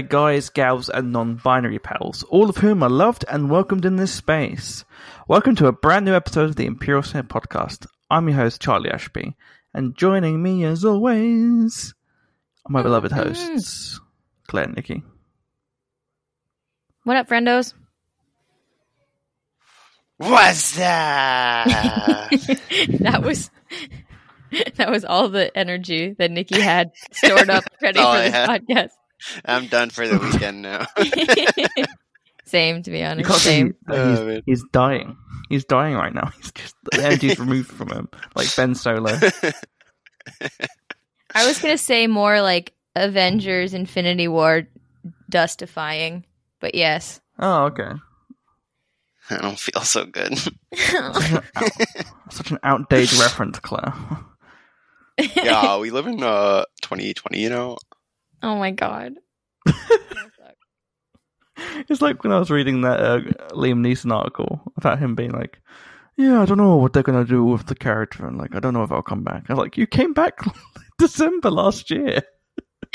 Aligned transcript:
Hello 0.00 0.08
there, 0.08 0.32
guys, 0.32 0.48
gals, 0.48 0.88
and 0.88 1.12
non 1.12 1.34
binary 1.34 1.78
pals, 1.78 2.22
all 2.30 2.48
of 2.48 2.56
whom 2.56 2.82
are 2.82 2.88
loved 2.88 3.22
and 3.28 3.50
welcomed 3.50 3.84
in 3.84 3.96
this 3.96 4.14
space. 4.14 4.82
Welcome 5.28 5.56
to 5.56 5.66
a 5.66 5.72
brand 5.72 6.06
new 6.06 6.14
episode 6.14 6.48
of 6.48 6.56
the 6.56 6.64
Imperial 6.64 7.02
Senate 7.02 7.28
podcast. 7.28 7.86
I'm 8.08 8.26
your 8.26 8.38
host, 8.38 8.62
Charlie 8.62 8.90
Ashby, 8.90 9.36
and 9.74 9.94
joining 9.94 10.42
me 10.42 10.64
as 10.64 10.86
always 10.86 11.92
are 12.64 12.72
my 12.72 12.80
beloved 12.80 13.12
hosts, 13.12 14.00
Clare 14.48 14.64
and 14.64 14.74
Nicky. 14.74 15.02
What 17.04 17.18
up, 17.18 17.28
friendos? 17.28 17.74
What's 20.16 20.76
that? 20.76 22.30
that 23.00 23.22
was 23.22 23.50
that 24.76 24.90
was 24.90 25.04
all 25.04 25.28
the 25.28 25.56
energy 25.56 26.14
that 26.18 26.30
Nicky 26.30 26.58
had 26.58 26.92
stored 27.12 27.50
up 27.50 27.64
ready 27.82 28.00
for 28.00 28.16
this 28.16 28.34
podcast. 28.34 28.90
I'm 29.44 29.66
done 29.66 29.90
for 29.90 30.06
the 30.08 30.18
weekend 30.18 30.62
now. 30.62 30.86
Same, 32.44 32.82
to 32.82 32.90
be 32.90 33.02
honest. 33.04 33.28
can't 33.28 33.40
Same. 33.40 33.74
that 33.86 33.96
Oh, 33.96 34.10
he's, 34.10 34.20
man. 34.20 34.42
he's 34.46 34.64
dying. 34.72 35.16
He's 35.48 35.64
dying 35.64 35.94
right 35.94 36.12
now. 36.12 36.28
He's 36.36 36.50
just 36.52 36.74
the 36.90 37.04
energy's 37.04 37.38
removed 37.38 37.70
from 37.70 37.90
him, 37.90 38.08
like 38.34 38.54
Ben 38.56 38.74
Solo. 38.74 39.12
I 41.34 41.46
was 41.46 41.60
gonna 41.60 41.78
say 41.78 42.06
more 42.06 42.40
like 42.42 42.72
Avengers 42.96 43.72
Infinity 43.74 44.26
War 44.28 44.66
dustifying, 45.30 46.24
but 46.60 46.74
yes. 46.74 47.20
Oh, 47.38 47.66
okay. 47.66 47.90
I 49.30 49.36
don't 49.38 49.58
feel 49.58 49.82
so 49.82 50.04
good. 50.06 50.36
Such 52.30 52.50
an 52.50 52.58
outdated 52.64 53.16
reference, 53.18 53.60
Clare. 53.60 53.94
yeah, 55.36 55.78
we 55.78 55.90
live 55.90 56.06
in 56.08 56.20
uh 56.22 56.64
2020, 56.82 57.38
you 57.40 57.48
know. 57.48 57.76
Oh 58.42 58.56
my 58.56 58.70
god. 58.70 59.14
It's 61.90 62.00
like 62.00 62.22
when 62.24 62.32
I 62.32 62.38
was 62.38 62.50
reading 62.50 62.80
that 62.82 63.00
uh, 63.00 63.18
Liam 63.52 63.80
Neeson 63.80 64.14
article 64.14 64.60
about 64.78 64.98
him 64.98 65.14
being 65.14 65.32
like, 65.32 65.60
"Yeah, 66.16 66.40
I 66.40 66.46
don't 66.46 66.56
know 66.56 66.76
what 66.76 66.92
they're 66.94 67.02
gonna 67.02 67.24
do 67.24 67.44
with 67.44 67.66
the 67.66 67.74
character, 67.74 68.26
and 68.26 68.38
like, 68.38 68.54
I 68.54 68.60
don't 68.60 68.72
know 68.72 68.82
if 68.82 68.90
I'll 68.90 69.02
come 69.02 69.22
back." 69.24 69.44
I 69.48 69.52
was 69.52 69.58
like, 69.58 69.76
"You 69.76 69.86
came 69.86 70.14
back 70.14 70.38
December 70.98 71.50
last 71.50 71.90
year. 71.90 72.22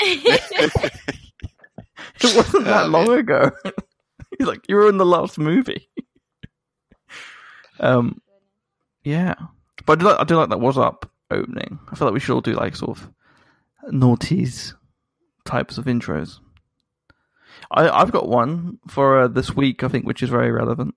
It 2.22 2.36
wasn't 2.36 2.64
that 2.64 2.84
Oh, 2.86 2.88
long 2.88 3.06
man. 3.08 3.18
ago." 3.20 3.50
He's 4.38 4.48
like, 4.48 4.62
"You 4.68 4.76
were 4.76 4.88
in 4.88 4.98
the 4.98 5.06
last 5.06 5.38
movie." 5.38 5.88
um, 7.80 8.20
yeah, 9.04 9.34
but 9.86 9.98
I 9.98 10.00
do 10.02 10.06
like 10.08 10.20
I 10.20 10.24
do 10.24 10.36
like 10.36 10.48
that 10.50 10.60
was 10.60 10.76
up 10.78 11.10
opening. 11.30 11.78
I 11.90 11.94
feel 11.94 12.08
like 12.08 12.14
we 12.14 12.20
should 12.20 12.34
all 12.34 12.40
do 12.40 12.52
like 12.54 12.74
sort 12.76 12.98
of 12.98 13.08
naughties 13.92 14.74
types 15.46 15.78
of 15.78 15.86
intros. 15.86 16.38
I, 17.70 17.88
I've 17.88 18.12
got 18.12 18.28
one 18.28 18.78
for 18.88 19.20
uh, 19.22 19.28
this 19.28 19.54
week, 19.56 19.82
I 19.82 19.88
think, 19.88 20.06
which 20.06 20.22
is 20.22 20.28
very 20.30 20.50
relevant. 20.52 20.94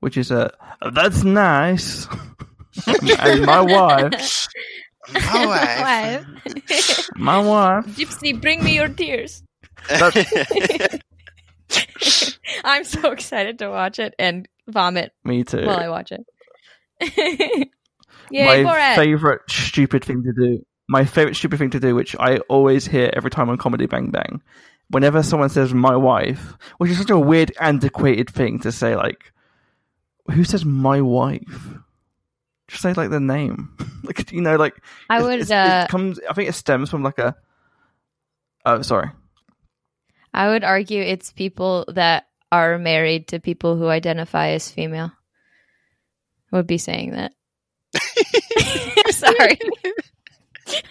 Which 0.00 0.16
is 0.16 0.30
uh, 0.30 0.50
that's 0.92 1.24
nice. 1.24 2.06
and 2.86 3.44
my 3.44 3.60
wife, 3.60 4.46
My 5.12 5.46
wife. 5.46 5.80
Wife. 5.82 7.08
my 7.16 7.38
wife. 7.38 7.86
Gypsy, 7.86 8.38
bring 8.40 8.62
me 8.62 8.74
your 8.74 8.88
tears. 8.88 9.42
I'm 12.64 12.84
so 12.84 13.10
excited 13.12 13.58
to 13.60 13.68
watch 13.70 13.98
it 13.98 14.14
and 14.18 14.48
vomit 14.68 15.12
Me 15.24 15.44
too. 15.44 15.64
while 15.66 15.78
I 15.78 15.88
watch 15.88 16.12
it. 16.12 16.24
Yay, 18.30 18.62
my 18.64 18.96
favorite 18.96 19.42
stupid 19.48 20.04
thing 20.04 20.22
to 20.24 20.32
do. 20.32 20.64
My 20.88 21.04
favorite 21.04 21.34
stupid 21.36 21.58
thing 21.58 21.70
to 21.70 21.80
do, 21.80 21.94
which 21.94 22.14
I 22.18 22.38
always 22.48 22.86
hear 22.86 23.10
every 23.12 23.30
time 23.30 23.48
on 23.50 23.58
Comedy 23.58 23.86
Bang 23.86 24.10
Bang, 24.10 24.40
whenever 24.90 25.22
someone 25.22 25.48
says 25.48 25.74
"my 25.74 25.96
wife," 25.96 26.54
which 26.78 26.90
is 26.90 26.98
such 26.98 27.10
a 27.10 27.18
weird, 27.18 27.52
antiquated 27.60 28.30
thing 28.30 28.60
to 28.60 28.70
say. 28.70 28.94
Like, 28.94 29.32
who 30.30 30.44
says 30.44 30.64
"my 30.64 31.00
wife"? 31.00 31.68
Just 32.68 32.82
say 32.82 32.92
like 32.92 33.10
the 33.10 33.20
name. 33.20 33.76
like 34.04 34.30
you 34.32 34.40
know, 34.40 34.56
like 34.56 34.74
I 35.10 35.22
would. 35.22 35.40
it's- 35.40 35.50
Uh, 35.50 35.84
it 35.84 35.90
comes. 35.90 36.20
I 36.28 36.32
think 36.34 36.48
it 36.48 36.54
stems 36.54 36.88
from 36.90 37.02
like 37.02 37.18
a. 37.18 37.34
Oh, 38.64 38.82
sorry. 38.82 39.10
I 40.34 40.48
would 40.48 40.64
argue 40.64 41.00
it's 41.02 41.32
people 41.32 41.84
that 41.88 42.26
are 42.52 42.78
married 42.78 43.28
to 43.28 43.40
people 43.40 43.76
who 43.76 43.88
identify 43.88 44.48
as 44.50 44.70
female. 44.70 45.10
Would 46.52 46.66
be 46.66 46.78
saying 46.78 47.12
that. 47.12 47.32
Sorry. 49.10 49.58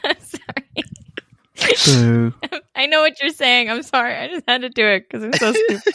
I'm 0.03 0.15
sorry. 0.21 0.83
Boo. 1.85 2.33
I 2.75 2.85
know 2.87 3.01
what 3.01 3.19
you're 3.21 3.29
saying. 3.31 3.69
I'm 3.69 3.83
sorry. 3.83 4.15
I 4.15 4.27
just 4.27 4.43
had 4.47 4.61
to 4.61 4.69
do 4.69 4.85
it 4.87 5.07
because 5.09 5.23
I'm 5.23 5.33
so 5.33 5.51
stupid. 5.67 5.93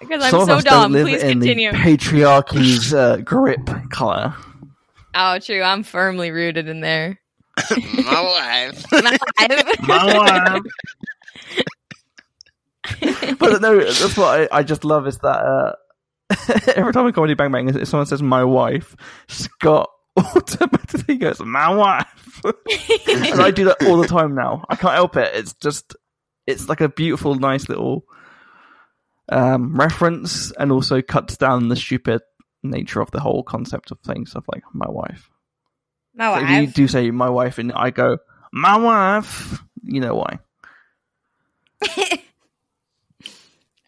Because 0.00 0.24
I'm 0.24 0.30
Some 0.30 0.46
so 0.46 0.54
us 0.56 0.64
dumb. 0.64 0.92
don't 0.92 0.92
live 0.92 1.06
Please 1.06 1.22
in 1.22 1.40
continue. 1.40 1.70
the 1.72 1.78
patriarchy's 1.78 2.92
uh, 2.92 3.18
grip, 3.18 3.60
Clare. 3.90 4.34
Oh, 5.14 5.38
true. 5.38 5.62
I'm 5.62 5.82
firmly 5.84 6.30
rooted 6.30 6.68
in 6.68 6.80
there. 6.80 7.20
My 7.70 8.22
wife. 8.22 8.84
My 8.92 9.18
wife. 9.38 9.78
My 9.86 10.18
wife. 10.18 10.62
but 13.38 13.60
no, 13.60 13.78
that's 13.78 14.16
what 14.16 14.40
I, 14.52 14.58
I 14.58 14.62
just 14.62 14.84
love 14.84 15.06
is 15.06 15.18
that 15.18 15.28
uh, 15.38 15.72
every 16.74 16.92
time 16.92 17.06
in 17.06 17.12
Comedy 17.12 17.34
Bang 17.34 17.52
Bang, 17.52 17.68
if 17.68 17.86
someone 17.88 18.06
says 18.06 18.22
"my 18.22 18.42
wife," 18.42 18.96
Scott 19.28 19.90
automatically 20.16 21.16
goes 21.16 21.40
"my 21.40 21.74
wife," 21.74 22.40
and 22.44 23.40
I 23.40 23.50
do 23.50 23.64
that 23.66 23.86
all 23.86 23.96
the 24.00 24.06
time 24.06 24.34
now. 24.34 24.64
I 24.68 24.76
can't 24.76 24.94
help 24.94 25.16
it. 25.16 25.34
It's 25.34 25.54
just, 25.54 25.96
it's 26.46 26.68
like 26.68 26.80
a 26.80 26.88
beautiful, 26.88 27.34
nice 27.34 27.68
little 27.68 28.04
um, 29.28 29.74
reference, 29.76 30.50
and 30.52 30.70
also 30.72 31.00
cuts 31.02 31.36
down 31.36 31.68
the 31.68 31.76
stupid 31.76 32.22
nature 32.62 33.00
of 33.00 33.10
the 33.10 33.20
whole 33.20 33.42
concept 33.42 33.90
of 33.90 33.98
things, 34.00 34.30
stuff 34.30 34.44
like 34.52 34.62
"my 34.72 34.88
wife." 34.88 35.30
My 36.14 36.38
So 36.38 36.44
if 36.44 36.50
you 36.50 36.66
do 36.66 36.88
say 36.88 37.10
"my 37.10 37.30
wife" 37.30 37.58
and 37.58 37.72
I 37.72 37.90
go 37.90 38.18
"my 38.52 38.76
wife," 38.76 39.62
you 39.82 40.00
know 40.00 40.14
why. 40.14 40.38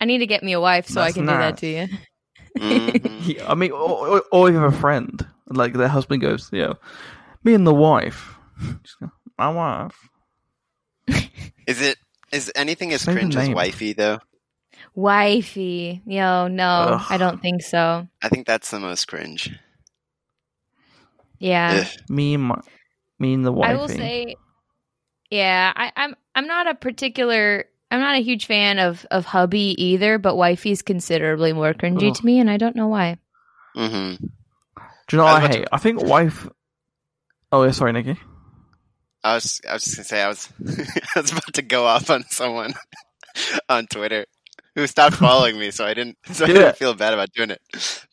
I 0.00 0.06
need 0.06 0.19
to 0.19 0.26
get 0.26 0.43
me 0.43 0.52
a 0.52 0.60
wife 0.60 0.87
so 0.88 1.00
I 1.00 1.04
That's 1.04 1.14
can 1.14 1.26
do 1.26 1.32
that 1.32 1.56
to 1.58 1.66
you. 1.66 1.88
Mhm. 2.58 3.10
Yeah, 3.37 3.50
I 3.50 3.54
mean, 3.54 3.72
or, 3.72 4.08
or, 4.08 4.22
or 4.31 4.50
you 4.50 4.58
have 4.58 4.75
a 4.75 4.78
friend, 4.78 5.26
like 5.49 5.75
their 5.75 5.88
husband 5.88 6.23
goes, 6.23 6.50
you 6.52 6.62
know, 6.62 6.75
me 7.43 7.55
and 7.55 7.67
the 7.67 7.75
wife. 7.75 8.35
Just 8.82 9.00
go, 9.00 9.11
My 9.38 9.49
wife. 9.49 10.08
Is 11.67 11.81
it 11.81 11.99
is 12.32 12.50
anything 12.56 12.93
as 12.93 13.02
Say 13.02 13.12
the 13.12 13.20
cringe 13.20 13.37
as 13.37 13.49
wifey 13.50 13.93
though? 13.93 14.19
Wifey. 14.94 16.02
Yo, 16.05 16.49
no, 16.49 16.64
Ugh. 16.64 17.06
I 17.08 17.17
don't 17.17 17.41
think 17.41 17.62
so. 17.62 18.08
I 18.23 18.29
think 18.29 18.46
that's 18.46 18.70
the 18.70 18.81
most 18.81 19.06
cringe. 19.06 19.55
Yeah. 21.38 21.85
Ugh. 21.85 22.02
Me 22.08 22.35
and 22.35 22.43
my, 22.43 22.61
me 23.19 23.35
and 23.35 23.46
the 23.46 23.52
wife. 23.52 23.70
I 23.70 23.75
will 23.75 23.88
say, 23.88 24.37
yeah, 25.31 25.73
I, 25.76 25.93
I'm 25.96 26.17
I'm 26.35 26.46
not 26.46 26.67
a 26.67 26.75
particular 26.75 27.67
I'm 27.91 28.00
not 28.00 28.17
a 28.17 28.23
huge 28.23 28.46
fan 28.46 28.79
of 28.79 29.06
of 29.11 29.25
hubby 29.26 29.75
either, 29.82 30.19
but 30.19 30.37
wifey's 30.37 30.82
considerably 30.82 31.52
more 31.52 31.73
cringy 31.75 32.08
Ugh. 32.08 32.14
to 32.17 32.26
me, 32.26 32.41
and 32.41 32.50
I 32.50 32.56
don't 32.56 32.76
know 32.76 32.88
why. 32.88 33.19
hmm 33.75 34.14
Do 35.08 35.16
you 35.16 35.22
know 35.22 35.26
I 35.26 35.32
what 35.34 35.42
I 35.42 35.44
about 35.44 35.56
hate? 35.56 35.68
I 35.72 35.76
think 35.78 36.02
wife. 36.02 36.48
Oh, 37.52 37.64
yeah, 37.64 37.70
sorry, 37.72 37.92
Nicky. 37.92 38.18
I 39.22 39.34
was 39.34 39.60
I 39.68 39.74
was 39.74 39.84
just 39.84 39.96
gonna 39.96 40.04
say 40.04 40.22
I 40.22 40.28
was 40.28 40.48
I 41.16 41.20
was 41.20 41.32
about 41.32 41.54
to 41.54 41.62
go 41.62 41.86
off 41.86 42.10
on 42.10 42.24
someone 42.24 42.74
on 43.68 43.86
Twitter 43.86 44.26
who 44.74 44.86
stopped 44.86 45.16
following 45.16 45.58
me, 45.58 45.70
so 45.70 45.86
I 45.86 45.94
didn't 45.94 46.18
so 46.32 46.44
I 46.44 46.48
didn't 46.48 46.68
it. 46.68 46.76
feel 46.76 46.94
bad 46.94 47.14
about 47.14 47.32
doing 47.32 47.50
it. 47.50 47.62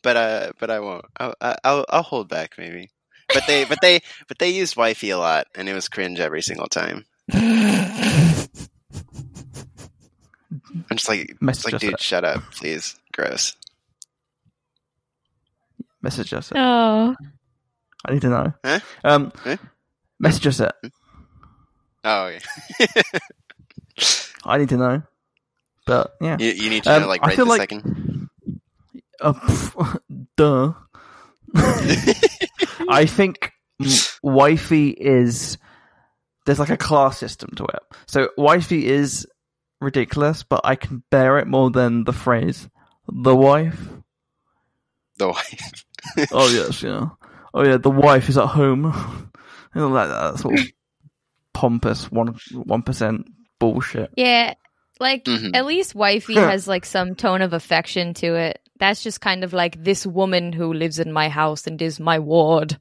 But 0.02 0.16
uh, 0.16 0.52
but 0.58 0.70
I 0.70 0.80
won't. 0.80 1.04
I'll 1.18 1.34
I'll, 1.40 1.84
I'll 1.88 2.02
hold 2.02 2.28
back 2.28 2.54
maybe. 2.56 2.90
But 3.32 3.46
they 3.46 3.64
but 3.64 3.78
they 3.82 4.00
but 4.28 4.38
they 4.38 4.50
used 4.50 4.76
wifey 4.76 5.10
a 5.10 5.18
lot, 5.18 5.46
and 5.54 5.68
it 5.68 5.74
was 5.74 5.88
cringe 5.88 6.20
every 6.20 6.42
single 6.42 6.68
time. 6.68 7.04
I'm 7.32 8.48
just 10.96 11.08
like, 11.08 11.36
Message 11.40 11.72
like, 11.72 11.80
dude, 11.80 12.00
shut 12.00 12.24
up, 12.24 12.42
please. 12.52 12.96
Gross. 13.12 13.56
Message 16.02 16.32
us. 16.34 16.50
it. 16.50 16.56
Oh, 16.58 17.14
I 18.04 18.12
need 18.12 18.22
to 18.22 18.28
know. 18.28 18.52
Huh? 18.64 18.80
Um, 19.04 19.32
Huh? 19.36 19.56
message 20.18 20.46
us. 20.48 20.60
it. 20.60 20.72
Oh, 22.04 22.26
yeah. 22.28 22.86
I 24.44 24.58
need 24.58 24.68
to 24.70 24.76
know. 24.76 25.02
But 25.86 26.14
yeah. 26.20 26.36
you, 26.38 26.50
you 26.50 26.70
need 26.70 26.82
to 26.84 26.92
Um, 26.94 27.02
know 27.02 27.08
like 27.08 27.22
I 27.22 27.28
right 27.28 27.36
feel 27.36 27.46
like- 27.46 27.60
second. 27.60 28.28
Uh, 29.20 29.34
pff, 29.34 30.00
duh. 30.36 30.72
I 32.88 33.06
think 33.06 33.52
m- 33.80 33.86
wifey 34.20 34.88
is 34.88 35.58
there's 36.44 36.58
like 36.58 36.70
a 36.70 36.76
class 36.76 37.18
system 37.18 37.50
to 37.54 37.64
it. 37.64 37.82
So 38.06 38.30
wifey 38.36 38.84
is 38.88 39.24
ridiculous, 39.80 40.42
but 40.42 40.62
I 40.64 40.74
can 40.74 41.04
bear 41.10 41.38
it 41.38 41.46
more 41.46 41.70
than 41.70 42.02
the 42.02 42.12
phrase 42.12 42.68
"the 43.06 43.36
wife." 43.36 43.88
The 45.18 45.28
wife. 45.28 45.84
Oh 46.32 46.48
yes, 46.50 46.82
yeah. 46.82 47.08
Oh 47.54 47.64
yeah, 47.64 47.76
the 47.76 47.90
wife 47.90 48.28
is 48.28 48.38
at 48.38 48.46
home. 48.46 48.84
you 49.74 49.80
know, 49.80 49.92
that, 49.94 50.06
that 50.06 50.38
sort 50.38 50.58
of 50.58 50.66
pompous 51.52 52.10
one 52.10 52.36
one 52.52 52.82
percent 52.82 53.26
bullshit. 53.58 54.10
Yeah, 54.16 54.54
like 55.00 55.24
Mhm. 55.24 55.54
at 55.54 55.66
least 55.66 55.94
wifey 55.94 56.34
has 56.50 56.66
like 56.66 56.84
some 56.84 57.14
tone 57.14 57.42
of 57.42 57.52
affection 57.52 58.14
to 58.14 58.34
it. 58.34 58.58
That's 58.78 59.02
just 59.02 59.20
kind 59.20 59.44
of 59.44 59.52
like 59.52 59.82
this 59.82 60.04
woman 60.06 60.52
who 60.52 60.72
lives 60.72 60.98
in 60.98 61.12
my 61.12 61.28
house 61.28 61.66
and 61.66 61.80
is 61.80 62.00
my 62.00 62.18
ward. 62.18 62.76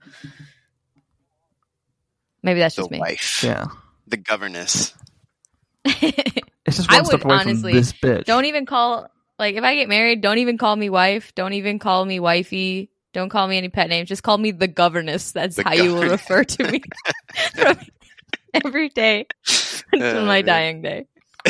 Maybe 2.44 2.60
that's 2.60 2.76
The 2.76 2.82
just 2.84 2.92
me. 2.92 3.00
wife. 3.00 3.44
Yeah, 3.44 3.66
The 4.08 4.18
governess. 4.18 4.94
it's 5.86 6.78
just 6.78 6.92
I 6.92 6.98
one 6.98 7.06
step 7.06 7.20
would 7.24 7.26
away 7.26 7.36
honestly- 7.42 7.72
from 7.74 7.80
this 7.80 7.94
bitch. 7.94 8.26
don't 8.26 8.46
even 8.46 8.66
call 8.66 9.10
like 9.40 9.56
if 9.56 9.64
I 9.64 9.76
get 9.76 9.90
married, 9.90 10.22
don't 10.22 10.38
even 10.38 10.58
call 10.58 10.76
me 10.76 10.90
wife. 10.90 11.34
Don't 11.36 11.54
even 11.54 11.80
call 11.80 12.06
me 12.06 12.20
wifey. 12.20 12.91
Don't 13.14 13.30
call 13.30 13.48
me 13.48 13.58
any 13.58 13.70
pet 13.70 13.90
names. 13.90 14.08
Just 14.10 14.24
call 14.24 14.38
me 14.38 14.52
the 14.52 14.68
governess. 14.68 15.32
That's 15.34 15.56
The 15.58 15.64
how 15.64 15.74
you 15.74 15.94
will 15.94 16.10
refer 16.10 16.44
to 16.44 16.72
me 16.72 16.82
from 17.56 17.78
every 18.54 18.90
day 18.90 19.26
until 19.92 20.20
Oh, 20.20 20.26
my 20.26 20.38
man. 20.42 20.46
dying 20.46 20.82
day. 20.82 21.08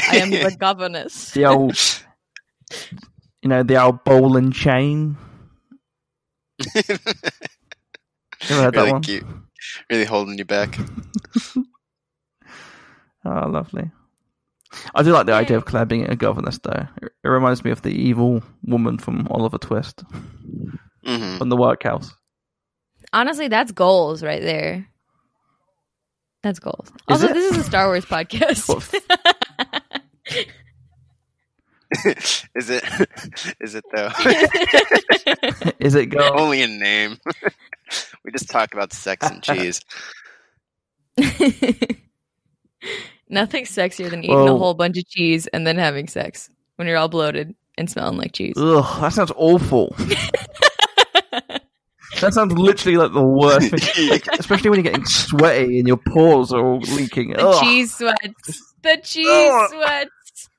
I 0.10 0.18
am 0.18 0.30
the 0.32 0.56
governess. 0.60 1.32
the 1.34 1.46
old, 1.46 1.78
you 3.44 3.50
know, 3.50 3.62
the 3.64 3.82
old 3.82 4.04
ball 4.04 4.38
and 4.38 4.54
chain. 4.54 5.18
You 6.76 6.82
ever 8.50 8.62
heard 8.64 8.76
really 8.76 8.86
that 8.88 8.92
one? 8.94 9.02
cute. 9.04 9.26
Really 9.90 10.06
holding 10.06 10.38
you 10.38 10.46
back. 10.46 10.78
Oh, 13.24 13.48
lovely. 13.48 13.92
I 14.96 15.04
do 15.04 15.12
like 15.12 15.28
the 15.28 15.34
idea 15.34 15.56
of 15.56 15.66
Clare 15.66 15.86
being 15.86 16.10
a 16.10 16.16
governess, 16.16 16.58
though. 16.58 16.88
It, 17.04 17.12
it 17.24 17.28
reminds 17.28 17.64
me 17.64 17.70
of 17.70 17.84
the 17.84 17.92
evil 17.92 18.42
woman 18.64 18.98
from 18.98 19.28
Oliver 19.30 19.60
Twist 19.60 20.04
hmm 21.06 21.38
from 21.38 21.50
the 21.50 21.58
workhouse. 21.58 22.14
Honestly, 23.14 23.48
that's 23.48 23.72
goals 23.72 24.24
right 24.24 24.42
there. 24.42 24.88
That's 26.44 26.60
goals. 26.60 26.88
Is 26.88 27.24
also, 27.24 27.28
it? 27.28 27.34
this 27.34 27.52
is 27.52 27.58
a 27.58 27.64
Star 27.64 27.88
Wars 27.88 28.06
podcast. 28.06 28.68
is 32.56 32.70
it? 32.70 32.84
Is 33.60 33.76
it 33.76 33.84
though? 33.94 34.10
Is 35.80 35.96
it 35.96 36.06
girl? 36.08 36.40
Only 36.40 36.62
in 36.62 36.80
name. 36.80 37.18
we 38.24 38.32
just 38.32 38.50
talk 38.50 38.74
about 38.74 38.94
sex 38.94 39.30
and 39.30 39.44
cheese. 39.44 39.82
Nothing's 43.30 43.70
sexier 43.70 44.10
than 44.10 44.24
eating 44.24 44.48
a 44.48 44.58
whole 44.58 44.74
bunch 44.74 44.98
of 44.98 45.08
cheese 45.08 45.48
and 45.48 45.68
then 45.68 45.78
having 45.78 46.08
sex 46.08 46.50
when 46.78 46.88
you're 46.88 46.98
all 46.98 47.10
bloated 47.10 47.56
and 47.78 47.90
smelling 47.90 48.18
like 48.18 48.34
cheese. 48.34 48.56
Ugh, 48.58 49.02
that 49.02 49.14
sounds 49.14 49.32
awful. 49.36 49.96
That 52.22 52.34
sounds 52.34 52.54
literally 52.54 52.98
like 52.98 53.14
the 53.14 53.24
worst 53.24 53.70
thing. 53.70 54.10
Like, 54.10 54.28
especially 54.40 54.70
when 54.70 54.78
you're 54.84 54.92
getting 54.92 55.06
sweaty 55.06 55.80
and 55.80 55.88
your 55.88 55.98
pores 55.98 56.52
are 56.54 56.66
all 56.66 56.80
leaking. 56.80 57.32
The 57.34 57.48
Ugh. 57.48 57.64
cheese 57.64 57.96
sweats. 57.96 58.74
The 58.84 59.00
cheese 59.04 59.28
Ugh. 59.30 59.70
sweats. 59.72 60.50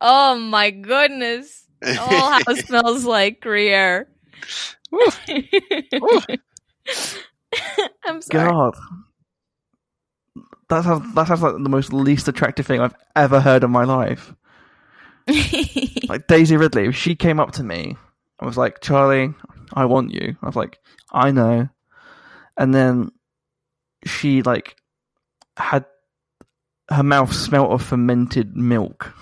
Oh 0.00 0.38
my 0.38 0.70
goodness. 0.70 1.64
The 1.80 1.94
whole 1.94 2.30
house 2.30 2.60
smells 2.66 3.04
like 3.04 3.40
Gruyere. 3.40 4.08
I'm 8.04 8.22
sorry. 8.22 8.50
God. 8.50 8.74
That 10.68 10.84
sounds, 10.84 11.14
that 11.14 11.28
sounds 11.28 11.42
like 11.42 11.52
the 11.54 11.68
most 11.68 11.92
least 11.92 12.28
attractive 12.28 12.66
thing 12.66 12.80
I've 12.80 12.94
ever 13.14 13.40
heard 13.40 13.64
in 13.64 13.70
my 13.70 13.84
life. 13.84 14.34
Like 16.08 16.28
Daisy 16.28 16.56
Ridley, 16.56 16.86
if 16.86 16.94
she 16.94 17.16
came 17.16 17.40
up 17.40 17.50
to 17.52 17.64
me 17.64 17.96
and 18.38 18.46
was 18.46 18.56
like, 18.56 18.80
Charlie, 18.80 19.34
I 19.50 19.55
want 19.84 20.12
you. 20.12 20.36
I 20.42 20.46
was 20.46 20.56
like, 20.56 20.78
I 21.12 21.30
know. 21.30 21.68
And 22.56 22.74
then 22.74 23.10
she 24.06 24.42
like 24.42 24.76
had 25.56 25.84
her 26.90 27.02
mouth 27.02 27.32
smelt 27.32 27.70
of 27.72 27.82
fermented 27.82 28.56
milk. 28.56 29.12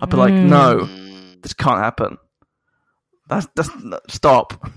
I'd 0.00 0.10
be 0.10 0.16
like, 0.16 0.34
Mm. 0.34 0.42
no, 0.48 0.76
Mm, 0.86 1.42
this 1.42 1.54
can't 1.54 1.78
happen. 1.80 2.18
That's 3.28 3.46
that's 3.56 3.70
stop. 4.08 4.52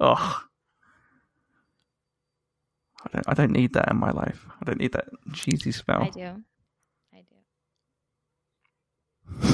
Ugh. 0.00 0.42
I 3.02 3.08
don't 3.12 3.28
I 3.28 3.34
don't 3.34 3.50
need 3.52 3.72
that 3.74 3.90
in 3.90 3.96
my 3.98 4.10
life. 4.10 4.46
I 4.60 4.64
don't 4.64 4.78
need 4.78 4.92
that 4.92 5.08
cheesy 5.32 5.72
smell. 5.72 6.02
I 6.02 6.10
do. 6.10 6.42
I 7.14 7.24
do. 7.28 7.36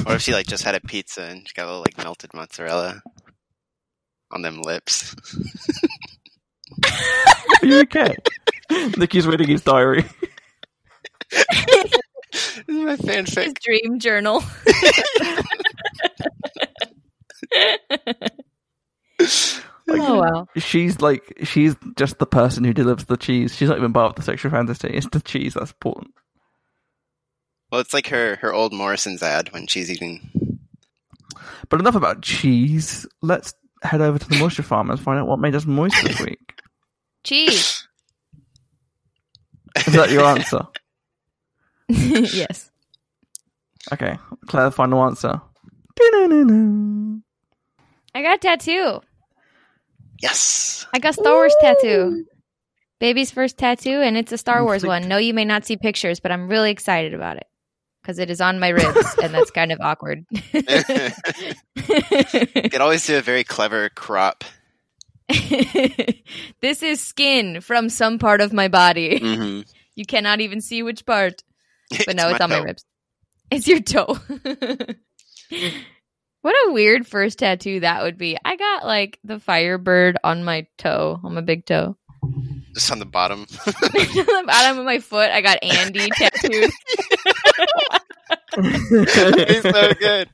What 0.03 0.15
if 0.15 0.21
she 0.21 0.33
like 0.33 0.47
just 0.47 0.63
had 0.63 0.75
a 0.75 0.81
pizza 0.81 1.23
and 1.23 1.47
she 1.47 1.53
got 1.53 1.63
a 1.65 1.67
little 1.67 1.81
like 1.81 1.97
melted 1.97 2.33
mozzarella 2.33 3.01
on 4.31 4.41
them 4.41 4.61
lips? 4.61 5.15
Are 7.61 7.65
you 7.65 7.79
okay? 7.81 8.15
Nicky's 8.97 9.27
reading 9.27 9.47
his 9.47 9.61
diary. 9.61 10.05
this 11.31 12.57
is 12.67 12.69
my 12.69 12.91
His 12.91 13.01
fanfic. 13.01 13.59
dream 13.59 13.99
journal. 13.99 14.43
oh 19.89 20.19
wow. 20.19 20.47
She's 20.57 21.01
like 21.01 21.37
she's 21.43 21.75
just 21.97 22.19
the 22.19 22.25
person 22.25 22.63
who 22.63 22.73
delivers 22.73 23.05
the 23.05 23.17
cheese. 23.17 23.55
She's 23.55 23.69
not 23.69 23.77
even 23.77 23.93
part 23.93 24.11
of 24.11 24.15
the 24.15 24.21
sexual 24.23 24.51
fantasy. 24.51 24.89
It's 24.89 25.07
the 25.09 25.21
cheese 25.21 25.53
that's 25.55 25.71
important. 25.71 26.13
Well, 27.71 27.81
it's 27.81 27.93
like 27.93 28.07
her 28.07 28.37
her 28.37 28.53
old 28.53 28.73
Morrison's 28.73 29.23
ad 29.23 29.51
when 29.53 29.67
she's 29.67 29.91
eating. 29.91 30.29
But 31.69 31.79
enough 31.79 31.95
about 31.95 32.21
cheese. 32.21 33.05
Let's 33.21 33.53
head 33.83 34.01
over 34.01 34.19
to 34.19 34.29
the 34.29 34.37
moisture 34.37 34.63
farm 34.63 34.89
and 34.89 34.99
find 34.99 35.19
out 35.19 35.27
what 35.27 35.39
made 35.39 35.55
us 35.55 35.65
moist 35.65 35.95
this 36.03 36.19
week. 36.19 36.61
Cheese. 37.23 37.87
Is 39.75 39.93
that 39.93 40.11
your 40.11 40.23
answer? 40.23 40.67
yes. 41.89 42.71
Okay, 43.93 44.17
Clare, 44.47 44.71
final 44.71 45.03
answer. 45.03 45.39
I 45.99 47.21
got 48.15 48.35
a 48.35 48.37
tattoo. 48.39 49.01
Yes. 50.21 50.85
I 50.93 50.99
got 50.99 51.13
Star 51.13 51.33
Wars 51.33 51.55
tattoo. 51.61 52.25
Baby's 52.99 53.31
first 53.31 53.57
tattoo, 53.57 54.01
and 54.01 54.17
it's 54.17 54.31
a 54.31 54.37
Star 54.37 54.63
Wars 54.63 54.83
one. 54.83 55.07
No, 55.07 55.17
you 55.17 55.33
may 55.33 55.45
not 55.45 55.65
see 55.65 55.77
pictures, 55.77 56.19
but 56.19 56.31
I'm 56.31 56.47
really 56.47 56.71
excited 56.71 57.13
about 57.13 57.37
it 57.37 57.47
because 58.07 58.19
it 58.19 58.29
is 58.29 58.39
on 58.39 58.57
my 58.57 58.69
ribs, 58.69 59.15
and 59.21 59.33
that's 59.33 59.51
kind 59.51 59.73
of 59.73 59.81
awkward. 59.81 60.25
You 60.31 60.63
could 61.83 62.79
always 62.79 63.05
do 63.05 63.17
a 63.17 63.21
very 63.21 63.43
clever 63.43 63.89
crop. 63.89 64.45
this 66.61 66.81
is 66.83 67.01
skin 67.01 67.59
from 67.59 67.89
some 67.89 68.17
part 68.17 68.39
of 68.39 68.53
my 68.53 68.69
body. 68.69 69.19
hmm 69.19 69.61
You 69.95 70.05
cannot 70.05 70.39
even 70.39 70.61
see 70.61 70.83
which 70.83 71.05
part, 71.05 71.43
but 72.05 72.15
no, 72.15 72.29
it's 72.29 72.39
my 72.39 72.45
on 72.45 72.49
my 72.49 72.59
ribs. 72.59 72.85
It's 73.51 73.67
your 73.67 73.81
toe. 73.81 74.17
what 76.41 76.55
a 76.67 76.71
weird 76.71 77.05
first 77.05 77.39
tattoo 77.39 77.81
that 77.81 78.03
would 78.03 78.17
be. 78.17 78.37
I 78.45 78.55
got 78.55 78.85
like 78.85 79.19
the 79.25 79.41
Firebird 79.41 80.17
on 80.23 80.45
my 80.45 80.67
toe, 80.77 81.19
on 81.21 81.33
my 81.33 81.41
big 81.41 81.65
toe. 81.65 81.97
Just 82.73 82.91
on 82.91 82.99
the 82.99 83.05
bottom. 83.05 83.41
on 83.41 83.73
the 83.73 84.43
bottom 84.45 84.79
of 84.79 84.85
my 84.85 84.99
foot, 84.99 85.29
I 85.29 85.41
got 85.41 85.63
Andy 85.63 86.09
tattooed. 86.09 86.71
That'd 88.55 89.47
be 89.47 89.61
so 89.61 89.93
good. 89.99 90.29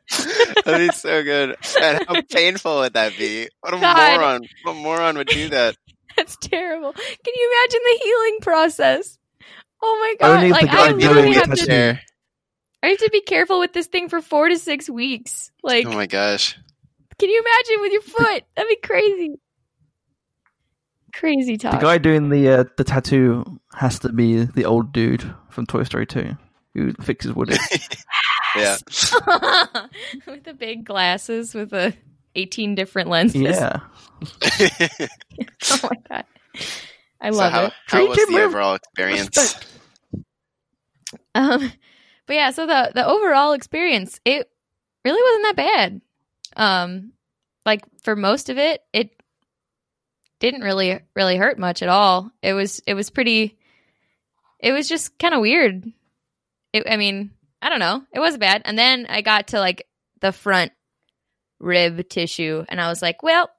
That'd 0.65 0.89
be 0.89 0.95
so 0.95 1.23
good. 1.23 1.55
And 1.81 2.05
how 2.07 2.21
painful 2.29 2.77
would 2.79 2.93
that 2.93 3.17
be? 3.17 3.49
What 3.61 3.73
a 3.73 3.79
God. 3.79 4.17
moron. 4.19 4.41
What 4.63 4.71
a 4.71 4.75
moron 4.75 5.17
would 5.17 5.27
do 5.27 5.49
that? 5.49 5.75
That's 6.17 6.37
terrible. 6.37 6.93
Can 6.93 7.33
you 7.35 7.51
imagine 7.65 7.81
the 7.83 7.99
healing 8.03 8.37
process? 8.41 9.17
Oh 9.81 9.97
my 9.99 10.15
god! 10.27 10.35
Only 10.35 10.47
if 10.47 10.51
like 10.53 10.61
the 10.61 10.67
guy 10.67 10.83
I 10.83 10.87
doing 10.89 10.99
literally 11.01 11.33
have 11.33 11.49
to. 11.49 11.55
to- 11.55 11.65
Chair. 11.65 12.01
I 12.83 12.87
have 12.87 12.97
to 12.99 13.09
be 13.11 13.21
careful 13.21 13.59
with 13.59 13.71
this 13.73 13.87
thing 13.87 14.09
for 14.09 14.21
four 14.21 14.49
to 14.49 14.57
six 14.59 14.89
weeks. 14.89 15.51
Like, 15.63 15.85
Oh 15.85 15.93
my 15.93 16.05
gosh. 16.05 16.57
can 17.17 17.29
you 17.29 17.39
imagine 17.41 17.81
with 17.81 17.93
your 17.93 18.01
foot? 18.01 18.43
That'd 18.57 18.67
be 18.69 18.75
crazy. 18.75 19.35
Crazy 21.13 21.57
talk. 21.57 21.73
The 21.73 21.77
guy 21.85 21.97
doing 21.99 22.29
the 22.29 22.49
uh, 22.49 22.63
the 22.75 22.83
tattoo 22.83 23.59
has 23.75 23.99
to 23.99 24.11
be 24.11 24.43
the 24.45 24.65
old 24.65 24.91
dude 24.91 25.23
from 25.49 25.65
Toy 25.65 25.83
Story 25.83 26.07
2 26.07 26.35
who 26.73 26.93
fixes 26.93 27.33
Woody. 27.33 27.57
Yeah. 28.55 28.77
with 30.27 30.43
the 30.43 30.53
big 30.55 30.85
glasses 30.85 31.55
with 31.55 31.71
the 31.71 31.95
eighteen 32.35 32.75
different 32.75 33.09
lenses. 33.09 33.41
yeah. 33.41 33.79
Oh 35.71 35.79
my 35.81 35.97
god. 36.07 36.25
I 37.19 37.31
so 37.31 37.37
love 37.37 37.51
how, 37.51 37.63
it. 37.65 37.73
how 37.87 37.97
Treat 37.97 38.09
was 38.09 38.17
the 38.27 38.33
with 38.35 38.43
overall 38.43 38.75
experience? 38.75 39.35
respect. 39.35 39.65
Um, 41.33 41.71
but 42.27 42.35
yeah, 42.35 42.51
so 42.51 42.67
the 42.67 42.91
the 42.93 43.07
overall 43.07 43.53
experience, 43.53 44.19
it 44.23 44.47
really 45.03 45.21
wasn't 45.23 45.57
that 45.57 45.65
bad. 45.75 46.01
Um, 46.55 47.13
like 47.65 47.81
for 48.03 48.15
most 48.15 48.49
of 48.49 48.59
it, 48.59 48.83
it 48.93 49.19
didn't 50.39 50.61
really 50.61 50.99
really 51.15 51.37
hurt 51.37 51.57
much 51.57 51.81
at 51.81 51.89
all. 51.89 52.31
It 52.43 52.53
was 52.53 52.83
it 52.85 52.93
was 52.93 53.09
pretty. 53.09 53.57
It 54.59 54.73
was 54.73 54.87
just 54.87 55.17
kind 55.17 55.33
of 55.33 55.41
weird. 55.41 55.91
It, 56.73 56.83
I 56.89 56.97
mean, 56.97 57.31
I 57.61 57.69
don't 57.69 57.79
know. 57.79 58.03
It 58.11 58.19
was 58.19 58.37
bad. 58.37 58.63
And 58.65 58.77
then 58.77 59.05
I 59.07 59.21
got 59.21 59.47
to 59.49 59.59
like 59.59 59.87
the 60.19 60.31
front 60.31 60.71
rib 61.59 62.09
tissue, 62.09 62.65
and 62.67 62.81
I 62.81 62.89
was 62.89 63.01
like, 63.01 63.23
well, 63.23 63.49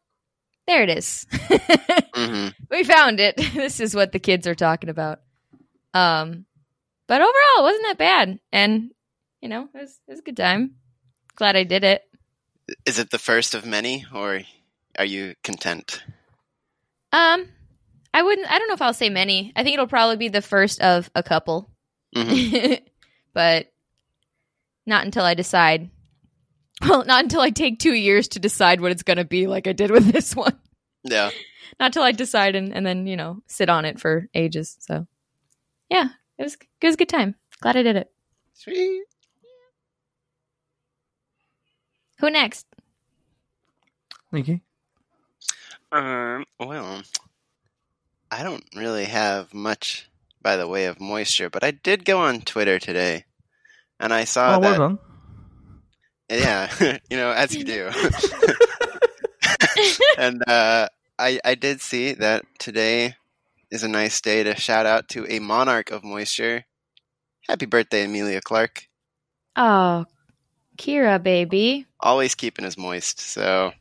there 0.66 0.82
it 0.82 0.90
is. 0.90 1.26
hmm 2.14 2.48
we 2.70 2.84
found 2.84 3.20
it. 3.20 3.36
this 3.54 3.80
is 3.80 3.94
what 3.94 4.12
the 4.12 4.18
kids 4.18 4.46
are 4.46 4.54
talking 4.54 4.90
about. 4.90 5.20
Um, 5.92 6.44
but 7.06 7.20
overall, 7.20 7.58
it 7.58 7.62
wasn't 7.62 7.84
that 7.84 7.98
bad, 7.98 8.38
and 8.52 8.90
you 9.40 9.48
know, 9.48 9.68
it 9.74 9.78
was 9.78 10.00
it 10.08 10.10
was 10.10 10.20
a 10.20 10.24
good 10.24 10.36
time. 10.36 10.74
Glad 11.36 11.56
I 11.56 11.64
did 11.64 11.84
it. 11.84 12.02
Is 12.86 12.98
it 12.98 13.10
the 13.10 13.18
first 13.18 13.54
of 13.54 13.66
many, 13.66 14.06
or 14.12 14.40
are 14.98 15.04
you 15.04 15.34
content? 15.42 16.02
Um, 17.12 17.46
I 18.12 18.22
wouldn't. 18.22 18.50
I 18.50 18.58
don't 18.58 18.68
know 18.68 18.74
if 18.74 18.82
I'll 18.82 18.94
say 18.94 19.10
many. 19.10 19.52
I 19.54 19.62
think 19.62 19.74
it'll 19.74 19.86
probably 19.86 20.16
be 20.16 20.28
the 20.28 20.42
first 20.42 20.80
of 20.80 21.10
a 21.14 21.22
couple, 21.22 21.70
hmm 22.14 22.72
but 23.34 23.66
not 24.86 25.04
until 25.04 25.24
I 25.24 25.34
decide. 25.34 25.90
Well, 26.80 27.04
not 27.04 27.22
until 27.22 27.40
I 27.40 27.50
take 27.50 27.78
two 27.78 27.94
years 27.94 28.28
to 28.28 28.40
decide 28.40 28.80
what 28.80 28.90
it's 28.90 29.04
going 29.04 29.16
to 29.16 29.24
be, 29.24 29.46
like 29.46 29.68
I 29.68 29.72
did 29.72 29.92
with 29.92 30.10
this 30.10 30.34
one. 30.36 30.58
Yeah. 31.04 31.30
Not 31.78 31.92
till 31.92 32.02
I 32.02 32.10
decide 32.10 32.56
and, 32.56 32.74
and 32.74 32.84
then 32.84 33.06
you 33.06 33.16
know 33.16 33.42
sit 33.46 33.68
on 33.68 33.84
it 33.84 34.00
for 34.00 34.28
ages. 34.34 34.76
So, 34.80 35.06
yeah, 35.88 36.08
it 36.36 36.42
was 36.42 36.54
it 36.54 36.86
was 36.86 36.94
a 36.94 36.98
good 36.98 37.08
time. 37.08 37.36
Glad 37.60 37.76
I 37.76 37.82
did 37.82 37.96
it. 37.96 38.10
Sweet. 38.54 39.04
Who 42.18 42.28
next? 42.28 42.66
Nicky? 44.32 44.60
Um. 45.92 46.44
Well, 46.58 47.02
I 48.32 48.42
don't 48.42 48.64
really 48.74 49.04
have 49.04 49.54
much 49.54 50.10
by 50.44 50.56
the 50.56 50.68
way 50.68 50.84
of 50.84 51.00
moisture, 51.00 51.50
but 51.50 51.64
I 51.64 51.72
did 51.72 52.04
go 52.04 52.20
on 52.20 52.42
Twitter 52.42 52.78
today, 52.78 53.24
and 53.98 54.12
I 54.12 54.22
saw 54.22 54.56
oh, 54.56 54.60
that. 54.60 54.78
well. 54.78 55.00
Yeah, 56.30 56.72
you 57.10 57.18
know, 57.18 57.32
as 57.32 57.54
you 57.54 57.64
do. 57.64 57.90
and 60.18 60.42
uh, 60.48 60.88
I 61.18 61.38
I 61.44 61.54
did 61.54 61.82
see 61.82 62.14
that 62.14 62.46
today 62.58 63.16
is 63.70 63.82
a 63.82 63.88
nice 63.88 64.22
day 64.22 64.42
to 64.42 64.56
shout 64.56 64.86
out 64.86 65.10
to 65.10 65.30
a 65.30 65.38
monarch 65.38 65.90
of 65.90 66.02
moisture. 66.02 66.64
Happy 67.46 67.66
birthday, 67.66 68.04
Emilia 68.04 68.40
Clarke. 68.40 68.88
Oh, 69.54 70.06
Qi'ra, 70.78 71.22
baby. 71.22 71.84
Always 72.00 72.34
keeping 72.34 72.64
us 72.64 72.78
moist. 72.78 73.20
So, 73.20 73.72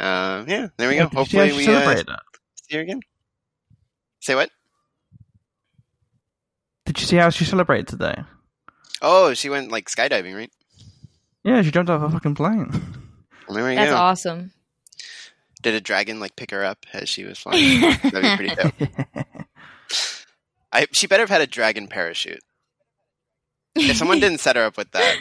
uh, 0.00 0.44
yeah, 0.48 0.70
there 0.78 0.88
we 0.88 0.96
go. 0.96 1.08
did 1.08 1.16
you 1.16 1.26
see 1.26 1.38
how 1.38 1.44
Hopefully, 1.44 1.52
we 1.52 1.68
uh, 1.68 2.02
see 2.56 2.74
her 2.74 2.80
again. 2.80 3.02
Say 4.18 4.34
what? 4.34 4.50
Did 6.88 6.98
you 7.00 7.06
see 7.06 7.16
how 7.16 7.28
she 7.28 7.44
celebrated 7.44 7.86
today? 7.86 8.22
Oh, 9.02 9.34
she 9.34 9.50
went 9.50 9.70
like 9.70 9.90
skydiving, 9.90 10.34
right? 10.34 10.50
Yeah, 11.44 11.60
she 11.60 11.70
jumped 11.70 11.90
off 11.90 12.02
a 12.02 12.10
fucking 12.10 12.34
plane. 12.34 12.70
There 13.46 13.62
we 13.62 13.74
That's 13.74 13.90
go. 13.90 13.96
awesome. 13.98 14.52
Did 15.60 15.74
a 15.74 15.82
dragon 15.82 16.18
like 16.18 16.34
pick 16.34 16.50
her 16.50 16.64
up 16.64 16.86
as 16.94 17.10
she 17.10 17.24
was 17.24 17.38
flying? 17.38 17.82
That'd 17.82 18.22
be 18.22 18.36
pretty 18.36 18.54
dope. 18.54 18.88
I, 20.72 20.86
she 20.92 21.06
better 21.06 21.24
have 21.24 21.28
had 21.28 21.42
a 21.42 21.46
dragon 21.46 21.88
parachute. 21.88 22.40
If 23.74 23.98
someone 23.98 24.18
didn't 24.20 24.38
set 24.40 24.56
her 24.56 24.64
up 24.64 24.78
with 24.78 24.90
that, 24.92 25.18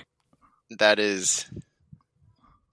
that 0.79 0.99
is 0.99 1.47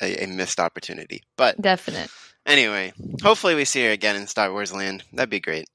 a, 0.00 0.22
a 0.22 0.26
missed 0.28 0.60
opportunity. 0.60 1.24
But 1.36 1.60
Definite. 1.60 2.10
anyway, 2.46 2.92
hopefully 3.24 3.56
we 3.56 3.64
see 3.64 3.84
her 3.86 3.90
again 3.90 4.14
in 4.14 4.28
Star 4.28 4.52
Wars 4.52 4.72
Land. 4.72 5.02
That'd 5.12 5.30
be 5.30 5.40
great. 5.40 5.68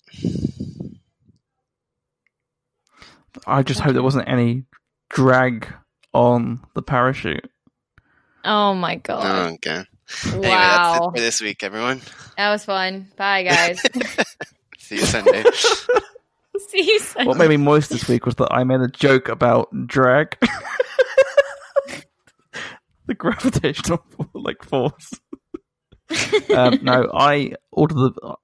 I 3.48 3.64
just 3.64 3.80
hope 3.80 3.94
there 3.94 4.04
wasn't 4.04 4.28
any 4.30 4.64
drag 5.10 5.68
on 6.14 6.62
the 6.76 6.82
parachute. 6.82 7.50
Oh 8.44 8.74
my 8.74 8.96
Oh, 8.96 9.00
god. 9.04 9.52
okay. 9.54 9.84
Anyway, 10.26 10.42
that's 10.42 10.98
it 10.98 11.02
Wow. 11.02 11.12
for 11.14 11.20
this 11.22 11.42
week, 11.42 11.64
everyone. 11.64 12.02
That 12.38 12.50
was 12.52 12.66
fun. 12.66 13.08
Bye, 13.16 13.44
guys. 13.44 13.82
See 14.80 14.96
you 14.96 15.02
Sunday. 15.06 15.44
See 16.70 16.84
you 16.84 17.00
Sunday. 17.00 17.28
What 17.28 17.38
made 17.38 17.50
me 17.50 17.58
moist 17.58 17.90
this 17.90 18.08
week 18.08 18.26
was 18.26 18.36
that 18.36 18.52
I 18.52 18.64
made 18.64 18.80
a 18.82 18.88
joke 18.88 19.30
about 19.30 19.70
drag. 19.88 20.36
the 23.06 23.14
gravitational 23.16 24.04
like 24.34 24.64
force. 24.64 25.12
um, 26.56 26.80
no, 26.82 27.10
I 27.14 27.54
ordered 27.72 27.96
the. 27.98 28.36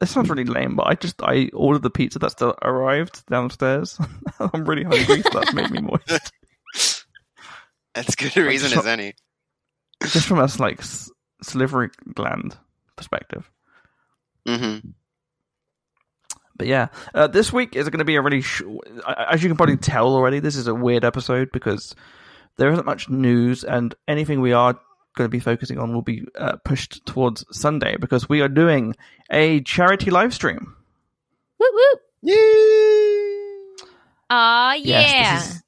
This 0.00 0.10
sounds 0.10 0.28
really 0.28 0.44
lame, 0.44 0.76
but 0.76 0.86
I 0.86 0.94
just 0.94 1.22
I 1.22 1.48
ordered 1.54 1.82
the 1.82 1.90
pizza 1.90 2.18
that's 2.18 2.32
still 2.34 2.54
arrived 2.62 3.24
downstairs. 3.26 3.98
I'm 4.38 4.64
really 4.66 4.84
hungry, 4.84 5.22
so 5.22 5.30
that's 5.32 5.54
made 5.54 5.70
me 5.70 5.80
moist. 5.80 6.32
That's 7.94 8.14
good 8.14 8.36
a 8.36 8.44
reason 8.44 8.68
just- 8.68 8.80
as 8.80 8.86
any. 8.86 9.14
Just 10.02 10.26
from 10.26 10.38
a 10.38 10.48
like 10.58 10.80
s- 10.80 11.10
salivary 11.42 11.88
gland 12.14 12.54
perspective. 12.96 13.50
hmm 14.46 14.76
But 16.58 16.66
yeah, 16.66 16.88
uh, 17.14 17.26
this 17.28 17.50
week 17.54 17.74
is 17.74 17.88
going 17.88 18.00
to 18.00 18.04
be 18.04 18.16
a 18.16 18.20
really, 18.20 18.42
sh- 18.42 18.60
as 19.30 19.42
you 19.42 19.48
can 19.48 19.56
probably 19.56 19.78
tell 19.78 20.08
already, 20.08 20.40
this 20.40 20.56
is 20.56 20.66
a 20.66 20.74
weird 20.74 21.06
episode 21.06 21.48
because 21.52 21.94
there 22.58 22.70
isn't 22.70 22.84
much 22.84 23.08
news, 23.08 23.64
and 23.64 23.94
anything 24.06 24.42
we 24.42 24.52
are 24.52 24.78
going 25.16 25.26
to 25.26 25.34
be 25.34 25.40
focusing 25.40 25.78
on 25.78 25.92
will 25.92 26.02
be 26.02 26.24
uh, 26.38 26.56
pushed 26.64 27.04
towards 27.06 27.44
Sunday 27.50 27.96
because 27.96 28.28
we 28.28 28.40
are 28.40 28.48
doing 28.48 28.94
a 29.30 29.60
charity 29.62 30.10
live 30.10 30.32
stream. 30.32 30.76
Whoop 31.58 31.74
whoop. 31.74 32.00
Yay! 32.22 33.36
Aw, 34.30 34.74
yeah. 34.74 35.00
Yes, 35.00 35.46
this 35.46 35.54
is, 35.54 35.62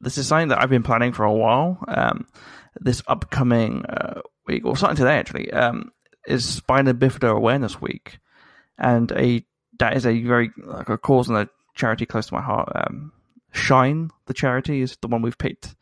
this 0.00 0.18
is 0.18 0.26
something 0.28 0.48
that 0.48 0.62
I've 0.62 0.70
been 0.70 0.82
planning 0.82 1.12
for 1.12 1.24
a 1.24 1.32
while. 1.32 1.82
Um, 1.88 2.26
this 2.80 3.02
upcoming 3.06 3.84
uh, 3.86 4.22
week, 4.46 4.64
or 4.64 4.76
starting 4.76 4.96
today 4.96 5.18
actually, 5.18 5.52
um, 5.52 5.92
is 6.26 6.44
Spina 6.48 6.94
Bifida 6.94 7.34
Awareness 7.34 7.80
Week, 7.80 8.18
and 8.78 9.10
a 9.12 9.44
that 9.78 9.96
is 9.96 10.06
a 10.06 10.22
very 10.22 10.52
like 10.64 10.88
a 10.88 10.98
cause 10.98 11.28
and 11.28 11.38
a 11.38 11.48
charity 11.74 12.06
close 12.06 12.26
to 12.26 12.34
my 12.34 12.42
heart. 12.42 12.70
Um, 12.74 13.12
Shine, 13.52 14.10
the 14.26 14.34
charity, 14.34 14.80
is 14.80 14.96
the 15.00 15.08
one 15.08 15.22
we've 15.22 15.38
picked 15.38 15.74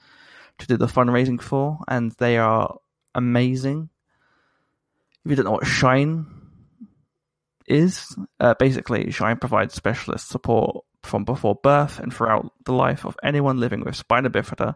to 0.59 0.67
do 0.67 0.77
the 0.77 0.87
fundraising 0.87 1.41
for, 1.41 1.79
and 1.89 2.13
they 2.19 2.39
are 2.39 2.79
amazing. 3.15 3.91
If 5.25 5.31
you 5.31 5.37
don't 5.37 5.47
know 5.47 5.53
what 5.53 5.67
Shine 5.67 6.27
is, 7.67 8.17
uh, 8.41 8.55
basically, 8.59 9.11
Shine 9.11 9.37
provides 9.39 9.75
specialist 9.75 10.29
support 10.29 10.85
from 11.03 11.25
before 11.25 11.55
birth 11.63 11.99
and 11.99 12.13
throughout 12.13 12.53
the 12.65 12.73
life 12.73 13.05
of 13.05 13.17
anyone 13.23 13.59
living 13.59 13.85
with 13.85 13.97
spina 13.97 14.31
bifida 14.31 14.75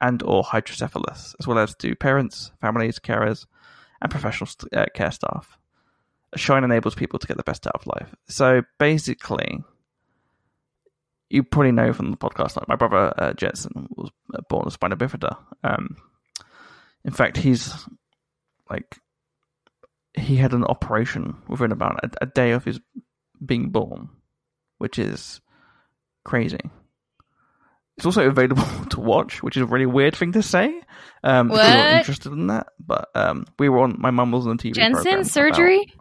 and 0.00 0.22
or 0.22 0.42
hydrocephalus, 0.42 1.34
as 1.38 1.46
well 1.46 1.58
as 1.58 1.74
to 1.76 1.94
parents, 1.94 2.52
families, 2.60 2.98
carers, 2.98 3.46
and 4.00 4.10
professional 4.10 4.46
st- 4.46 4.72
uh, 4.74 4.86
care 4.94 5.10
staff. 5.10 5.58
Shine 6.34 6.64
enables 6.64 6.94
people 6.94 7.18
to 7.18 7.26
get 7.26 7.36
the 7.36 7.42
best 7.42 7.66
out 7.66 7.74
of 7.74 7.86
life. 7.86 8.14
So 8.28 8.62
basically, 8.78 9.62
you 11.32 11.42
probably 11.42 11.72
know 11.72 11.92
from 11.92 12.10
the 12.10 12.16
podcast, 12.16 12.56
like 12.56 12.68
my 12.68 12.76
brother 12.76 13.12
uh, 13.16 13.32
Jensen 13.32 13.88
was 13.96 14.10
uh, 14.34 14.40
born 14.48 14.64
with 14.66 14.74
spina 14.74 14.96
bifida. 14.96 15.36
Um, 15.64 15.96
in 17.04 17.12
fact, 17.12 17.36
he's 17.36 17.74
like 18.70 18.98
he 20.14 20.36
had 20.36 20.52
an 20.52 20.64
operation 20.64 21.36
within 21.48 21.72
about 21.72 22.04
a, 22.04 22.10
a 22.22 22.26
day 22.26 22.50
of 22.52 22.64
his 22.64 22.80
being 23.44 23.70
born, 23.70 24.08
which 24.78 24.98
is 24.98 25.40
crazy. 26.24 26.60
It's 27.96 28.06
also 28.06 28.26
available 28.28 28.64
to 28.90 29.00
watch, 29.00 29.42
which 29.42 29.56
is 29.56 29.62
a 29.62 29.66
really 29.66 29.86
weird 29.86 30.16
thing 30.16 30.32
to 30.32 30.42
say. 30.42 30.80
Um, 31.24 31.50
if 31.50 31.56
you're 31.56 31.98
interested 31.98 32.32
in 32.32 32.46
that, 32.48 32.68
but 32.78 33.08
um, 33.14 33.46
we 33.58 33.68
were 33.68 33.80
on. 33.80 33.96
My 33.98 34.10
mum 34.10 34.32
was 34.32 34.46
on 34.46 34.56
the 34.56 34.62
TV. 34.70 34.74
program 34.74 34.92
Jensen 35.04 35.14
about- 35.14 35.26
surgery? 35.26 35.92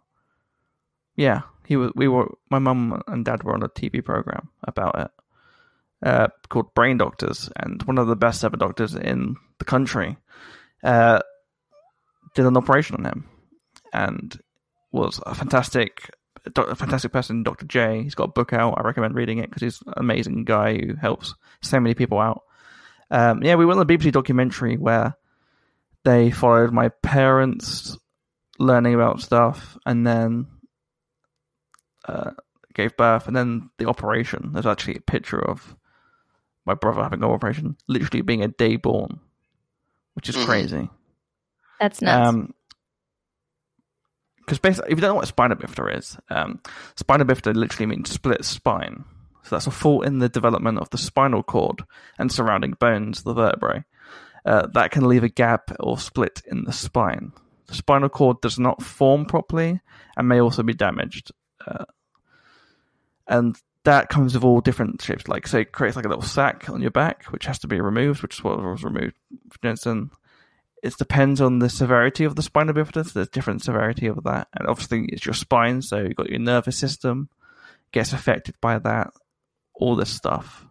yeah, 1.16 1.42
he 1.66 1.76
was. 1.78 1.92
We 1.96 2.08
were. 2.08 2.30
My 2.50 2.60
mum 2.60 3.02
and 3.08 3.24
dad 3.26 3.44
were 3.44 3.54
on 3.54 3.64
a 3.64 3.70
TV 3.70 4.04
program 4.04 4.50
about 4.64 5.00
it, 5.00 5.12
uh, 6.04 6.28
called 6.50 6.74
Brain 6.74 6.98
Doctors, 6.98 7.50
and 7.56 7.82
one 7.84 7.98
of 7.98 8.08
the 8.08 8.16
best 8.16 8.44
ever 8.44 8.58
doctors 8.58 8.96
in 8.96 9.36
the 9.60 9.66
country 9.66 10.18
uh, 10.84 11.20
did 12.36 12.46
an 12.46 12.58
operation 12.58 12.96
on 12.98 13.06
him, 13.06 13.30
and 13.94 14.40
was 14.92 15.22
a 15.26 15.36
fantastic, 15.36 16.10
a 16.56 16.76
fantastic 16.76 17.12
person, 17.12 17.44
Doctor 17.44 17.66
J. 17.66 18.04
He's 18.04 18.16
got 18.16 18.30
a 18.30 18.34
book 18.34 18.54
out. 18.54 18.76
I 18.78 18.82
recommend 18.82 19.16
reading 19.16 19.38
it 19.38 19.50
because 19.50 19.62
he's 19.62 19.82
an 19.88 19.94
amazing 19.98 20.44
guy 20.46 20.78
who 20.78 20.96
helps 20.96 21.34
so 21.62 21.80
many 21.80 21.94
people 21.94 22.20
out. 22.20 22.44
Um, 23.10 23.44
yeah, 23.44 23.56
we 23.56 23.66
went 23.66 23.80
on 23.80 23.86
the 23.86 23.98
BBC 23.98 24.12
documentary 24.12 24.78
where 24.78 25.16
they 26.04 26.32
followed 26.32 26.72
my 26.72 26.90
parents 26.90 27.98
learning 28.58 28.96
about 28.96 29.22
stuff, 29.22 29.78
and 29.86 30.06
then 30.06 30.48
uh, 32.08 32.32
gave 32.74 32.98
birth, 32.98 33.28
and 33.28 33.36
then 33.36 33.70
the 33.78 33.88
operation. 33.88 34.52
There's 34.54 34.66
actually 34.66 34.96
a 34.96 35.02
picture 35.02 35.40
of 35.40 35.76
my 36.66 36.74
brother 36.74 37.04
having 37.04 37.24
an 37.24 37.30
operation, 37.30 37.78
literally 37.88 38.22
being 38.22 38.44
a 38.44 38.48
day 38.48 38.76
born, 38.76 39.20
which 40.14 40.30
is 40.30 40.36
Mhm. 40.36 40.46
crazy. 40.46 40.90
That's 41.80 42.02
nuts. 42.02 42.30
Um, 42.30 42.54
because 44.40 44.60
basically, 44.60 44.92
if 44.92 44.98
you 44.98 45.02
don't 45.02 45.12
know 45.12 45.16
what 45.16 45.28
spina 45.28 45.56
bifida 45.56 45.98
is, 45.98 46.18
um, 46.30 46.60
spina 46.96 47.26
bifida 47.26 47.56
literally 47.56 47.86
means 47.86 48.10
split 48.10 48.44
spine. 48.44 49.06
So 49.44 49.56
that's 49.56 49.68
a 49.68 49.72
fault 49.72 50.06
in 50.06 50.20
the 50.20 50.30
development 50.30 50.80
of 50.80 50.90
the 50.90 50.98
spinal 50.98 51.42
cord 51.44 51.84
and 52.20 52.32
surrounding 52.32 52.74
bones, 52.74 53.24
the 53.24 53.34
vertebrae. 53.34 53.86
Uh, 54.46 54.68
that 54.74 54.92
can 54.92 55.08
leave 55.08 55.24
a 55.24 55.30
gap 55.30 55.72
or 55.80 55.98
split 55.98 56.42
in 56.48 56.64
the 56.64 56.74
spine. 56.74 57.32
The 57.68 57.76
spinal 57.76 58.10
cord 58.10 58.42
does 58.42 58.60
not 58.60 58.82
form 58.84 59.26
properly 59.26 59.80
and 60.18 60.28
may 60.28 60.42
also 60.42 60.64
be 60.64 60.74
damaged. 60.74 61.32
Uh, 61.66 61.86
and 63.28 63.56
that 63.84 64.10
comes 64.10 64.34
with 64.34 64.44
all 64.44 64.62
different 64.62 65.02
shapes. 65.02 65.28
Like, 65.28 65.48
say, 65.48 65.62
it 65.62 65.72
creates 65.72 65.96
like 65.96 66.06
a 66.06 66.10
little 66.10 66.22
sack 66.22 66.70
on 66.70 66.82
your 66.82 66.92
back, 66.92 67.26
which 67.26 67.46
has 67.46 67.60
to 67.60 67.68
be 67.68 67.82
removed, 67.82 68.22
which 68.22 68.36
is 68.36 68.44
what 68.44 68.62
was 68.62 68.84
removed 68.84 69.16
for 69.50 69.60
Jensen. 69.62 70.12
It 70.84 70.98
depends 70.98 71.42
on 71.42 71.60
the 71.60 71.70
severity 71.70 72.24
of 72.24 72.36
the 72.36 72.42
spinal 72.42 72.74
bifida. 72.74 73.12
There's 73.12 73.30
different 73.30 73.64
severity 73.64 74.08
of 74.08 74.24
that, 74.24 74.48
and 74.54 74.68
obviously 74.68 75.06
it's 75.06 75.26
your 75.26 75.34
spine, 75.34 75.82
so 75.82 76.00
you've 76.00 76.16
got 76.16 76.30
your 76.30 76.40
nervous 76.40 76.78
system 76.78 77.30
gets 77.92 78.14
affected 78.14 78.56
by 78.62 78.80
that. 78.80 79.12
All 79.74 79.96
this 79.96 80.10
stuff. 80.10 80.66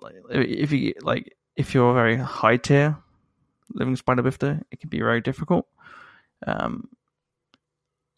Like, 0.00 0.14
if 0.30 0.72
you 0.72 0.94
like, 1.00 1.36
if 1.56 1.74
you're 1.74 1.94
very 1.94 2.16
high 2.16 2.56
tier 2.56 2.96
living 3.72 3.96
spinal 3.96 4.24
bifida, 4.24 4.62
it 4.70 4.80
can 4.80 4.88
be 4.88 4.98
very 4.98 5.20
difficult. 5.20 5.66
Um, 6.46 6.88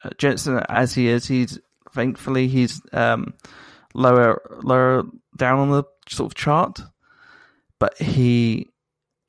uh, 0.03 0.11
Jensen, 0.19 0.61
as 0.69 0.95
he 0.95 1.09
is, 1.09 1.27
he's 1.27 1.59
thankfully 1.93 2.49
he's 2.49 2.83
um, 2.93 3.35
lower 3.97 4.41
lower 4.63 5.05
down 5.37 5.59
on 5.59 5.71
the 5.71 5.85
sort 6.09 6.31
of 6.31 6.35
chart, 6.37 6.81
but 7.79 7.97
he 7.99 8.69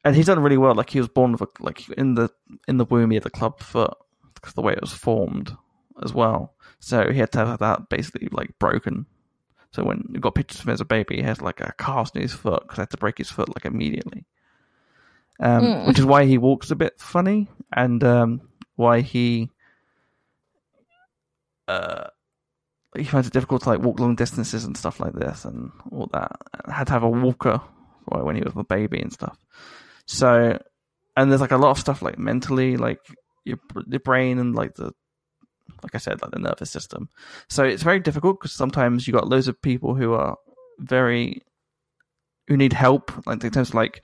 and 0.03 0.15
he's 0.15 0.27
done 0.27 0.39
really 0.39 0.57
well. 0.57 0.75
Like 0.75 0.89
he 0.89 0.99
was 0.99 1.09
born 1.09 1.31
with 1.31 1.41
a, 1.41 1.47
like 1.59 1.89
in 1.89 2.15
the 2.15 2.29
in 2.67 2.77
the 2.77 2.85
womb 2.85 3.11
he 3.11 3.15
had 3.15 3.25
a 3.25 3.29
club 3.31 3.59
foot 3.59 3.93
because 4.35 4.53
the 4.53 4.61
way 4.61 4.73
it 4.73 4.81
was 4.81 4.93
formed 4.93 5.55
as 6.03 6.13
well. 6.13 6.53
So 6.79 7.11
he 7.11 7.19
had 7.19 7.31
to 7.31 7.45
have 7.45 7.59
that 7.59 7.89
basically 7.89 8.27
like 8.31 8.57
broken. 8.59 9.05
So 9.71 9.83
when 9.83 10.09
you 10.13 10.19
got 10.19 10.35
pictures 10.35 10.59
of 10.59 10.67
him 10.67 10.73
as 10.73 10.81
a 10.81 10.85
baby, 10.85 11.17
he 11.17 11.21
has 11.23 11.41
like 11.41 11.59
a 11.59 11.73
cast 11.77 12.15
in 12.15 12.21
his 12.21 12.33
foot 12.33 12.61
because 12.63 12.79
I 12.79 12.81
had 12.83 12.89
to 12.91 12.97
break 12.97 13.17
his 13.17 13.29
foot 13.31 13.49
like 13.49 13.65
immediately. 13.65 14.25
Um, 15.39 15.63
Mm. 15.63 15.87
Which 15.87 15.99
is 15.99 16.05
why 16.05 16.25
he 16.25 16.37
walks 16.37 16.71
a 16.71 16.75
bit 16.75 16.99
funny 16.99 17.47
and 17.75 18.03
um, 18.03 18.41
why 18.75 19.01
he 19.01 19.49
uh, 21.67 22.07
he 22.97 23.05
finds 23.05 23.27
it 23.27 23.33
difficult 23.33 23.63
to 23.63 23.69
like 23.69 23.79
walk 23.79 23.99
long 23.99 24.15
distances 24.15 24.63
and 24.65 24.77
stuff 24.77 24.99
like 24.99 25.13
this 25.13 25.45
and 25.45 25.71
all 25.91 26.09
that. 26.13 26.31
Had 26.67 26.87
to 26.87 26.93
have 26.93 27.03
a 27.03 27.09
walker 27.09 27.61
right, 28.11 28.23
when 28.23 28.35
he 28.35 28.41
was 28.41 28.53
a 28.55 28.63
baby 28.63 28.99
and 28.99 29.11
stuff. 29.11 29.37
So, 30.05 30.59
and 31.15 31.31
there's 31.31 31.41
like 31.41 31.51
a 31.51 31.57
lot 31.57 31.71
of 31.71 31.79
stuff 31.79 32.01
like 32.01 32.17
mentally, 32.17 32.77
like 32.77 32.99
your 33.45 33.59
your 33.87 33.99
brain 33.99 34.39
and 34.39 34.55
like 34.55 34.75
the 34.75 34.91
like 35.83 35.95
I 35.95 35.97
said, 35.97 36.21
like 36.21 36.31
the 36.31 36.39
nervous 36.39 36.71
system. 36.71 37.09
So 37.49 37.63
it's 37.63 37.83
very 37.83 37.99
difficult 37.99 38.39
because 38.39 38.53
sometimes 38.53 39.07
you 39.07 39.13
got 39.13 39.27
loads 39.27 39.47
of 39.47 39.61
people 39.61 39.95
who 39.95 40.13
are 40.13 40.37
very 40.79 41.43
who 42.47 42.57
need 42.57 42.73
help, 42.73 43.11
like 43.27 43.43
in 43.43 43.51
terms 43.51 43.69
of 43.69 43.75
like 43.75 44.03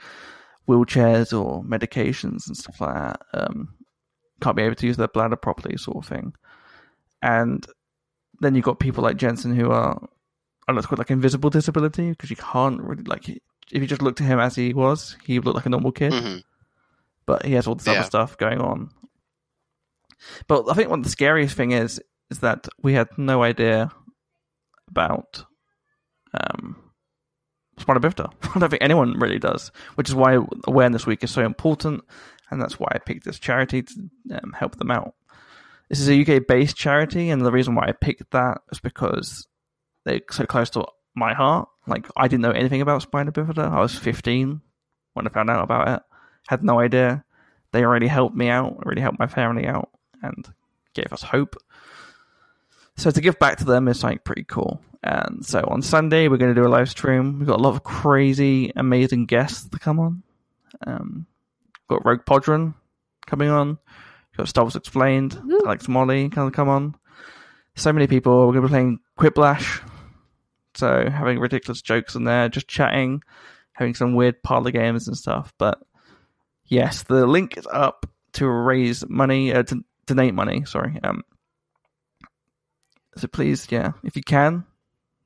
wheelchairs 0.67 1.37
or 1.37 1.63
medications 1.63 2.47
and 2.47 2.57
stuff 2.57 2.81
like 2.81 2.95
that. 2.95 3.21
Um, 3.33 3.75
can't 4.41 4.57
be 4.57 4.63
able 4.63 4.75
to 4.75 4.87
use 4.87 4.97
their 4.97 5.07
bladder 5.07 5.37
properly, 5.37 5.77
sort 5.77 5.97
of 5.97 6.09
thing. 6.09 6.33
And 7.21 7.65
then 8.43 8.55
you've 8.55 8.65
got 8.65 8.79
people 8.79 9.03
like 9.03 9.17
Jensen 9.17 9.55
who 9.55 9.71
are, 9.71 9.93
I 9.95 10.65
don't 10.67 10.75
know, 10.75 10.79
it's 10.79 10.87
called 10.87 10.99
like 10.99 11.11
invisible 11.11 11.49
disability 11.49 12.09
because 12.11 12.29
you 12.29 12.35
can't 12.35 12.81
really 12.81 13.03
like 13.03 13.29
if 13.29 13.41
you 13.81 13.87
just 13.87 14.01
looked 14.01 14.21
at 14.21 14.27
him 14.27 14.39
as 14.39 14.55
he 14.55 14.73
was, 14.73 15.15
he 15.25 15.39
looked 15.39 15.55
like 15.55 15.65
a 15.65 15.69
normal 15.69 15.91
kid 15.91 16.13
hmm 16.13 16.37
but 17.25 17.45
he 17.45 17.53
has 17.53 17.67
all 17.67 17.75
this 17.75 17.87
Yeah. 17.87 17.93
other 17.93 18.03
stuff 18.03 18.37
going 18.37 18.59
on. 18.59 18.89
But 20.47 20.69
I 20.69 20.73
think 20.73 20.89
one 20.89 20.99
of 20.99 21.05
the 21.05 21.09
scariest 21.09 21.55
thing 21.55 21.71
is 21.71 22.01
is 22.29 22.39
that 22.39 22.67
we 22.81 22.93
had 22.93 23.07
no 23.17 23.43
idea 23.43 23.91
about 24.89 25.45
um, 26.33 26.75
spina 27.79 27.99
bifida. 27.99 28.31
I 28.55 28.59
don't 28.59 28.69
think 28.69 28.83
anyone 28.83 29.19
really 29.19 29.39
does, 29.39 29.71
which 29.95 30.09
is 30.09 30.15
why 30.15 30.37
awareness 30.67 31.05
week 31.05 31.23
is 31.23 31.31
so 31.31 31.43
important, 31.45 32.03
and 32.49 32.61
that's 32.61 32.79
why 32.79 32.87
I 32.91 32.99
picked 32.99 33.23
this 33.25 33.39
charity 33.39 33.83
to 33.83 34.09
um, 34.31 34.53
help 34.53 34.77
them 34.77 34.91
out. 34.91 35.13
This 35.93 35.99
is 35.99 36.09
a 36.09 36.19
UK 36.21 36.47
based 36.47 36.75
charity, 36.75 37.29
and 37.29 37.45
the 37.45 37.51
reason 37.51 37.75
why 37.75 37.85
I 37.85 37.91
picked 37.91 38.31
that 38.31 38.61
is 38.71 38.79
because 38.79 39.47
they're 40.05 40.21
so 40.31 40.43
close 40.43 40.71
to 40.71 40.87
my 41.13 41.35
heart. 41.35 41.69
Like 41.85 42.07
I 42.17 42.27
didn't 42.27 42.41
know 42.41 42.49
anything 42.49 42.81
about 42.81 43.03
spina 43.03 43.31
bifida. 43.31 43.71
I 43.71 43.79
was 43.79 43.95
15 43.95 44.59
when 45.13 45.27
I 45.27 45.29
found 45.29 45.51
out 45.51 45.63
about 45.63 45.89
it. 45.89 46.01
Had 46.47 46.63
no 46.63 46.79
idea. 46.79 47.23
They 47.73 47.83
already 47.83 48.07
helped 48.07 48.35
me 48.35 48.49
out, 48.49 48.83
really 48.83 49.03
helped 49.03 49.19
my 49.19 49.27
family 49.27 49.67
out, 49.67 49.91
and 50.23 50.51
gave 50.95 51.13
us 51.13 51.21
hope. 51.21 51.57
So 52.97 53.11
to 53.11 53.21
give 53.21 53.37
back 53.37 53.59
to 53.59 53.65
them 53.65 53.87
is 53.87 53.99
something 53.99 54.17
pretty 54.23 54.45
cool. 54.45 54.81
And 55.03 55.45
so 55.45 55.63
on 55.67 55.83
Sunday 55.83 56.27
we're 56.27 56.37
going 56.37 56.55
to 56.55 56.59
do 56.59 56.67
a 56.67 56.73
live 56.73 56.89
stream. 56.89 57.37
We've 57.37 57.47
got 57.47 57.59
a 57.59 57.61
lot 57.61 57.75
of 57.75 57.83
crazy, 57.83 58.73
amazing 58.75 59.27
guests 59.27 59.69
to 59.69 59.77
come 59.77 59.99
on. 59.99 60.23
Um, 60.87 61.27
got 61.87 62.03
Rogue 62.03 62.25
Podron 62.25 62.73
coming 63.27 63.49
on. 63.49 63.77
Got 64.37 64.47
Star 64.47 64.63
Wars 64.63 64.75
Explained. 64.75 65.39
Woo. 65.45 65.61
Alex 65.65 65.87
Mollie 65.87 66.29
to 66.29 66.51
come 66.51 66.69
on. 66.69 66.95
So 67.75 67.93
many 67.93 68.07
people. 68.07 68.47
We're 68.47 68.53
going 68.53 68.63
to 68.63 68.67
be 68.67 68.71
playing 68.71 68.99
Quiplash. 69.17 69.81
So 70.75 71.09
having 71.09 71.39
ridiculous 71.39 71.81
jokes 71.81 72.15
in 72.15 72.23
there, 72.23 72.49
just 72.49 72.67
chatting, 72.67 73.21
having 73.73 73.93
some 73.93 74.15
weird 74.15 74.41
parlor 74.41 74.71
games 74.71 75.07
and 75.07 75.15
stuff. 75.15 75.53
But 75.59 75.79
yes, 76.65 77.03
the 77.03 77.27
link 77.27 77.57
is 77.57 77.67
up 77.71 78.07
to 78.33 78.47
raise 78.47 79.07
money, 79.07 79.53
uh, 79.53 79.63
to 79.63 79.83
donate 80.07 80.33
money. 80.33 80.65
Sorry. 80.65 80.99
Um. 81.03 81.23
So 83.17 83.27
please, 83.27 83.67
yeah, 83.69 83.91
if 84.03 84.15
you 84.15 84.23
can, 84.23 84.65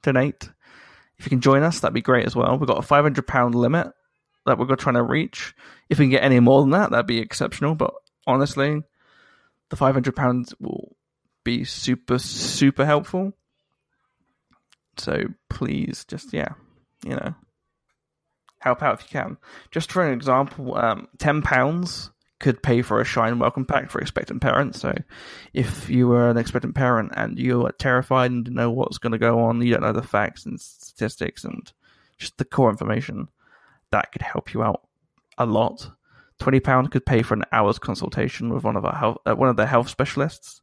donate. 0.02 0.50
If 1.18 1.26
you 1.26 1.30
can 1.30 1.42
join 1.42 1.64
us, 1.64 1.80
that'd 1.80 1.94
be 1.94 2.02
great 2.02 2.26
as 2.26 2.36
well. 2.36 2.58
We've 2.58 2.68
got 2.68 2.80
a 2.80 2.82
five 2.82 3.04
hundred 3.06 3.26
pound 3.26 3.56
limit 3.56 3.88
that 4.46 4.58
we're 4.58 4.76
trying 4.76 4.96
to 4.96 5.04
reach. 5.04 5.56
If 5.90 6.00
we 6.00 6.06
can 6.06 6.12
get 6.12 6.24
any 6.24 6.42
more 6.42 6.62
than 6.62 6.72
that, 6.72 6.92
that'd 6.92 7.08
be 7.08 7.20
exceptional. 7.20 7.76
But 7.76 7.94
honestly, 8.26 8.84
the 9.70 9.76
five 9.76 9.94
hundred 9.94 10.16
pounds 10.16 10.54
will 10.60 10.96
be 11.44 11.64
super 11.64 12.20
super 12.20 12.86
helpful. 12.86 13.34
So 14.98 15.24
please, 15.50 16.06
just 16.06 16.34
yeah, 16.34 16.54
you 17.06 17.12
know, 17.12 17.36
help 18.60 18.82
out 18.82 19.00
if 19.00 19.06
you 19.06 19.20
can. 19.20 19.38
Just 19.72 19.92
for 19.92 20.06
an 20.06 20.14
example, 20.14 20.76
um, 20.78 21.08
ten 21.18 21.42
pounds 21.42 22.12
could 22.40 22.62
pay 22.62 22.84
for 22.84 23.02
a 23.02 23.06
Shine 23.06 23.40
welcome 23.40 23.66
pack 23.66 23.90
for 23.90 24.00
expectant 24.00 24.42
parents. 24.42 24.80
So 24.80 24.94
if 25.54 25.90
you 25.90 26.08
were 26.08 26.30
an 26.30 26.38
expectant 26.38 26.76
parent 26.76 27.14
and 27.16 27.40
you 27.40 27.66
are 27.66 27.72
terrified 27.72 28.30
and 28.30 28.46
don't 28.46 28.54
know 28.54 28.70
what's 28.70 29.00
going 29.00 29.14
to 29.14 29.18
go 29.18 29.40
on, 29.40 29.62
you 29.62 29.74
don't 29.74 29.82
know 29.82 29.92
the 29.92 30.04
facts 30.04 30.46
and 30.46 30.62
statistics 30.62 31.44
and 31.44 31.72
just 32.20 32.38
the 32.38 32.46
core 32.46 32.70
information, 32.70 33.28
that 33.92 34.12
could 34.12 34.22
help 34.22 34.54
you 34.54 34.62
out 34.62 34.88
a 35.38 35.46
lot. 35.48 35.90
Twenty 36.40 36.60
pounds 36.60 36.90
could 36.90 37.06
pay 37.06 37.22
for 37.24 37.34
an 37.34 37.44
hour's 37.52 37.80
consultation 37.80 38.54
with 38.54 38.64
one 38.64 38.76
of 38.76 38.86
our 38.86 38.96
health, 38.96 39.18
uh, 39.26 39.36
one 39.36 39.50
of 39.50 39.56
their 39.56 39.66
health 39.66 39.90
specialists, 39.90 40.62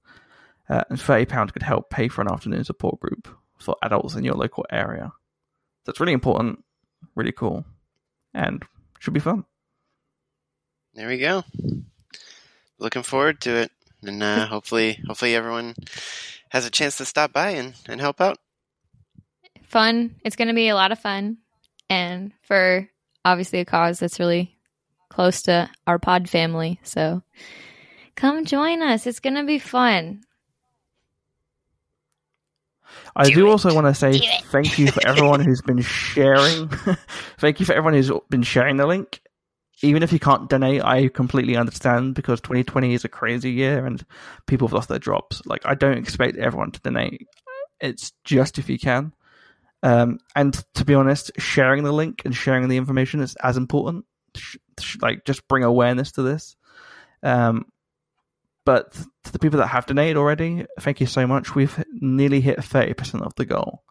uh, 0.69 0.85
and 0.89 1.01
thirty 1.01 1.25
pounds 1.25 1.53
could 1.53 1.63
help 1.63 1.91
pay 1.91 2.09
for 2.09 2.23
an 2.23 2.31
afternoon 2.31 2.65
support 2.65 3.01
group 3.01 3.29
for 3.59 3.77
adults 3.83 4.15
in 4.15 4.25
your 4.25 4.35
local 4.35 4.65
area. 4.71 5.13
That's 5.85 6.01
really 6.01 6.13
important, 6.13 6.65
really 7.15 7.33
cool, 7.33 7.65
and 8.33 8.63
should 9.01 9.15
be 9.15 9.21
fun. 9.21 9.45
There 10.95 11.09
we 11.09 11.19
go. 11.19 11.43
Looking 12.79 13.03
forward 13.03 13.41
to 13.43 13.57
it, 13.57 13.73
and 14.03 14.23
uh, 14.23 14.47
hopefully, 14.49 15.01
hopefully 15.07 15.35
everyone 15.35 15.75
has 16.55 16.65
a 16.65 16.71
chance 16.71 16.99
to 16.99 17.05
stop 17.05 17.33
by 17.33 17.51
and, 17.51 17.75
and 17.89 18.01
help 18.01 18.21
out. 18.21 18.39
Fun. 19.65 20.15
It's 20.25 20.37
going 20.37 20.49
to 20.49 20.55
be 20.55 20.69
a 20.69 20.77
lot 20.77 20.93
of 20.93 21.01
fun. 21.01 21.39
And 21.91 22.33
for 22.43 22.89
obviously 23.25 23.59
a 23.59 23.65
cause 23.65 23.99
that's 23.99 24.21
really 24.21 24.54
close 25.14 25.42
to 25.42 25.70
our 25.87 25.98
pod 25.98 26.29
family. 26.29 26.81
So 26.83 27.22
come 28.16 28.44
join 28.44 28.83
us. 28.83 29.07
It's 29.07 29.20
going 29.20 29.37
to 29.37 29.44
be 29.44 29.61
fun. 29.61 30.22
I 33.16 33.29
Do 33.29 33.35
do 33.35 33.48
also 33.48 33.72
want 33.72 33.87
to 33.87 33.94
say 33.94 34.18
Do 34.18 34.27
thank 34.50 34.77
you 34.77 34.90
for 34.90 35.07
everyone 35.07 35.40
who's 35.40 35.62
been 35.62 35.83
sharing. 35.83 36.68
thank 37.38 37.61
you 37.61 37.66
for 37.66 37.72
everyone 37.72 37.94
who's 37.94 38.11
been 38.29 38.42
sharing 38.42 38.77
the 38.77 38.87
link. 38.87 39.20
Even 39.83 40.03
if 40.03 40.12
you 40.12 40.18
can't 40.18 40.48
donate, 40.48 40.83
I 40.83 41.09
completely 41.09 41.57
understand 41.57 42.14
because 42.14 42.40
2020 42.40 42.94
is 42.94 43.05
a 43.05 43.09
crazy 43.09 43.53
year 43.53 43.87
and 43.87 44.05
people 44.46 44.66
have 44.66 44.72
lost 44.72 44.88
their 44.88 44.98
jobs. 44.98 45.42
Like, 45.46 45.64
I 45.64 45.74
don't 45.74 45.98
expect 45.98 46.38
everyone 46.38 46.70
to 46.72 46.81
donate. 46.81 47.29
It's 47.81 48.12
just 48.24 48.59
if 48.59 48.68
you 48.68 48.79
can. 48.79 49.12
Um, 49.83 50.18
and 50.35 50.55
to 50.74 50.85
be 50.85 50.94
honest, 50.94 51.31
sharing 51.38 51.85
the 51.85 51.92
link 51.92 52.22
and 52.24 52.35
sharing 52.35 52.68
the 52.68 52.79
information 52.79 53.20
is 53.20 53.37
as 53.42 53.57
important. 53.57 54.07
Like, 55.01 55.25
just 55.25 55.47
bring 55.49 55.65
awareness 55.65 56.13
to 56.13 56.23
this. 56.23 56.57
Um, 57.23 57.67
but 58.65 58.93
to 58.93 59.33
the 59.33 59.39
people 59.39 59.59
that 59.59 59.69
have 59.69 59.87
donated 59.87 60.17
already, 60.17 60.67
thank 60.81 61.01
you 61.01 61.07
so 61.07 61.27
much. 61.27 61.55
We've 61.55 61.85
nearly 61.93 62.41
hit 62.41 62.59
30% 62.59 63.23
of 63.23 63.35
the 63.35 63.45
goal. 63.45 63.83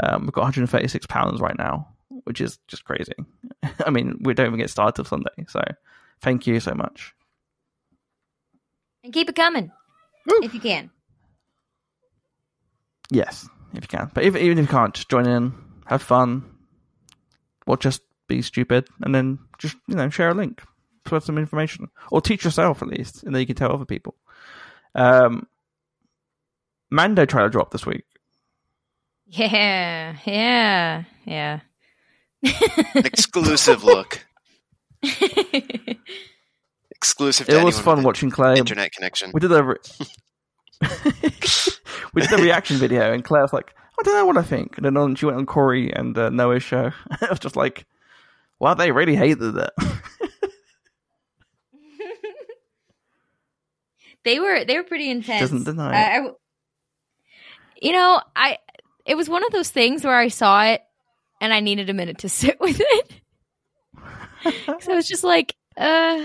Um, 0.00 0.22
we've 0.22 0.32
got 0.32 0.42
136 0.42 1.06
pounds 1.06 1.40
right 1.40 1.56
now, 1.56 1.88
which 2.24 2.40
is 2.40 2.58
just 2.68 2.84
crazy. 2.84 3.14
I 3.86 3.90
mean, 3.90 4.18
we 4.20 4.34
don't 4.34 4.46
even 4.46 4.58
get 4.58 4.70
started 4.70 4.96
till 4.96 5.04
Sunday, 5.04 5.30
so 5.48 5.62
thank 6.20 6.46
you 6.46 6.60
so 6.60 6.74
much. 6.74 7.14
And 9.04 9.12
keep 9.12 9.28
it 9.28 9.34
coming 9.34 9.72
if 10.26 10.54
you 10.54 10.60
can. 10.60 10.90
Yes, 13.10 13.48
if 13.74 13.84
you 13.84 13.88
can. 13.88 14.10
But 14.14 14.24
if, 14.24 14.36
even 14.36 14.58
if 14.58 14.64
you 14.64 14.70
can't, 14.70 14.94
just 14.94 15.08
join 15.08 15.26
in, 15.26 15.52
have 15.86 16.02
fun, 16.02 16.44
watch 17.66 17.80
just 17.80 18.02
be 18.36 18.42
stupid, 18.42 18.88
and 19.02 19.14
then 19.14 19.38
just 19.58 19.76
you 19.88 19.94
know 19.94 20.08
share 20.10 20.30
a 20.30 20.34
link, 20.34 20.62
spread 21.06 21.22
some 21.22 21.38
information, 21.38 21.88
or 22.10 22.20
teach 22.20 22.44
yourself 22.44 22.82
at 22.82 22.88
least, 22.88 23.22
and 23.24 23.34
then 23.34 23.40
you 23.40 23.46
can 23.46 23.56
tell 23.56 23.72
other 23.72 23.84
people. 23.84 24.14
Um, 24.94 25.46
Mando 26.90 27.24
trailer 27.24 27.48
drop 27.48 27.70
this 27.70 27.86
week. 27.86 28.04
Yeah, 29.26 30.16
yeah, 30.26 31.04
yeah. 31.24 31.60
Exclusive 32.94 33.82
look. 33.92 34.26
Exclusive 36.90 37.46
to 37.48 37.58
It 37.58 37.64
was 37.64 37.78
fun 37.80 38.02
watching 38.02 38.30
Clare. 38.30 38.56
internet 38.56 38.92
connection. 38.92 39.30
We 39.32 39.40
did 39.40 39.50
a 39.52 39.62
re- 39.64 39.76
we 42.14 42.22
did 42.22 42.32
a 42.32 42.42
reaction 42.42 42.76
video, 42.76 43.12
and 43.12 43.24
Clare 43.24 43.42
was 43.42 43.52
like, 43.52 43.72
"I 43.98 44.02
don't 44.02 44.14
know 44.14 44.26
what 44.26 44.36
I 44.36 44.42
think." 44.42 44.76
And 44.76 44.84
then 44.86 44.96
on, 44.96 45.14
she 45.16 45.26
went 45.26 45.38
on 45.38 45.46
Corey 45.46 45.92
and 45.92 46.16
uh, 46.16 46.28
Noah's 46.30 46.62
show. 46.62 46.92
I 47.20 47.26
was 47.30 47.38
just 47.40 47.56
like, 47.56 47.86
"Wow, 48.62 48.74
they 48.74 48.92
really 48.92 49.16
hated 49.16 49.56
it." 49.56 49.70
they 54.24 54.38
were 54.38 54.64
they 54.64 54.76
were 54.76 54.84
pretty 54.84 55.10
intense. 55.10 55.40
Doesn't 55.50 55.64
deny 55.64 56.18
I- 56.18 56.30
you 57.80 57.90
know, 57.90 58.20
I 58.36 58.58
it 59.04 59.16
was 59.16 59.28
one 59.28 59.44
of 59.44 59.50
those 59.50 59.70
things 59.70 60.04
where 60.04 60.16
I 60.16 60.28
saw 60.28 60.62
it 60.64 60.80
and 61.40 61.52
I 61.52 61.58
needed 61.58 61.90
a 61.90 61.94
minute 61.94 62.18
to 62.18 62.28
sit 62.40 62.60
with 62.60 62.80
it. 62.80 63.12
so 64.80 64.96
it's 64.96 65.08
just 65.08 65.24
like, 65.24 65.56
uh, 65.76 66.22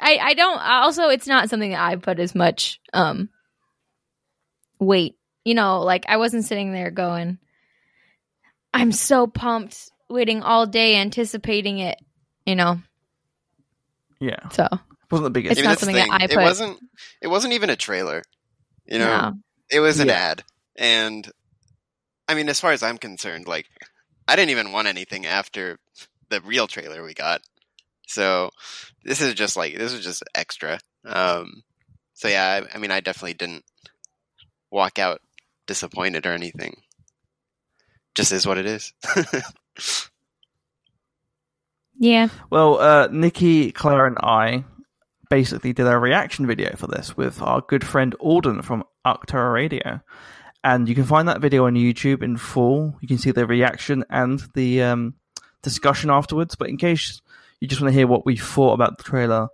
I 0.00 0.18
I 0.18 0.34
don't. 0.34 0.58
Also, 0.58 1.08
it's 1.08 1.26
not 1.26 1.50
something 1.50 1.72
that 1.72 1.80
I 1.82 1.96
put 1.96 2.18
as 2.18 2.34
much 2.34 2.80
um 2.94 3.28
weight. 4.78 5.16
You 5.44 5.54
know, 5.54 5.80
like 5.82 6.06
I 6.08 6.16
wasn't 6.16 6.46
sitting 6.46 6.72
there 6.72 6.90
going, 6.90 7.36
"I'm 8.72 8.92
so 8.92 9.26
pumped, 9.26 9.90
waiting 10.08 10.42
all 10.42 10.66
day, 10.66 10.96
anticipating 10.96 11.78
it." 11.78 11.98
You 12.46 12.56
know, 12.56 12.80
yeah, 14.20 14.48
so 14.50 14.64
it 14.64 14.78
wasn't 15.10 15.24
the 15.24 15.30
biggest. 15.30 15.52
It's 15.52 15.58
Maybe 15.58 15.66
not 15.68 15.70
that's 15.72 15.80
the 15.80 15.86
something 15.86 15.96
that 15.96 16.20
thing. 16.20 16.28
I 16.28 16.40
It 16.42 16.44
wasn't. 16.44 16.78
It 17.22 17.28
wasn't 17.28 17.52
even 17.54 17.70
a 17.70 17.76
trailer. 17.76 18.22
You 18.86 18.98
know, 18.98 19.18
no. 19.18 19.32
it 19.70 19.80
was 19.80 20.00
an 20.00 20.08
Yeah. 20.08 20.14
ad, 20.14 20.44
and 20.76 21.30
I 22.26 22.34
mean, 22.34 22.48
as 22.48 22.60
far 22.60 22.72
as 22.72 22.82
I'm 22.82 22.98
concerned, 22.98 23.46
like 23.46 23.66
I 24.26 24.36
didn't 24.36 24.50
even 24.50 24.72
want 24.72 24.88
anything 24.88 25.26
after 25.26 25.78
the 26.30 26.40
real 26.40 26.66
trailer 26.66 27.02
we 27.02 27.14
got. 27.14 27.40
So 28.06 28.50
this 29.04 29.20
is 29.20 29.34
just 29.34 29.56
like 29.56 29.76
this 29.76 29.92
is 29.92 30.04
just 30.04 30.22
extra. 30.34 30.78
Um, 31.04 31.62
so 32.14 32.28
yeah, 32.28 32.62
I, 32.72 32.76
I 32.76 32.78
mean, 32.78 32.90
I 32.90 33.00
definitely 33.00 33.34
didn't 33.34 33.64
walk 34.70 34.98
out 34.98 35.20
disappointed 35.66 36.26
or 36.26 36.32
anything. 36.32 36.74
Just 38.14 38.32
is 38.32 38.46
what 38.46 38.58
it 38.58 38.66
is. 38.66 38.92
yeah, 41.98 42.28
Well, 42.50 42.78
uh, 42.78 43.08
Nicky, 43.10 43.72
Clare, 43.72 44.06
and 44.06 44.18
I 44.22 44.64
basically 45.30 45.72
did 45.72 45.86
a 45.86 45.98
reaction 45.98 46.46
video 46.46 46.74
for 46.76 46.86
this 46.86 47.16
with 47.16 47.42
our 47.42 47.60
good 47.60 47.84
friend 47.84 48.14
Alden 48.20 48.62
from 48.62 48.84
Arctura 49.04 49.52
Radio. 49.52 50.00
And 50.64 50.88
you 50.88 50.94
can 50.94 51.04
find 51.04 51.28
that 51.28 51.40
video 51.40 51.66
on 51.66 51.74
YouTube 51.74 52.22
in 52.22 52.36
full. 52.36 52.96
You 53.00 53.08
can 53.08 53.18
see 53.18 53.30
the 53.30 53.46
reaction 53.46 54.04
and 54.10 54.42
the 54.54 54.82
um, 54.82 55.14
discussion 55.62 56.10
afterwards. 56.10 56.56
But 56.56 56.68
in 56.68 56.76
case 56.76 57.20
you 57.60 57.68
just 57.68 57.80
want 57.80 57.92
to 57.92 57.98
hear 57.98 58.06
what 58.06 58.26
we 58.26 58.36
thought 58.36 58.74
about 58.74 58.98
the 58.98 59.04
trailer 59.04 59.48